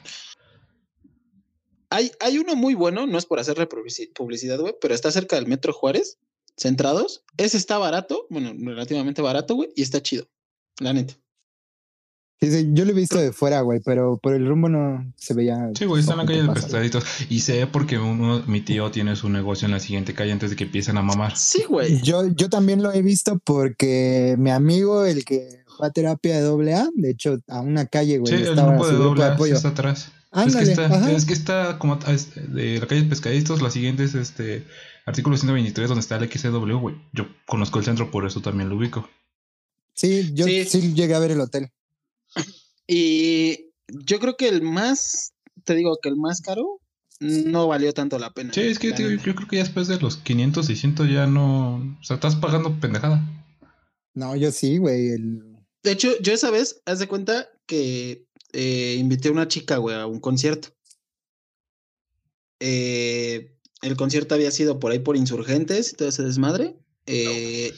[1.90, 5.36] Hay, hay uno muy bueno, no es por hacerle publici- publicidad, güey, pero está cerca
[5.36, 6.20] del Metro Juárez,
[6.56, 7.24] centrados.
[7.38, 10.30] Ese está barato, bueno, relativamente barato, güey, y está chido,
[10.80, 11.16] la neta.
[12.42, 15.36] Sí, sí, yo lo he visto de fuera, güey, pero por el rumbo no se
[15.36, 15.70] veía.
[15.78, 17.04] Sí, güey, está en la calle de pescaditos.
[17.30, 20.56] Y sé porque uno, mi tío tiene su negocio en la siguiente calle antes de
[20.56, 21.38] que empiecen a mamar.
[21.38, 22.02] Sí, güey.
[22.02, 26.42] Yo, yo también lo he visto porque mi amigo, el que fue a terapia de
[26.42, 29.36] doble A, de hecho, a una calle, güey, Sí, el estaba grupo de doble A,
[29.36, 30.12] está atrás.
[30.32, 33.70] Ándale, es, que está, es que está como es de la calle de pescaditos, la
[33.70, 34.66] siguiente es este
[35.06, 36.96] artículo 123 donde está el XW, güey.
[37.14, 39.08] Yo conozco el centro, por eso también lo ubico.
[39.94, 40.66] Sí, yo Sí.
[40.66, 40.94] sí.
[40.96, 41.70] llegué a ver el hotel.
[42.88, 46.82] Y yo creo que el más, te digo que el más caro
[47.20, 48.52] no valió tanto la pena.
[48.54, 49.02] Sí, es que neta.
[49.02, 51.76] yo creo que ya después de los 500, 600 ya no...
[52.00, 53.22] O sea, estás pagando pendejada.
[54.14, 55.10] No, yo sí, güey.
[55.10, 55.58] El...
[55.84, 59.96] De hecho, yo esa vez, haz de cuenta que eh, invité a una chica, güey,
[59.96, 60.70] a un concierto.
[62.60, 66.76] Eh, el concierto había sido por ahí por insurgentes y todo ese desmadre.
[67.06, 67.74] Eh,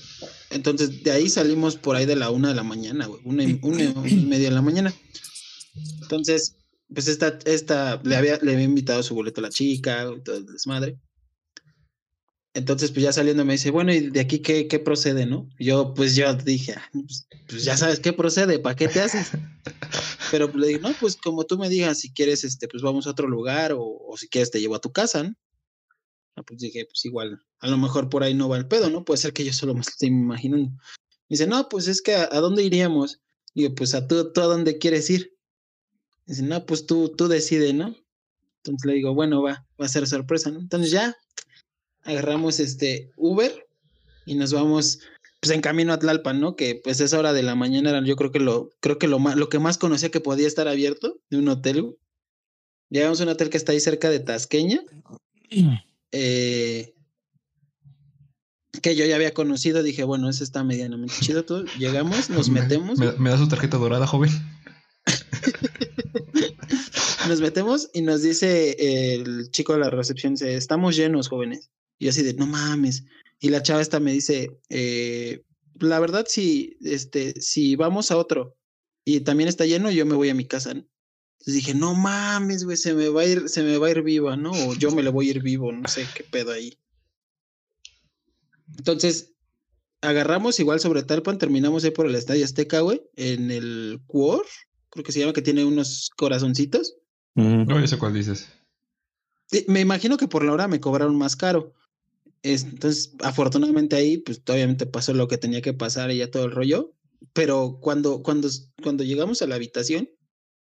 [0.54, 3.60] entonces, de ahí salimos por ahí de la una de la mañana, güey, una, y-
[3.62, 4.93] una y media de la mañana.
[6.01, 6.56] Entonces,
[6.93, 10.38] pues esta, esta, le había, le había invitado su boleto a la chica, y todo
[10.38, 10.97] el desmadre.
[12.56, 15.49] Entonces, pues ya saliendo me dice, bueno, ¿y de aquí qué, qué procede, no?
[15.58, 19.01] Y yo, pues yo dije, "Ah, pues, pues ya sabes qué procede, ¿para qué te
[19.01, 19.32] haces?
[20.32, 23.08] Pero pues, le dije, no, pues como tú me digas, si quieres, este, pues vamos
[23.08, 25.34] a otro lugar o, o si quieres te llevo a tu casa, ¿no?
[26.36, 29.05] Ah, pues dije, pues igual, a lo mejor por ahí no va el pedo, ¿no?
[29.05, 30.71] Puede ser que yo solo me estoy imaginando.
[31.29, 33.19] Dice, no, pues es que ¿a, dónde iríamos?
[33.53, 35.36] Digo, pues a tú, tú a dónde quieres ir.
[36.25, 37.95] Dice, no, pues tú, tú decides, ¿no?
[38.57, 40.59] Entonces le digo, bueno, va, va a ser sorpresa, ¿no?
[40.59, 41.15] Entonces ya
[42.03, 43.67] agarramos este Uber
[44.25, 44.99] y nos vamos
[45.39, 46.55] pues en camino a Tlalpan, ¿no?
[46.55, 49.19] Que pues esa hora de la mañana era yo creo que lo creo que lo
[49.19, 51.97] más lo que más conocía que podía estar abierto de un hotel.
[52.89, 54.81] Llegamos a un hotel que está ahí cerca de Tasqueña.
[56.14, 56.93] Eh,
[58.82, 61.64] que yo ya había conocido, dije, bueno, ese está medianamente chido todo.
[61.78, 64.32] Llegamos, nos Me- metemos, Me, me da su tarjeta dorada, joven.
[67.28, 71.70] nos metemos y nos dice el chico de la recepción, dice, estamos llenos, jóvenes.
[71.99, 73.03] Y yo así de, no mames.
[73.39, 75.43] Y la chava esta me dice, eh,
[75.80, 78.57] la verdad, si, este, si vamos a otro
[79.05, 80.86] y también está lleno, yo me voy a mi casa, ¿no?
[81.44, 84.02] Entonces dije, no mames, güey, se me va a ir, se me va a ir
[84.02, 84.52] viva, ¿no?
[84.52, 86.78] O yo me le voy a ir vivo, no sé qué pedo ahí.
[88.78, 89.34] Entonces,
[90.00, 94.46] agarramos igual sobre Talpan, terminamos ahí por el Estadio Azteca, güey, en el Cuor,
[94.89, 96.96] creo que se llama, que tiene unos corazoncitos.
[97.36, 98.48] No, sé cuál dices.
[99.68, 101.74] Me imagino que por la hora me cobraron más caro.
[102.41, 106.46] Es- Entonces, afortunadamente ahí, pues obviamente pasó lo que tenía que pasar y ya todo
[106.46, 106.94] el rollo.
[107.34, 108.48] Pero cuando, cuando,
[108.82, 110.10] cuando llegamos a la habitación,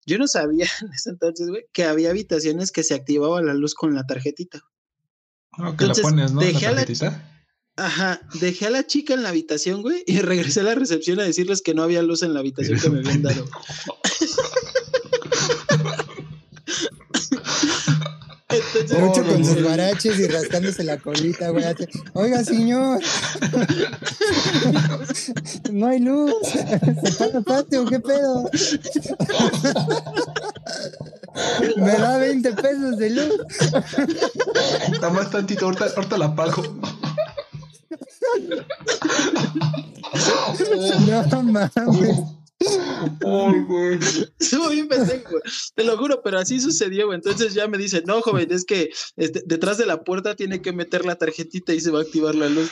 [0.07, 3.74] Yo no sabía en ese entonces, güey, que había habitaciones que se activaba la luz
[3.74, 4.61] con la tarjetita.
[5.59, 6.40] No, que la pones, ¿no?
[6.40, 7.28] Dejé la tarjetita.
[7.76, 11.24] Ajá, dejé a la chica en la habitación, güey, y regresé a la recepción a
[11.24, 13.46] decirles que no había luz en la habitación que me habían dado.
[18.48, 21.64] Entonces, Mucho con sus baraches y rascándose la colita, güey.
[22.14, 23.01] Oiga, señor.
[25.72, 26.35] no hay luz.
[26.45, 28.51] Se para el patio, ¿qué pedo?
[31.76, 33.41] Me da 20 pesos de luz.
[34.93, 36.62] Está más tantito, ahorita, ahorita la pago.
[41.30, 42.18] no mames.
[43.24, 43.98] Ay, güey.
[44.38, 45.42] Estuvo bien pendejo, güey.
[45.74, 47.16] Te lo juro, pero así sucedió, güey.
[47.16, 50.72] Entonces ya me dice, no, joven, es que este, detrás de la puerta tiene que
[50.72, 52.70] meter la tarjetita y se va a activar la luz.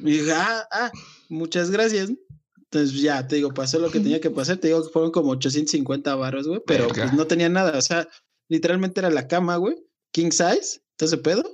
[0.00, 0.92] Y dije, ah, ah,
[1.28, 2.10] muchas gracias.
[2.56, 4.56] Entonces ya, te digo, pasó lo que tenía que pasar.
[4.56, 7.78] Te digo que fueron como 850 baros, güey, pero pues no tenía nada.
[7.78, 8.08] O sea,
[8.48, 9.76] literalmente era la cama, güey,
[10.12, 11.44] king size, entonces pedo.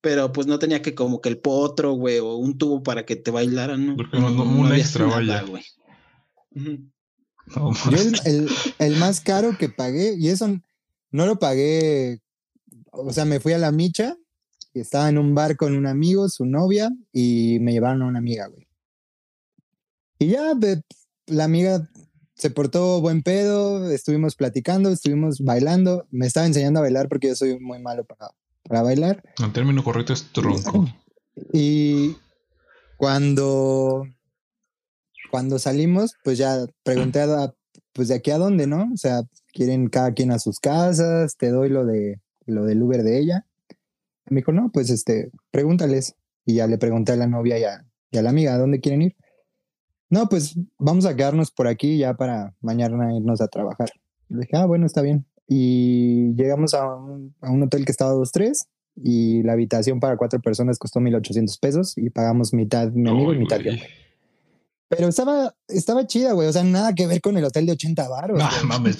[0.00, 3.14] Pero pues no tenía que como que el potro, güey, o un tubo para que
[3.14, 3.96] te bailaran, ¿no?
[3.96, 5.44] Porque no, no, un extra, vaya.
[7.54, 7.72] Yo
[8.24, 8.48] el,
[8.78, 10.60] el, más caro que pagué, y eso
[11.10, 12.20] no lo pagué,
[12.92, 14.16] o sea, me fui a la micha
[14.72, 18.18] y estaba en un bar con un amigo, su novia, y me llevaron a una
[18.18, 18.66] amiga, güey.
[20.18, 20.52] Y ya,
[21.26, 21.90] la amiga
[22.36, 27.34] se portó buen pedo, estuvimos platicando, estuvimos bailando, me estaba enseñando a bailar porque yo
[27.34, 28.30] soy muy malo para,
[28.62, 29.22] para bailar.
[29.38, 30.86] El término correcto es tronco.
[31.52, 32.16] Y
[32.96, 34.06] cuando
[35.32, 37.54] cuando salimos, pues ya pregunté a,
[37.94, 38.90] pues de aquí a dónde, ¿no?
[38.92, 39.22] O sea,
[39.54, 43.46] quieren cada quien a sus casas, te doy lo de lo del Uber de ella.
[44.28, 46.16] Me dijo, no, pues este, pregúntales.
[46.44, 49.16] Y ya le pregunté a la novia y a, la amiga, ¿a dónde quieren ir?
[50.10, 53.88] No, pues vamos a quedarnos por aquí ya para mañana irnos a trabajar.
[54.28, 55.24] Le dije, ah, bueno, está bien.
[55.48, 60.18] Y llegamos a un, a un hotel que estaba dos, tres y la habitación para
[60.18, 63.72] cuatro personas costó 1.800 pesos y pagamos mitad mi amigo y mitad yo.
[64.94, 66.48] Pero estaba, estaba chida, güey.
[66.48, 68.38] O sea, nada que ver con el hotel de 80 baros.
[68.38, 68.98] No, mames.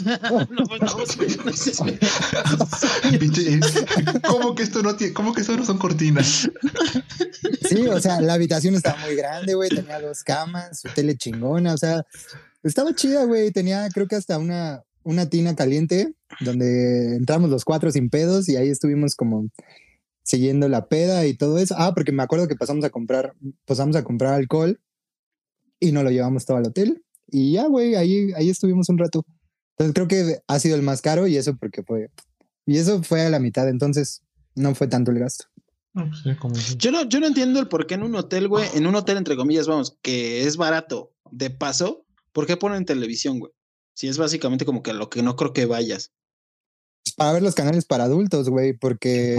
[4.26, 6.50] ¿Cómo que esto no tiene, cómo que esto no son cortinas?
[7.68, 9.68] Sí, o sea, la habitación estaba muy grande, güey.
[9.68, 11.74] Tenía dos camas, su tele chingona.
[11.74, 12.06] O sea,
[12.62, 13.50] estaba chida, güey.
[13.50, 18.56] Tenía, creo que hasta una, una tina caliente donde entramos los cuatro sin pedos y
[18.56, 19.50] ahí estuvimos como
[20.22, 21.74] siguiendo la peda y todo eso.
[21.76, 23.34] Ah, porque me acuerdo que pasamos a comprar,
[23.66, 24.80] pasamos a comprar alcohol
[25.82, 27.02] y nos lo llevamos todo al hotel.
[27.26, 29.24] Y ya, güey, ahí, ahí estuvimos un rato.
[29.72, 32.08] Entonces creo que ha sido el más caro y eso porque fue.
[32.66, 34.22] Y eso fue a la mitad, entonces
[34.54, 35.46] no fue tanto el gasto.
[35.92, 38.94] Pues yo, no, yo no entiendo el por qué en un hotel, güey, en un
[38.94, 43.52] hotel, entre comillas, vamos, que es barato, de paso, ¿por qué ponen televisión, güey?
[43.94, 46.12] Si es básicamente como que a lo que no creo que vayas.
[47.16, 49.36] Para ver los canales para adultos, güey, porque.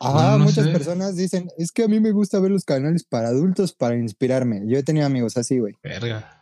[0.00, 3.72] Ajá, muchas personas dicen, es que a mí me gusta ver los canales para adultos
[3.72, 4.62] para inspirarme.
[4.66, 5.74] Yo he tenido amigos así, güey.
[5.82, 6.38] Verga.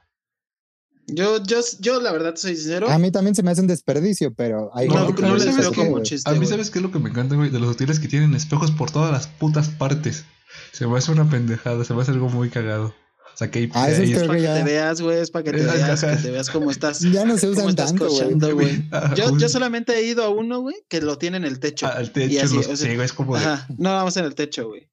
[1.08, 2.88] Yo, yo, yo, la verdad, soy sincero.
[2.90, 5.72] A mí también se me hace un desperdicio, pero hay no, no, no les veo
[5.72, 6.28] como chiste.
[6.28, 7.50] A mí, ¿sabes qué es lo que me encanta, güey?
[7.50, 10.24] De los hoteles que tienen espejos por todas las putas partes.
[10.72, 12.92] Se me hace una pendejada, se me hace algo muy cagado.
[13.36, 16.02] O sea, que ah, es para que te veas, güey, es para que te veas,
[16.02, 17.00] que te veas cómo estás.
[17.00, 18.82] Ya no se usan tanto, güey.
[19.14, 21.86] Yo, yo solamente he ido a uno, güey, que lo tiene en el techo.
[21.86, 24.88] Al techo, y así, sí, es como Ajá, no, vamos en el techo, güey.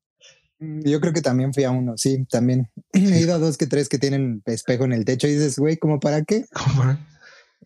[0.60, 2.70] Mm, yo creo que también fui a uno, sí, también.
[2.92, 5.78] He ido a dos que tres que tienen espejo en el techo y dices, güey,
[5.78, 6.44] ¿cómo para qué?
[6.54, 7.00] ¿Cómo para?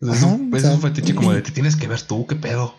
[0.00, 2.72] Ajá, pues es un fetiche como de te tienes que ver tú, qué pedo.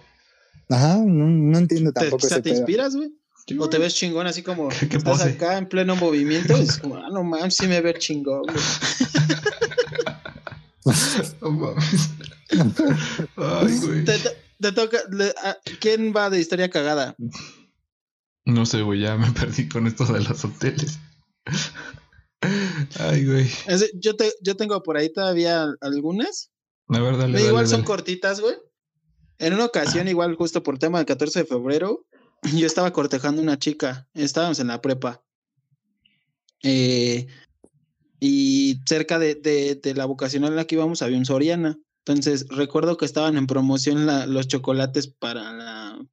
[0.70, 2.30] Ajá, no, no entiendo tampoco.
[2.30, 3.12] ¿Te, te inspiras, güey?
[3.58, 6.56] O te ves chingón así como ¿Qué, estás acá en pleno movimiento.
[6.56, 8.44] es como, ah, no mames, sí me veo chingón.
[11.42, 12.10] no mames.
[13.36, 14.06] Ay, güey.
[14.06, 15.00] Te, toca.
[15.80, 17.16] ¿Quién va de historia cagada?
[18.46, 21.00] No sé, güey, ya me perdí con esto de los hoteles.
[23.00, 23.50] Ay, güey.
[23.96, 26.52] yo, te, yo tengo por ahí todavía algunas.
[26.88, 28.56] La verdad, Igual son cortitas, güey.
[29.38, 32.06] En una ocasión, igual justo por tema del 14 de febrero,
[32.58, 35.24] yo estaba cortejando una chica, estábamos en la prepa.
[36.64, 37.28] Eh,
[38.20, 41.80] y cerca de, de, la vocacional en la que íbamos había un Soriana.
[42.06, 46.08] Entonces recuerdo que estaban en promoción los chocolates para la.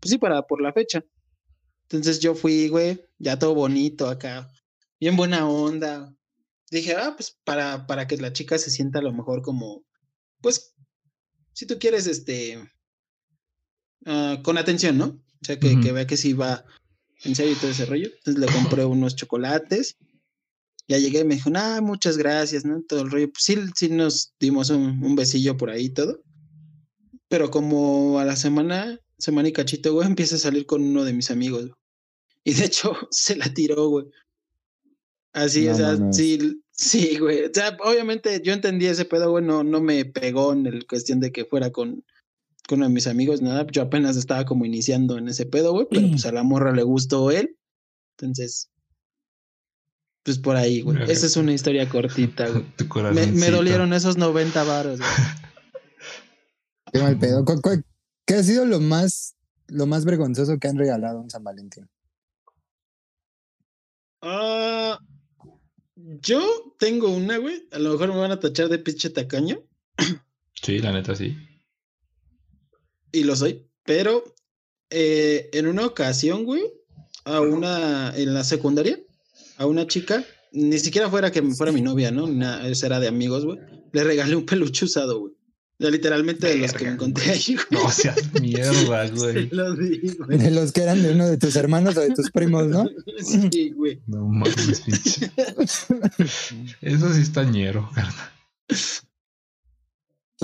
[0.00, 1.04] Pues sí, para por la fecha.
[1.82, 4.50] Entonces yo fui, güey, ya todo bonito acá,
[4.98, 6.14] bien buena onda.
[6.70, 9.84] Dije, ah, pues para, para que la chica se sienta a lo mejor como,
[10.40, 10.74] pues,
[11.52, 12.66] si tú quieres, este,
[14.06, 15.22] ah, con atención, ¿no?
[15.42, 16.64] O sea, que, que vea que sí va
[17.24, 18.08] en serio todo ese rollo.
[18.18, 18.46] Entonces le
[18.78, 19.96] compré unos chocolates
[20.88, 22.82] Ya llegué y me dijo, ah, muchas gracias, ¿no?
[22.82, 23.30] Todo el rollo.
[23.32, 26.22] Pues sí, sí nos dimos un, un besillo por ahí y todo.
[27.28, 31.12] Pero como a la semana, semana y cachito, güey, empieza a salir con uno de
[31.12, 31.62] mis amigos.
[31.62, 31.74] güey.
[32.44, 34.06] Y de hecho, se la tiró, güey.
[35.32, 37.44] Así, No o sea, sí, sí, güey.
[37.46, 41.20] O sea, obviamente yo entendí ese pedo, güey, no, no me pegó en el cuestión
[41.20, 42.04] de que fuera con,
[42.72, 43.66] con uno de mis amigos, nada.
[43.70, 46.82] Yo apenas estaba como iniciando en ese pedo, güey, pero pues a la morra le
[46.82, 47.58] gustó él.
[48.16, 48.70] Entonces,
[50.24, 51.02] pues por ahí, güey.
[51.10, 52.64] Esa es una historia cortita, güey.
[52.76, 55.10] Tu Me, dolieron esos 90 varos, güey.
[56.94, 57.44] Qué mal pedo.
[57.44, 57.82] ¿Cu- cu-
[58.26, 61.90] ¿Qué ha sido lo más, lo más vergonzoso que han regalado en San Valentín?
[64.22, 64.98] Ah,
[65.94, 67.68] yo tengo una, güey.
[67.70, 69.58] A lo mejor me van a tachar de pinche tacaño.
[70.54, 71.36] Sí, la neta, sí.
[73.12, 73.66] Y lo soy.
[73.84, 74.24] Pero
[74.90, 76.62] eh, en una ocasión, güey,
[77.24, 78.98] a una, en la secundaria,
[79.56, 82.26] a una chica, ni siquiera fuera que fuera mi novia, ¿no?
[82.26, 83.58] Ni nada, esa era de amigos, güey.
[83.92, 85.32] Le regalé un peluche usado, güey.
[85.78, 87.82] Literalmente de los que me encontré ahí, güey.
[87.82, 89.48] No seas mierda, güey.
[89.48, 90.38] Se lo di, güey.
[90.38, 92.88] De los que eran de uno de tus hermanos o de tus primos, ¿no?
[93.50, 94.00] Sí, güey.
[94.06, 95.32] No mames, pinche.
[96.80, 98.30] Eso sí está ñero, carnal.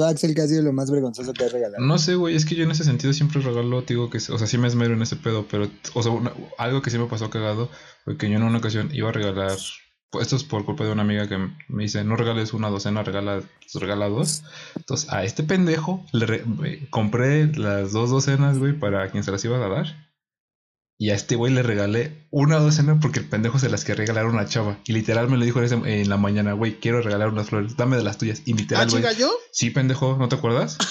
[0.07, 1.84] Axel, ¿qué ha lo más vergonzoso que has regalado?
[1.84, 4.46] No sé, güey, es que yo en ese sentido siempre regalo, digo que, o sea,
[4.46, 6.12] sí me esmero en ese pedo, pero, o sea,
[6.59, 7.70] algo que sí me pasó cagado
[8.05, 9.53] fue que yo en una ocasión iba a regalar,
[10.20, 11.36] esto es por culpa de una amiga que
[11.68, 13.42] me dice, no regales una docena, regala,
[13.74, 14.42] regala dos.
[14.76, 16.44] Entonces, a este pendejo le re-
[16.90, 20.07] compré las dos docenas, güey, para quien se las iba a dar.
[21.01, 24.24] Y a este güey le regalé una docena porque el pendejo se las quería regalar
[24.24, 24.78] a una chava.
[24.84, 28.03] Y literal me lo dijo en, la mañana, güey, quiero regalar unas flores, dame de
[28.03, 28.42] las tuyas.
[28.46, 29.03] Y Ah, literal, güey.
[29.03, 29.32] chica, yo.
[29.53, 30.76] Sí, pendejo, ¿no te acuerdas?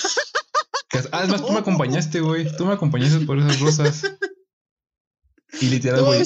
[0.89, 2.47] Que- ah, es más, tú me acompañaste, güey.
[2.55, 4.03] Tú me acompañaste por esas rosas.
[5.59, 6.19] Y literal, No, güey.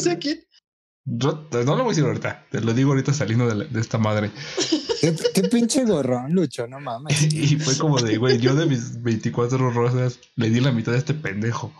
[1.03, 2.45] No, no lo voy a decir ahorita.
[2.51, 4.29] Te lo digo ahorita saliendo de, la- de esta madre.
[5.01, 7.23] ¿Qué, qué pinche gorrón, Lucho, no mames.
[7.33, 10.97] Y fue como de, güey, yo de mis 24 rosas le di la mitad a
[10.99, 11.73] este pendejo.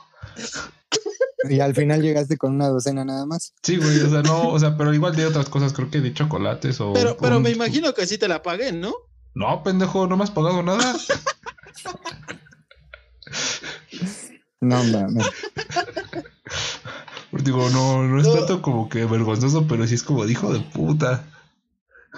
[1.49, 3.53] Y al final llegaste con una docena nada más.
[3.63, 6.13] Sí, güey, o sea, no, o sea, pero igual de otras cosas, creo que de
[6.13, 6.93] chocolates o.
[6.93, 8.93] Pero, pero un- me imagino que sí te la pagué, ¿no?
[9.33, 10.95] No, pendejo, no me has pagado nada.
[14.59, 15.25] No mames.
[17.31, 18.33] Pues digo, no, no es No.
[18.33, 21.25] tanto como que vergonzoso, pero sí es como de hijo de puta.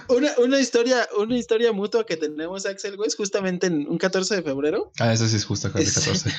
[0.09, 4.35] Una, una historia, una historia mutua que tenemos, Axel, güey, es justamente en un 14
[4.37, 4.91] de febrero.
[4.99, 6.31] Ah, eso sí es justo acá Es- 14.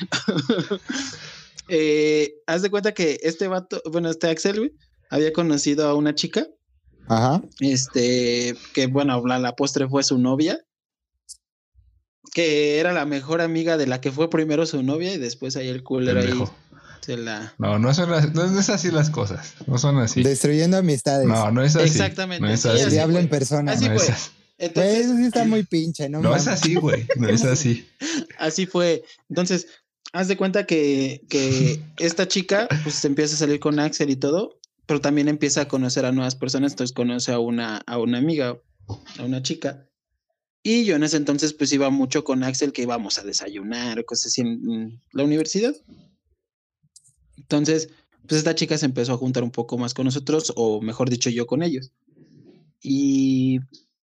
[1.67, 4.71] Eh, haz de cuenta que este vato, bueno, este Axel, güey,
[5.09, 6.47] había conocido a una chica,
[7.07, 7.41] Ajá.
[7.59, 10.59] este, que bueno, la, la postre fue su novia,
[12.33, 15.69] que era la mejor amiga de la que fue primero su novia y después ahí
[15.69, 16.33] el culero ahí
[17.05, 17.53] se la...
[17.59, 19.53] No, no son, no, no es así las cosas.
[19.67, 20.23] No son así.
[20.23, 21.27] Destruyendo amistades.
[21.27, 21.85] No, no es así.
[21.85, 22.83] Exactamente, No es sí, El así.
[22.83, 23.73] así diablo en persona.
[23.73, 24.03] Así no fue.
[24.03, 24.31] es así.
[24.57, 26.21] Güey, Entonces, eso sí está muy pinche, ¿no?
[26.21, 26.47] No mames.
[26.47, 27.05] es así, güey.
[27.17, 27.87] No es así.
[28.39, 29.03] así fue.
[29.29, 29.67] Entonces,
[30.15, 34.59] haz de cuenta que, que esta chica pues empieza a salir con Axel y todo,
[34.85, 38.57] pero también empieza a conocer a nuevas personas, entonces conoce a una, a una amiga,
[39.19, 39.89] a una chica.
[40.63, 44.27] Y yo en ese entonces pues iba mucho con Axel que íbamos a desayunar, cosas
[44.27, 45.75] así en, en la universidad.
[47.37, 47.89] Entonces,
[48.25, 51.29] pues esta chica se empezó a juntar un poco más con nosotros, o mejor dicho,
[51.29, 51.91] yo con ellos.
[52.81, 53.59] Y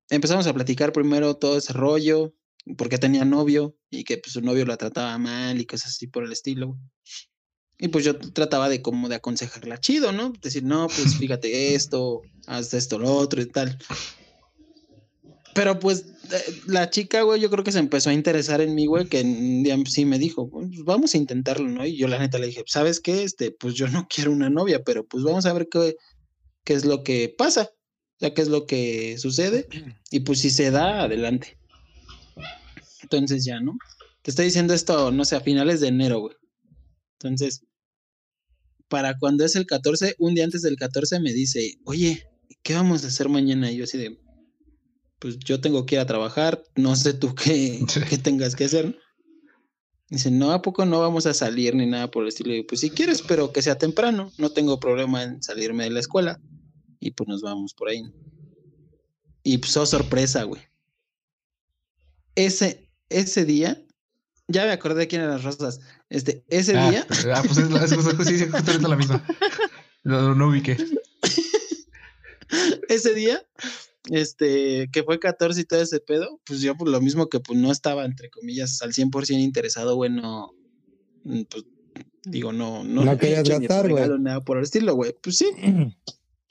[0.09, 2.33] empezamos a platicar primero todo ese rollo,
[2.77, 6.23] porque tenía novio y que pues, su novio la trataba mal y cosas así por
[6.23, 6.77] el estilo.
[7.79, 10.33] Y pues yo trataba de como de aconsejarla chido, ¿no?
[10.41, 13.77] Decir, no, pues fíjate esto, haz esto, lo otro y tal.
[15.53, 18.85] Pero pues eh, la chica, güey, yo creo que se empezó a interesar en mí,
[18.85, 21.85] güey, que un día sí me dijo, "Pues, vamos a intentarlo, ¿no?
[21.85, 23.23] Y yo la neta le dije, ¿sabes qué?
[23.23, 25.95] Este, pues yo no quiero una novia, pero pues vamos a ver qué,
[26.63, 27.71] qué es lo que pasa,
[28.21, 29.67] sea, qué es lo que sucede.
[30.11, 31.57] Y pues si se da, adelante.
[33.11, 33.77] Entonces ya, ¿no?
[34.21, 36.35] Te estoy diciendo esto, no sé, a finales de enero, güey.
[37.19, 37.63] Entonces,
[38.87, 42.25] para cuando es el 14, un día antes del 14 me dice, oye,
[42.63, 43.71] ¿qué vamos a hacer mañana?
[43.71, 44.19] Y yo así de,
[45.19, 48.01] pues yo tengo que ir a trabajar, no sé tú qué, Sí.
[48.09, 48.97] qué tengas que hacer.
[50.09, 52.49] Dice, no, ¿a poco no vamos a salir ni nada por el estilo?
[52.49, 55.91] Y digo, pues si quieres, pero que sea temprano, no tengo problema en salirme de
[55.91, 56.41] la escuela.
[56.99, 58.03] Y pues nos vamos por ahí.
[59.43, 60.61] Y pues, oh, sorpresa, güey.
[62.35, 63.83] Ese, ese día,
[64.47, 65.79] ya me acordé de quién eran las rosas.
[66.09, 68.37] Este, ese ah, día, ah, pues es, la- es justo- sí,
[68.81, 69.25] la misma.
[70.03, 70.77] No, no, no ubiqué.
[72.89, 73.45] ese día,
[74.09, 77.57] este, que fue 14 y todo ese pedo, pues yo por lo mismo que pues
[77.59, 80.53] no estaba, entre comillas, al 100% interesado, güey, no,
[81.23, 81.63] mm, pues
[82.23, 84.09] digo, no, no, No ni gastar, güey.
[84.19, 85.47] nada por el estilo, güey, pues sí.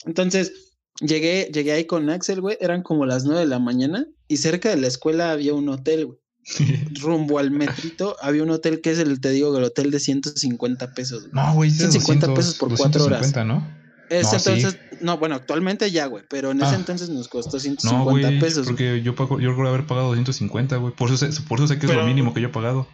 [0.07, 2.59] Entonces, Llegué, llegué ahí con Axel, güey.
[2.61, 6.07] Eran como las nueve de la mañana y cerca de la escuela había un hotel,
[6.07, 6.19] güey.
[7.01, 10.95] Rumbo al metrito había un hotel que es el, te digo, el hotel de 150
[10.95, 11.29] pesos.
[11.29, 11.33] güey.
[11.35, 13.21] No, güey, 150 pesos por cuatro horas.
[13.33, 13.81] 250, ¿no?
[14.11, 14.51] Ese No, sí.
[14.51, 16.79] entonces, no, bueno, actualmente ya, güey, pero en ese Ah.
[16.79, 18.65] entonces nos costó No, 150 güey, pesos.
[18.65, 18.75] güey.
[18.75, 20.93] porque yo pago, yo recuerdo haber pagado 250, güey.
[20.95, 22.89] Por eso sé, por eso sé que es Pero- lo mínimo que yo he pagado.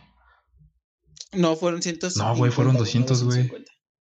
[1.33, 2.23] No, fueron 150.
[2.33, 3.51] No, güey, fueron 200, güey.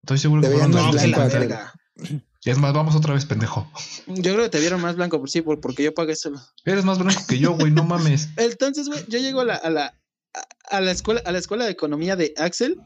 [0.02, 2.33] Estoy seguro que fueron veían No, más que la blanco, 250.
[2.46, 2.58] Verga.
[2.58, 3.70] Es más, vamos otra vez, pendejo.
[4.08, 6.42] Yo creo que te vieron más blanco, por sí, por- porque yo pagué solo.
[6.66, 8.30] Eres más blanco que yo, güey, no mames.
[8.38, 10.00] Entonces, güey, yo llego a la, a la,
[10.34, 12.78] a- a la escuela, a la escuela de economía de Axel.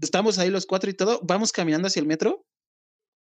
[0.00, 1.20] Estamos ahí los cuatro y todo.
[1.22, 2.44] Vamos caminando hacia el metro.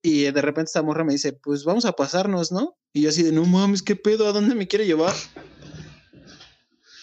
[0.02, 2.78] Y de repente esta morra me dice, pues vamos a pasarnos, ¿no?
[2.94, 4.26] Y yo así de, no mames, ¿qué pedo?
[4.26, 5.14] ¿A dónde me quiere llevar?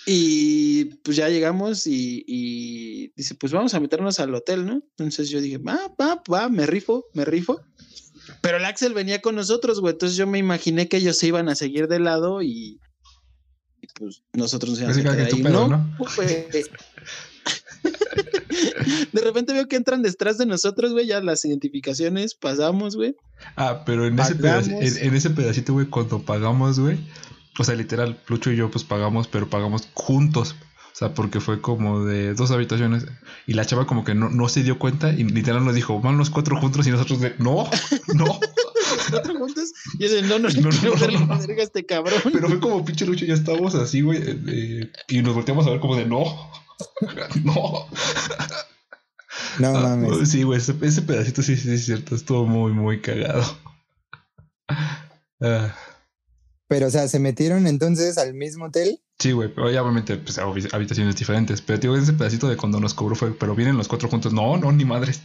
[0.05, 4.81] Y pues ya llegamos y, y dice, pues vamos a meternos al hotel, ¿no?
[4.91, 7.61] Entonces yo dije, va, va, va, me rifo, me rifo.
[8.41, 9.93] Pero el Axel venía con nosotros, güey.
[9.93, 12.79] Entonces yo me imaginé que ellos se iban a seguir de lado y,
[13.81, 15.43] y, pues nosotros nos íbamos a que quedar tu ahí.
[15.43, 15.95] pedo, no, ¿no?
[19.11, 23.15] De repente veo que entran detrás de nosotros, güey, ya las identificaciones, pasamos, güey.
[23.55, 24.67] Ah, pero en ese, Pagamos.
[24.67, 26.97] pedaci- en, en ese pedacito, güey, cuando pagamos, güey.
[27.59, 30.55] O sea, literal, Lucho y yo, pues pagamos, pero pagamos juntos.
[30.97, 33.05] O sea, porque fue como de dos habitaciones.
[33.45, 36.17] Y la chava como que no, no se dio cuenta y literal nos dijo, van
[36.17, 37.69] los cuatro juntos y nosotros de, no,
[38.15, 38.25] no.
[39.11, 39.73] Cuatro juntos.
[39.99, 40.69] Y yo decía, no, no, No,
[41.19, 42.19] no, no, este cabrón.
[42.33, 44.17] Pero fue como pinche Lucho, ya estábamos así, güey.
[44.23, 46.23] eh, eh, y nos volteamos a ver como de, no,
[47.43, 47.85] no.
[49.59, 50.29] No Ah, mames.
[50.29, 52.15] Sí, güey, ese, ese pedacito sí, sí es cierto.
[52.15, 53.43] Estuvo muy, muy cagado.
[55.41, 55.75] Ah,
[56.67, 58.99] Pero, o sea, se metieron entonces al mismo hotel.
[59.19, 61.61] sí, güey, pero ya obviamente pues, habi- habitaciones diferentes.
[61.61, 64.33] Pero digo, ese pedacito de cuando nos cobró fue, pero vienen los cuatro juntos.
[64.33, 65.21] No, no, ni madres.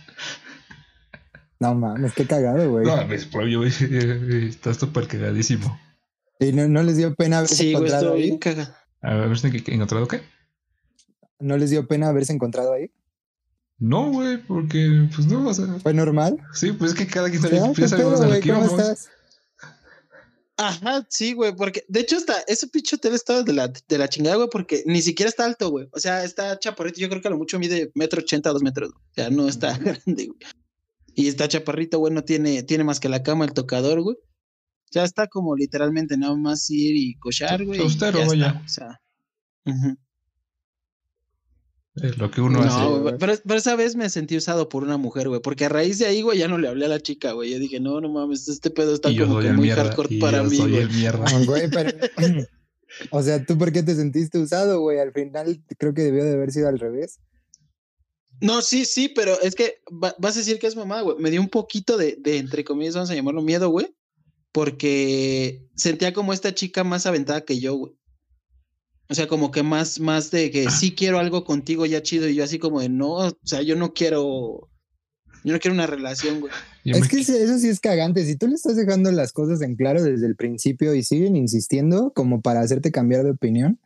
[1.61, 2.85] No mames, qué cagado, güey.
[2.85, 3.71] No, es propio, güey.
[4.49, 5.79] Está súper cagadísimo.
[6.41, 8.39] Y no, no les dio pena haberse Sí, encontrado ahí.
[8.39, 8.77] caga.
[9.01, 10.23] A ver, ¿sí que- que encontrado qué?
[11.39, 12.91] No les dio pena haberse encontrado ahí.
[13.79, 16.37] No, güey, porque, pues no, o sea, Fue normal.
[16.53, 18.49] sí, pues es que cada quien Ah, sabe, ¿qué ya sabemos pedo, a lo que
[18.53, 18.81] ¿Cómo íbamos.
[18.81, 19.11] estás?
[20.63, 24.09] Ajá, sí, güey, porque de hecho hasta ese pinche hotel estaba de la, de la
[24.09, 25.89] chingada, güey, porque ni siquiera está alto, güey.
[25.93, 28.93] O sea, está chaparrito, yo creo que a lo mucho mide metro ochenta, dos metros,
[28.93, 29.03] güey.
[29.03, 30.39] O sea, no está grande, güey.
[31.15, 34.17] Y está chaparrito, güey, no tiene, tiene más que la cama, el tocador, güey.
[34.93, 37.81] Ya está como literalmente nada más ir y cochar, güey.
[37.81, 39.01] Austero, ya está, o sea.
[39.65, 39.97] ujú.
[41.97, 42.79] Es lo que uno hace.
[42.79, 43.03] No, güey.
[43.03, 45.99] güey, pero, pero esa vez me sentí usado por una mujer, güey, porque a raíz
[45.99, 47.51] de ahí, güey, ya no le hablé a la chica, güey.
[47.51, 49.85] Yo dije, no, no mames, este pedo está como que muy mierda.
[49.85, 50.83] hardcore Y para yo mí, soy güey.
[50.85, 51.25] el mierda.
[51.31, 51.91] No, güey, pero.
[53.11, 55.01] o sea, ¿tú por qué te sentiste usado, güey?
[55.01, 57.21] Al final creo que debió de haber sido al revés.
[58.41, 61.17] No, sí, sí, pero es que va- vas a decir que es mamada, güey.
[61.19, 63.95] Me dio un poquito de, de, entre comillas, vamos a llamarlo miedo, güey.
[64.51, 67.93] Porque sentía como esta chica más aventada que yo, güey.
[69.13, 72.27] O sea, como que más, más de que sí quiero algo contigo ya chido.
[72.29, 74.71] Y yo así como de no, o sea, yo no quiero.
[75.45, 76.51] Yo no quiero una relación, güey.
[76.83, 78.25] Yo es me- que eso sí es cagante.
[78.25, 82.11] Si tú le estás dejando las cosas en claro desde el principio y siguen insistiendo
[82.15, 83.79] como para hacerte cambiar de opinión,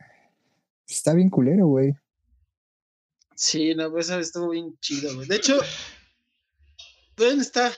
[0.87, 1.93] está bien culero, güey.
[3.35, 5.27] Sí, no, pues estuvo bien chido, güey.
[5.27, 5.59] De hecho,
[7.17, 7.73] bueno, está.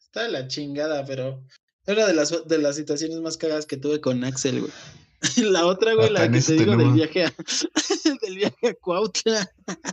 [0.00, 1.42] Está de la chingada, pero
[1.86, 4.72] era de las, de las situaciones más cagadas que tuve con Axel, güey.
[5.36, 7.34] La otra, güey, la que eso te digo del viaje a,
[8.22, 9.50] del viaje a Cuautla.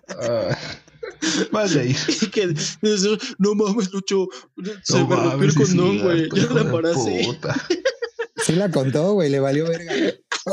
[0.09, 0.57] Ah.
[1.51, 1.95] Vas a ir.
[2.31, 4.27] que dice, no mames, Lucho,
[4.83, 6.29] se No me rompió el condón, güey.
[6.33, 7.21] hijo la embaracé.
[7.25, 7.55] puta.
[8.43, 9.93] Sí la contó, güey, le valió verga.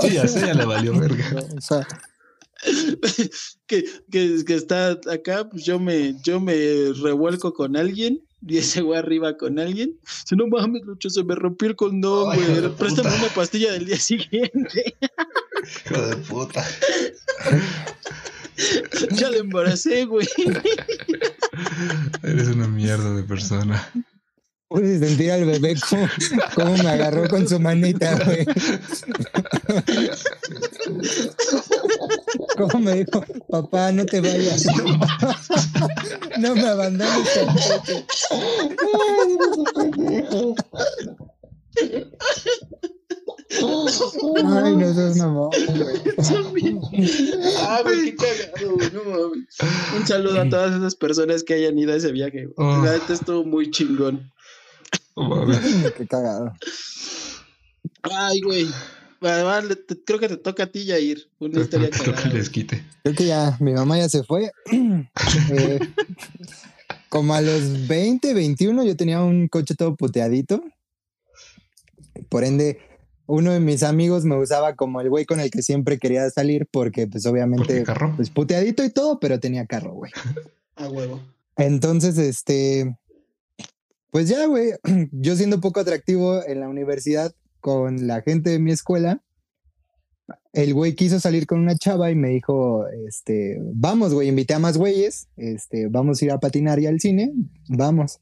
[0.00, 1.44] Sí, ya sé, ya le valió verga.
[1.56, 1.86] O sea,
[3.66, 6.54] que, que, que está acá, pues yo me, yo me
[7.02, 9.98] revuelco con alguien y ese güey arriba con alguien.
[10.02, 12.76] Dice, no mames, Lucho, se me rompió el condón, Ay, güey.
[12.76, 13.22] Préstame puta.
[13.22, 14.96] una pastilla del día siguiente.
[15.86, 16.64] Hijo de puta.
[19.12, 20.28] ya le embaracé, güey.
[22.22, 23.90] Eres una mierda de persona.
[24.68, 25.74] Pude sentir al bebé
[26.54, 28.46] como me agarró con su manita, güey.
[32.56, 34.66] Como me dijo, papá, no te vayas.
[36.38, 37.28] No me abandones.
[43.56, 45.50] Ay, no seas mamón,
[47.60, 48.76] ah, güey, qué cagado.
[48.92, 49.32] No.
[49.96, 52.48] Un saludo a todas esas personas que hayan ido a ese viaje.
[52.56, 54.32] La estuvo muy chingón.
[55.16, 55.58] No mames.
[55.96, 56.52] Qué cagado.
[58.02, 58.66] Ay, güey.
[59.20, 61.30] Te- creo que te toca a ti, Yair.
[61.38, 62.84] Una historia Creo que les quite.
[63.02, 64.50] Creo que ya mi mamá ya se fue.
[65.50, 65.78] Eh,
[67.08, 70.62] como a los 20, 21, yo tenía un coche todo puteadito.
[72.28, 72.78] Por ende,
[73.26, 76.66] uno de mis amigos me usaba como el güey con el que siempre quería salir
[76.70, 78.14] porque pues obviamente carro?
[78.16, 80.12] pues puteadito y todo, pero tenía carro, güey.
[80.76, 81.22] A huevo.
[81.56, 82.96] Entonces, este,
[84.14, 84.70] pues ya, güey,
[85.10, 89.20] yo siendo poco atractivo en la universidad con la gente de mi escuela,
[90.52, 94.60] el güey quiso salir con una chava y me dijo, este, vamos, güey, invité a
[94.60, 97.32] más güeyes, este, vamos a ir a patinar y al cine,
[97.68, 98.20] vamos.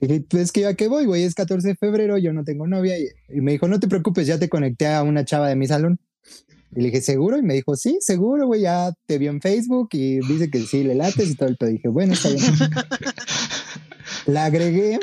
[0.00, 2.66] Y dije, pues que ya que voy, güey, es 14 de febrero, yo no tengo
[2.66, 2.98] novia.
[2.98, 5.68] Y, y me dijo, no te preocupes, ya te conecté a una chava de mi
[5.68, 6.00] salón.
[6.74, 7.38] Y le dije, ¿seguro?
[7.38, 10.82] Y me dijo, sí, seguro, güey, ya te vio en Facebook y dice que sí,
[10.82, 11.70] le lates y todo el pedo.
[11.70, 12.42] Dije, bueno, está bien.
[14.26, 14.98] la agregué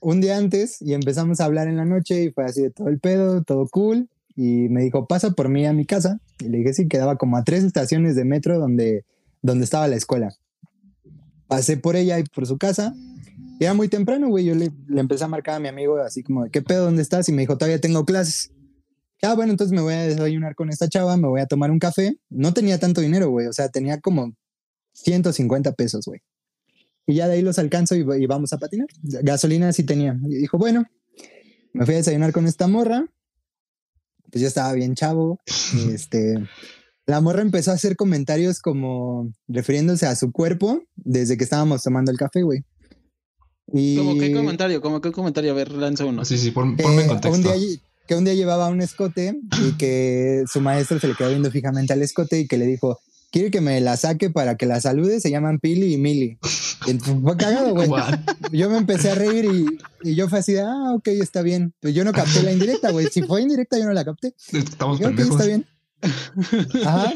[0.00, 2.88] un día antes y empezamos a hablar en la noche y fue así de todo
[2.88, 4.08] el pedo, todo cool.
[4.34, 6.20] Y me dijo, pasa por mí a mi casa.
[6.40, 9.04] Y le dije, sí, quedaba como a tres estaciones de metro donde,
[9.42, 10.34] donde estaba la escuela.
[11.48, 12.94] Pasé por ella y por su casa.
[13.58, 14.44] Y era muy temprano, güey.
[14.44, 16.84] Yo le, le empecé a marcar a mi amigo así como, ¿qué pedo?
[16.84, 17.28] ¿Dónde estás?
[17.28, 18.52] Y me dijo, todavía tengo clases.
[19.22, 21.78] Ah, bueno, entonces me voy a desayunar con esta chava, me voy a tomar un
[21.78, 22.18] café.
[22.28, 23.46] No tenía tanto dinero, güey.
[23.46, 24.34] O sea, tenía como
[24.92, 26.20] 150 pesos, güey.
[27.06, 28.88] Y ya de ahí los alcanzo y, y vamos a patinar.
[29.02, 30.18] Gasolina sí tenía.
[30.28, 30.84] Y dijo, bueno,
[31.72, 33.06] me fui a desayunar con esta morra.
[34.30, 35.38] Pues yo estaba bien chavo.
[35.92, 36.34] Este,
[37.06, 42.10] la morra empezó a hacer comentarios como refiriéndose a su cuerpo desde que estábamos tomando
[42.10, 42.64] el café, güey.
[43.72, 44.80] Y ¿Cómo qué comentario?
[44.80, 45.50] ¿Cómo qué comentario?
[45.52, 46.24] A ver, lanza uno.
[46.24, 47.52] Sí, sí, pon- que ponme en un contexto.
[47.52, 51.50] día, que un día llevaba un escote y que su maestro se le quedó viendo
[51.50, 52.98] fijamente al escote y que le dijo,
[53.36, 56.38] quiere que me la saque para que la salude, se llaman Pili y Mili.
[56.86, 57.90] Y entonces fue cagado, güey.
[58.50, 59.66] Yo me empecé a reír y,
[60.08, 61.74] y yo fue así de, ah, ok, está bien.
[61.80, 63.08] Pues yo no capté la indirecta, güey.
[63.08, 64.32] Si fue indirecta, yo no la capté.
[64.54, 65.32] Estamos ok, pendejos.
[65.32, 65.66] está bien.
[66.82, 67.12] Ajá.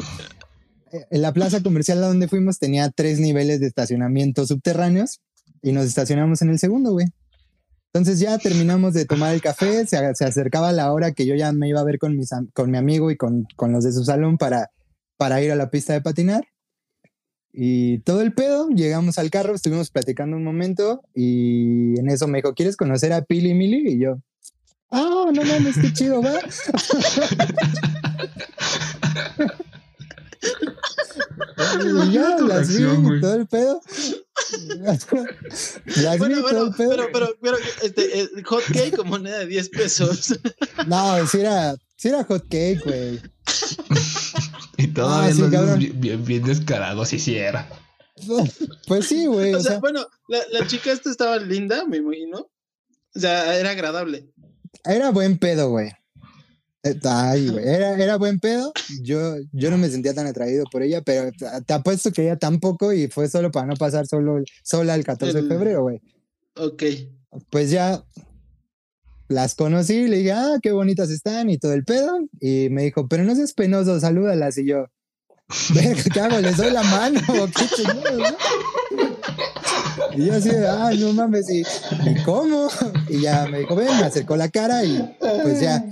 [0.93, 5.21] Eh, En la plaza comercial a donde fuimos tenía tres niveles de estacionamiento subterráneos
[5.63, 7.07] y nos estacionamos en el segundo, güey.
[7.95, 11.51] Entonces ya terminamos de tomar el café, se, se acercaba la hora que yo ya
[11.53, 14.05] me iba a ver con, mis, con mi amigo y con, con los de su
[14.05, 14.69] salón para,
[15.21, 16.49] para ir a la pista de patinar.
[17.53, 22.39] Y todo el pedo, llegamos al carro, estuvimos platicando un momento y en eso me
[22.39, 23.93] dijo, ¿quieres conocer a Pili y Mili?
[23.93, 24.23] Y yo,
[24.91, 26.39] ah, no mames, qué chido, va.
[31.85, 33.21] Y ya las vi güey.
[33.21, 33.83] todo el pedo.
[34.79, 36.91] las vi Bueno, todo bueno, el pedo.
[36.91, 40.41] pero, pero, pero, este, eh, hot cake con moneda de 10 pesos.
[40.87, 43.21] No, sí era, sí era hot cake, güey.
[44.83, 45.79] Y todavía Ah, sí, los cabrón.
[45.79, 47.69] bien, bien, bien descarado, sí, sí era.
[48.87, 49.55] Pues sí, güey.
[49.55, 52.51] O O sea, sea, bueno, la, la chica esta estaba linda, me imagino.
[53.15, 54.29] O sea, era agradable.
[54.85, 55.91] era buen pedo, güey.
[56.83, 57.67] Eh, Ay, güey.
[57.67, 58.73] Era, era buen pedo.
[59.03, 61.31] Yo, yo no me sentía tan atraído por ella, pero
[61.67, 65.43] te apuesto que ella tampoco y fue solo para no pasar solo, sola el 14
[65.43, 66.01] de febrero, güey.
[66.57, 66.83] Ok.
[67.51, 68.03] Pues ya
[69.31, 72.19] las conocí, le dije, ah, qué bonitas están y todo el pedo.
[72.41, 74.59] Y me dijo, pero no seas penoso, salúdalas.
[74.59, 74.89] Y yo,
[75.73, 76.41] verga, ¿qué hago?
[76.41, 77.21] ¿Les doy la mano?
[77.29, 80.17] ¿O qué chingados, no?
[80.17, 82.69] Y yo así, ah, no mames, ¿y, ¿y cómo?
[83.09, 85.85] Y ya me dijo, ven, me acercó la cara y pues ya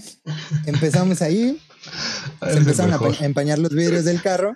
[0.67, 1.61] empezamos ahí.
[2.43, 4.55] Se empezaron a empañar los vidrios del carro.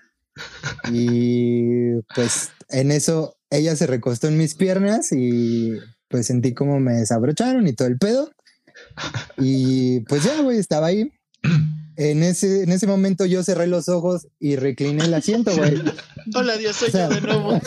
[0.91, 5.79] Y pues en eso ella se recostó en mis piernas y
[6.09, 8.33] pues sentí como me desabrocharon y todo el pedo.
[9.39, 11.13] Y pues ya, güey, estaba ahí.
[11.97, 15.81] En ese, en ese momento yo cerré los ojos y recliné el asiento, güey.
[16.35, 17.61] Hola, Dios, soy O sea- yo de nuevo.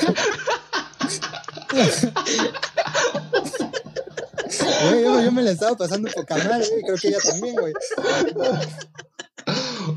[4.90, 6.82] Güey, yo, yo me la estaba pasando poca madre, güey.
[6.84, 7.74] Creo que ella también, güey.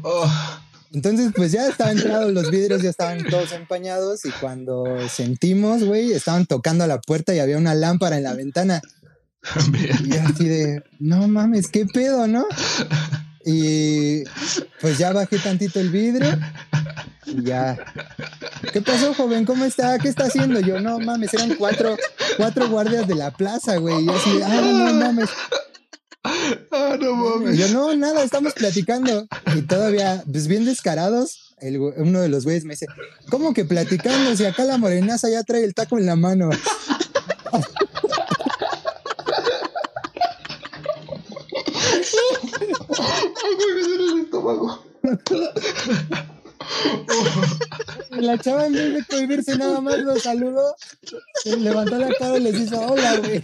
[0.02, 0.30] Oh,
[0.92, 6.12] Entonces, pues ya estaban entrados los vidrios, ya estaban todos empañados y cuando sentimos, güey,
[6.12, 8.80] estaban tocando a la puerta y había una lámpara en la ventana.
[10.04, 12.46] Y así de, no mames, qué pedo, ¿no?
[13.44, 14.24] Y
[14.80, 16.38] pues ya bajé tantito el vidrio
[17.24, 17.78] y ya.
[18.72, 19.44] ¿Qué pasó, joven?
[19.44, 19.98] ¿Cómo está?
[19.98, 20.60] ¿Qué está haciendo?
[20.60, 21.96] Yo, no mames, eran cuatro,
[22.36, 24.04] cuatro guardias de la plaza, güey.
[24.04, 25.30] Y así, ah, no, mames.
[26.24, 27.58] ah, no Y mames.
[27.58, 29.26] yo, no, nada, estamos platicando.
[29.56, 32.86] Y todavía, pues bien descarados, el uno de los güeyes me dice,
[33.30, 34.36] ¿cómo que platicando?
[34.36, 36.50] Si acá la morenaza ya trae el taco en la mano.
[43.58, 44.84] Duele el estómago.
[48.10, 50.74] La chava en vez de nada más lo saludó,
[51.42, 53.42] se levantó la cara y les hizo hola, güey.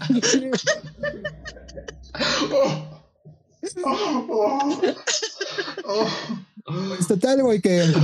[6.66, 7.97] Pues total, güey, que este,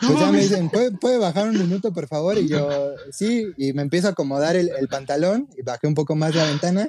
[0.00, 2.38] pues ya me dicen, ¿puede, puede bajar un minuto, por favor?
[2.38, 6.14] Y yo, sí, y me empiezo a acomodar el, el pantalón y bajé un poco
[6.14, 6.88] más la ventana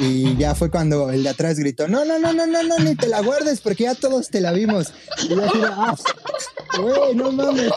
[0.00, 2.94] Y ya fue cuando el de atrás gritó, no, no, no, no, no, no, ni
[2.94, 4.92] te la guardes porque ya todos te la vimos.
[5.24, 5.94] Y yo así, ah,
[6.78, 7.72] güey, no mames.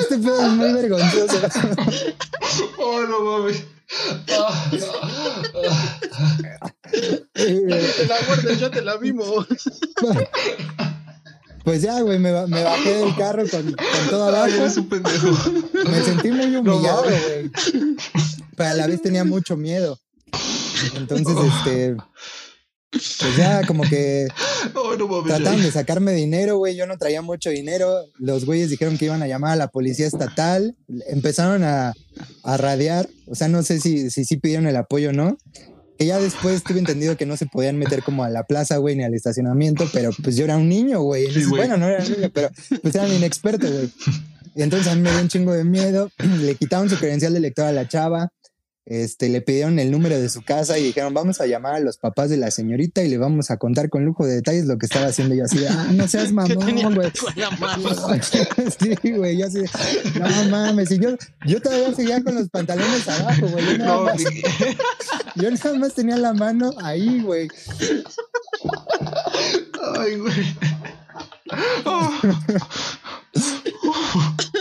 [0.00, 1.40] Este pedo es muy vergonzoso.
[2.78, 3.64] Oh, no mames.
[4.38, 4.70] Ah,
[7.34, 9.46] te la guardes, ya te la vimos.
[11.68, 14.44] Pues ya, güey, me, me, bajé del carro con, con todo abajo.
[14.46, 15.26] Ay, eres un pendejo.
[15.74, 17.50] Me sentí muy humillado, güey.
[18.56, 20.00] Pero a la vez tenía mucho miedo.
[20.96, 21.94] Entonces, este.
[22.90, 24.28] Pues ya, como que
[24.74, 26.74] Oh, no trataron de sacarme dinero, güey.
[26.74, 28.02] Yo no traía mucho dinero.
[28.16, 30.74] Los güeyes dijeron que iban a llamar a la policía estatal.
[31.10, 31.92] Empezaron a,
[32.44, 33.10] a radiar.
[33.26, 35.36] O sea, no sé si sí si, si pidieron el apoyo o no.
[35.98, 38.94] Que ya después tuve entendido que no se podían meter como a la plaza, güey,
[38.94, 39.88] ni al estacionamiento.
[39.92, 41.30] Pero pues yo era un niño, güey.
[41.32, 42.50] Sí, bueno, no era niño, pero
[42.82, 43.90] pues era inexperto, güey.
[44.54, 46.10] Y entonces a mí me dio un chingo de miedo.
[46.40, 48.32] Le quitaron su credencial de lector a la chava.
[48.90, 51.98] Este, le pidieron el número de su casa y dijeron, vamos a llamar a los
[51.98, 54.86] papás de la señorita y le vamos a contar con lujo de detalles lo que
[54.86, 55.34] estaba haciendo.
[55.34, 57.12] Y yo así, de, ah, no seas mamón, güey.
[58.78, 59.68] sí, güey, yo así, de,
[60.20, 60.90] no mames.
[60.90, 61.10] Y yo,
[61.46, 63.66] yo todavía seguía con los pantalones abajo, güey.
[63.66, 64.16] Yo, nada No,
[65.42, 67.46] yo nada más tenía la mano ahí, güey.
[69.98, 70.56] Ay, güey.
[71.84, 72.10] Oh,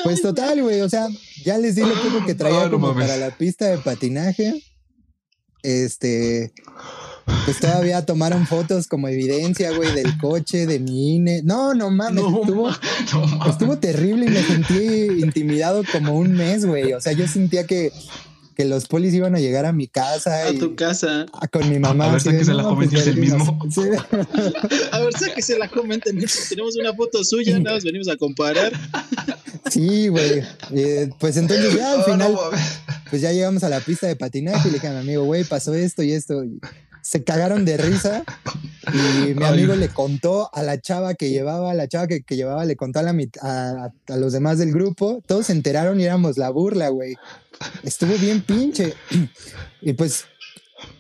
[0.08, 1.08] Pues total, güey, o sea,
[1.44, 4.64] ya les di lo poco que traía no como para la pista de patinaje.
[5.64, 6.54] Este,
[7.44, 11.42] pues todavía tomaron fotos como evidencia, güey, del coche, de mi INE.
[11.44, 13.48] No, no mames, No estuvo, no mames.
[13.50, 16.94] estuvo terrible y me sentí intimidado como un mes, güey.
[16.94, 17.92] O sea, yo sentía que,
[18.58, 21.28] que los polis iban a llegar a mi casa A y tu casa.
[21.32, 22.10] ah, con mi mamá.
[22.10, 23.40] A ver, sáquese la "No, joven, pues, es el verdinos".
[23.40, 23.72] mismo.
[23.72, 23.82] Sí.
[24.92, 26.18] A ver, sáquese la comenten.
[26.50, 28.72] Tenemos una foto suya, nada más venimos a comparar.
[29.70, 30.42] Sí, güey.
[30.74, 32.80] Eh, pues entonces ya al Oh, final, no mames.
[33.10, 35.44] pues ya llegamos a la pista de patinaje y le dije a mi amigo, güey,
[35.44, 36.44] pasó esto y esto.
[36.44, 36.60] Y
[37.02, 38.24] se cagaron de risa
[38.92, 39.54] y mi Ay.
[39.54, 42.76] amigo le contó a la chava que llevaba, a la chava que, que llevaba, le
[42.76, 45.22] contó a, la, a, a- a los demás del grupo.
[45.28, 47.16] Todos se enteraron y éramos la burla, güey.
[47.84, 48.94] Estuvo bien pinche.
[49.82, 50.26] Y pues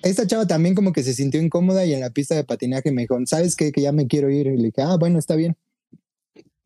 [0.01, 3.03] esta chava también como que se sintió incómoda y en la pista de patinaje me
[3.03, 3.71] dijo, ¿sabes qué?
[3.71, 4.47] Que ya me quiero ir.
[4.47, 5.55] Y le dije, ah, bueno, está bien.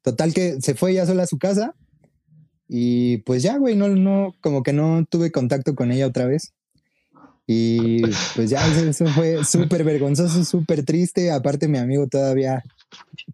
[0.02, 1.76] Total que se fue ya sola a su casa
[2.74, 6.54] y pues ya, güey, no, no, como que no tuve contacto con ella otra vez.
[7.46, 8.02] Y
[8.36, 11.32] pues ya, eso, fue súper vergonzoso, súper triste.
[11.32, 12.64] Aparte, mi amigo todavía,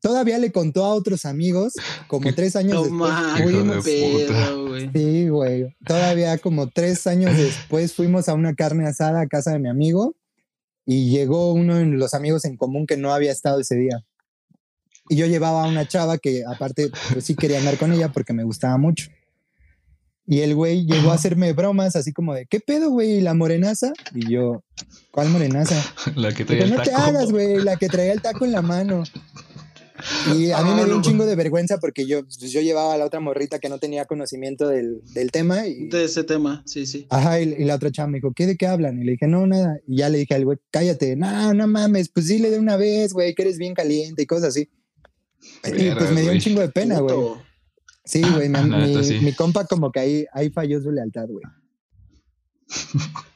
[0.02, 1.74] todavía le contó a otros amigos,
[2.08, 3.44] como tres años No después.
[3.44, 4.92] fuimos- de pedo.
[4.94, 5.76] Sí, güey.
[5.86, 10.16] Todavía como tres años después fuimos a una carne asada a casa de mi amigo
[10.86, 14.04] y llegó uno de los amigos en común que no había estado ese día.
[15.10, 18.34] Y yo llevaba a una chava que aparte pues sí quería andar con ella porque
[18.34, 19.08] me gustaba mucho.
[20.30, 23.22] Y el güey llegó a hacerme bromas así como de, ¿qué pedo, güey?
[23.22, 23.94] ¿La morenaza?
[24.14, 24.64] Y yo,
[25.12, 25.76] ¿cuál morenaza?
[26.16, 27.02] La que traía el no te taco.
[27.02, 29.04] hagas, güey, la que traía el taco en la mano.
[30.36, 32.61] Y a mí Ah, me dio no, un chingo de vergüenza porque yo, pues, yo
[32.61, 36.24] llevaba a la otra morrita que no tenía conocimiento del, del tema y, De ese
[36.24, 37.07] tema, sí, sí.
[37.10, 39.02] ajá, y, y la otra chava me dijo, ¿qué de qué hablan?
[39.02, 39.80] Y le dije, no, nada.
[39.88, 43.14] Y ya le dije al güey, cállate, no, no mames, pues dile de una vez,
[43.14, 44.69] güey, que eres bien caliente y cosas así.
[45.65, 47.15] Y pues me dio un chingo de pena, güey.
[48.06, 49.19] Sí, güey, mi, La neta, mi- sí.
[49.22, 51.44] mi compa como que ahí, ahí falló su lealtad, güey.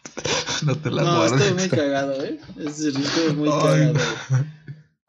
[0.65, 1.41] No te la No, guardes.
[1.41, 2.39] estuvo muy cagado, ¿eh?
[2.59, 3.93] Es decir, estuvo muy Ay, cagado.
[3.93, 4.41] güey.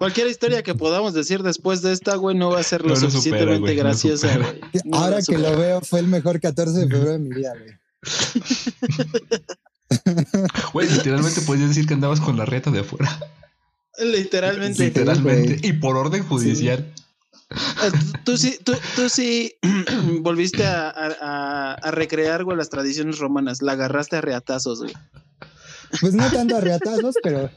[0.02, 2.94] Cualquier historia que podamos decir después de esta, güey, no va a ser lo No
[2.94, 4.50] lo supera, suficientemente güey, graciosa, supera.
[4.50, 4.60] güey.
[4.84, 7.52] No Ahora lo que lo veo, fue el mejor 14 de febrero de mi vida,
[7.58, 7.78] güey.
[10.72, 13.18] Güey, literalmente podías decir que andabas con la reta de afuera.
[13.98, 14.84] Literalmente.
[14.84, 15.56] Literalmente.
[15.58, 15.68] güey.
[15.68, 16.80] Y por orden judicial.
[17.50, 19.54] Eh, tú- Tú sí, tú, tú sí
[20.20, 23.60] volviste a, a- a- a recrear, güey, las tradiciones romanas.
[23.60, 24.94] La agarraste a reatazos, güey.
[26.00, 27.50] Pues no tanto a reatazos, pero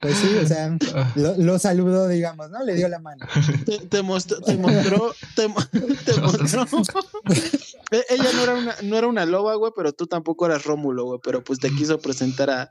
[0.00, 2.62] pues sí, o sea, Ah, lo, lo saludó, digamos, ¿no?
[2.64, 3.26] Le dio la mano.
[3.64, 5.56] Te, te mostró, te mostró, te, mo-
[6.04, 6.66] te mostró.
[8.10, 11.20] Ella no era una, no era una loba, güey, pero tú tampoco eras Rómulo, güey,
[11.22, 12.68] pero pues te quiso presentar a.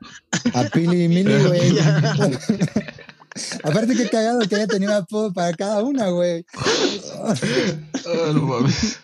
[0.54, 1.76] A Pili y Mili, güey.
[3.64, 6.44] Aparte, qué cagado que haya tenido apodo para cada una, güey.
[7.24, 7.34] ah,
[8.34, 8.98] no mames.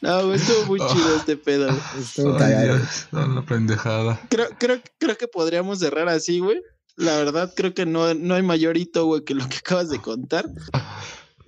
[0.00, 1.66] No, güey, estuvo muy chido este pedo.
[1.66, 1.80] güey.
[2.00, 2.76] Estuvo cagado.
[2.76, 4.20] Dios, la pendejada.
[4.30, 6.60] Creo, creo, creo que podríamos cerrar así, güey.
[7.00, 10.00] La verdad, creo que no, no hay mayor hito, güey, que lo que acabas de
[10.00, 10.46] contar.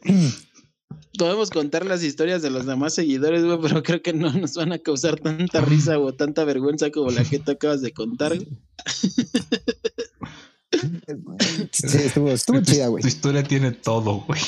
[1.18, 4.72] Podemos contar las historias de los demás seguidores, güey, pero creo que no nos van
[4.72, 8.34] a causar tanta risa o tanta vergüenza como la que tú acabas de contar.
[8.34, 8.48] güey.
[11.70, 13.02] Sí, estuvo, estuvo chida, güey.
[13.02, 14.40] Tu historia tiene todo, güey.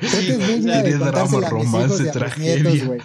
[0.00, 2.70] Tiene drama, romance, tragedia.
[2.70, 3.04] nietos.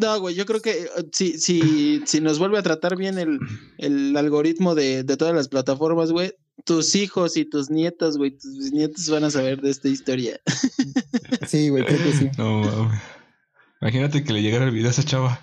[0.00, 3.38] No, güey, yo creo que eh, si, si, si nos vuelve a tratar bien el,
[3.78, 6.32] el algoritmo de, de todas las plataformas, güey,
[6.64, 10.40] tus hijos y tus nietos, güey, tus nietos van a saber de esta historia.
[11.48, 12.30] Sí, güey, creo que sí.
[12.38, 13.00] No, mames.
[13.80, 15.40] Imagínate que le llegara el video a esa chava.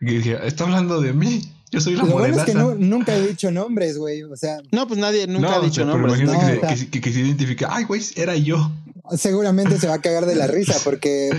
[0.00, 1.42] Y dijera, está hablando de mí.
[1.70, 4.22] Yo soy la Lo bueno es que no- nunca he dicho nombres, güey.
[4.24, 6.20] O sea, No, pues nadie nunca No, ha o dicho pero nombres.
[6.20, 7.68] imagínate no, que, o sea- que- que- que se identifica.
[7.70, 8.70] Ay, güey, era yo.
[9.16, 11.30] Seguramente se va a cagar de la risa porque,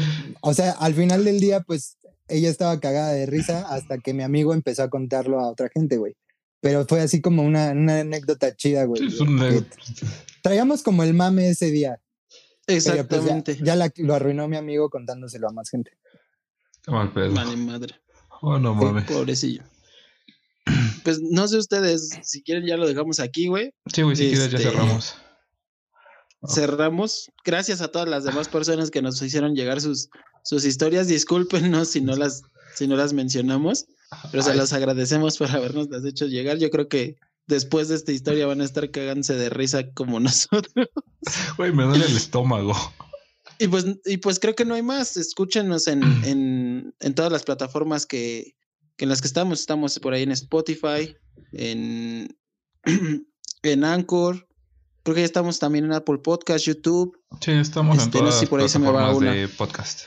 [0.41, 1.97] o sea, al final del día, pues
[2.27, 5.97] ella estaba cagada de risa hasta que mi amigo empezó a contarlo a otra gente,
[5.97, 6.15] güey.
[6.61, 9.01] Pero fue así como una, una anécdota chida, güey.
[9.01, 9.63] Sí, es un- que
[10.41, 11.99] Traíamos como el mame ese día.
[12.65, 13.57] pues, ya- Exactamente.
[13.61, 15.91] ya la- lo arruinó mi amigo contándoselo a más gente.
[16.85, 17.33] Qué mal pedo.
[17.33, 17.95] Vale, madre.
[18.41, 19.03] Oh, no mames.
[19.05, 19.63] Pobrecillo.
[21.03, 23.73] Pues no sé ustedes, si quieren ya lo dejamos aquí, güey.
[23.93, 25.15] Sí, güey, si quieres ya Este- cerramos.
[26.47, 27.31] Cerramos.
[27.45, 30.09] Gracias a todas las demás personas que nos hicieron llegar sus,
[30.43, 31.07] sus historias.
[31.07, 32.43] Discúlpenos si no las,
[32.75, 33.85] si no las mencionamos,
[34.31, 36.57] pero se las agradecemos por habernos las hecho llegar.
[36.57, 37.17] Yo creo que
[37.47, 40.89] después de esta historia van a estar cagándose de risa como nosotros.
[41.57, 42.75] Güey, me duele el estómago.
[43.59, 45.17] Y pues, y pues creo que no hay más.
[45.17, 48.55] Escúchenos en, en, en todas las plataformas que,
[48.97, 49.59] que en las que estamos.
[49.59, 51.15] Estamos por ahí en Spotify,
[51.51, 52.35] en,
[53.63, 54.47] en Anchor.
[55.03, 57.17] Creo que ya estamos también en Apple Podcast, YouTube.
[57.41, 59.33] Sí, estamos en Este, no todas sé si por ahí se me va una.
[59.33, 60.03] de podcast.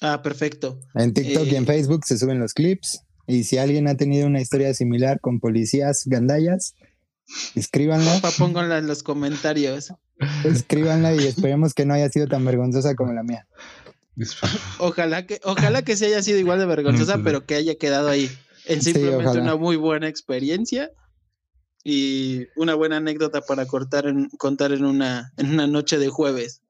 [0.00, 0.80] Ah, perfecto.
[0.94, 1.66] En TikTok y en Eh.
[1.66, 3.02] Facebook se suben los clips.
[3.28, 6.74] Y si alguien ha tenido una historia similar con policías gandallas,
[7.54, 9.92] escríbanla, pónganla en los comentarios.
[10.44, 13.46] escríbanla y esperemos que no haya sido tan vergonzosa como la mía.
[14.78, 17.20] Ojalá que, ojalá que se haya sido igual de vergonzosa, Sí.
[17.24, 18.28] pero que haya quedado ahí.
[18.66, 20.90] En Sí, simplemente una muy buena experiencia
[21.84, 26.62] y una buena anécdota para cortar en- contar en una, en una noche de jueves.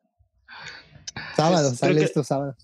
[1.37, 2.57] Sábado, sale que- esto sábado.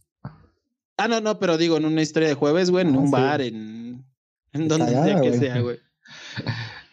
[0.97, 3.13] Ah, no, no, pero digo, en una historia de jueves, güey, en Ah, un sí.
[3.13, 4.05] bar, en,
[4.53, 5.39] en donde sea que güey.
[5.41, 5.79] sea, güey.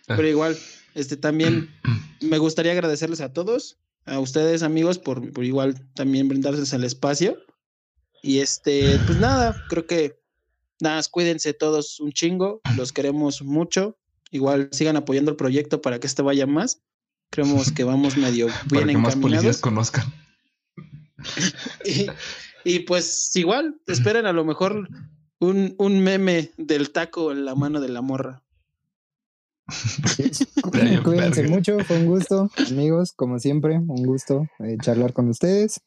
[0.08, 0.58] Pero igual,
[0.94, 1.70] este también
[2.22, 7.38] me gustaría agradecerles a todos, a ustedes, amigos, por, por igual también brindarles el espacio.
[8.22, 10.20] Y este, pues nada, creo que
[10.80, 13.98] nada, cuídense todos un chingo, los queremos mucho.
[14.32, 16.82] Igual sigan apoyando el proyecto para que este vaya más.
[17.30, 19.62] Creemos que vamos medio Para bien que más policías encaminados.
[19.62, 20.14] conozcan.
[21.86, 22.08] Y,
[22.64, 24.88] y pues igual, esperen a lo mejor
[25.40, 28.44] un, un meme del taco en la mano de la morra.
[31.04, 35.82] Cuídense mucho, fue un gusto, amigos, como siempre, un gusto eh, charlar con ustedes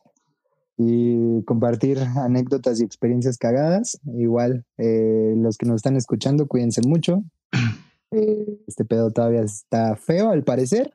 [0.77, 4.01] y compartir anécdotas y experiencias cagadas.
[4.17, 7.23] Igual, eh, los que nos están escuchando, cuídense mucho.
[8.11, 10.95] Eh, este pedo todavía está feo, al parecer,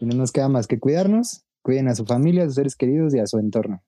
[0.00, 1.44] y no nos queda más que cuidarnos.
[1.62, 3.82] Cuiden a su familia, a sus seres queridos y a su entorno.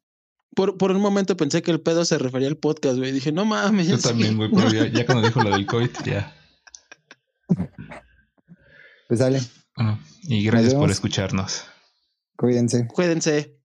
[0.54, 3.10] Por, por un momento pensé que el pedo se refería al podcast, güey.
[3.12, 3.88] Dije, no mames.
[3.88, 6.34] Yo también, güey, pero ya, ya cuando dijo lo del COVID, ya.
[9.08, 9.40] Pues sale,
[9.76, 11.64] Bueno, y gracias por escucharnos.
[12.36, 12.86] cuídense.
[12.88, 13.58] Cuídense.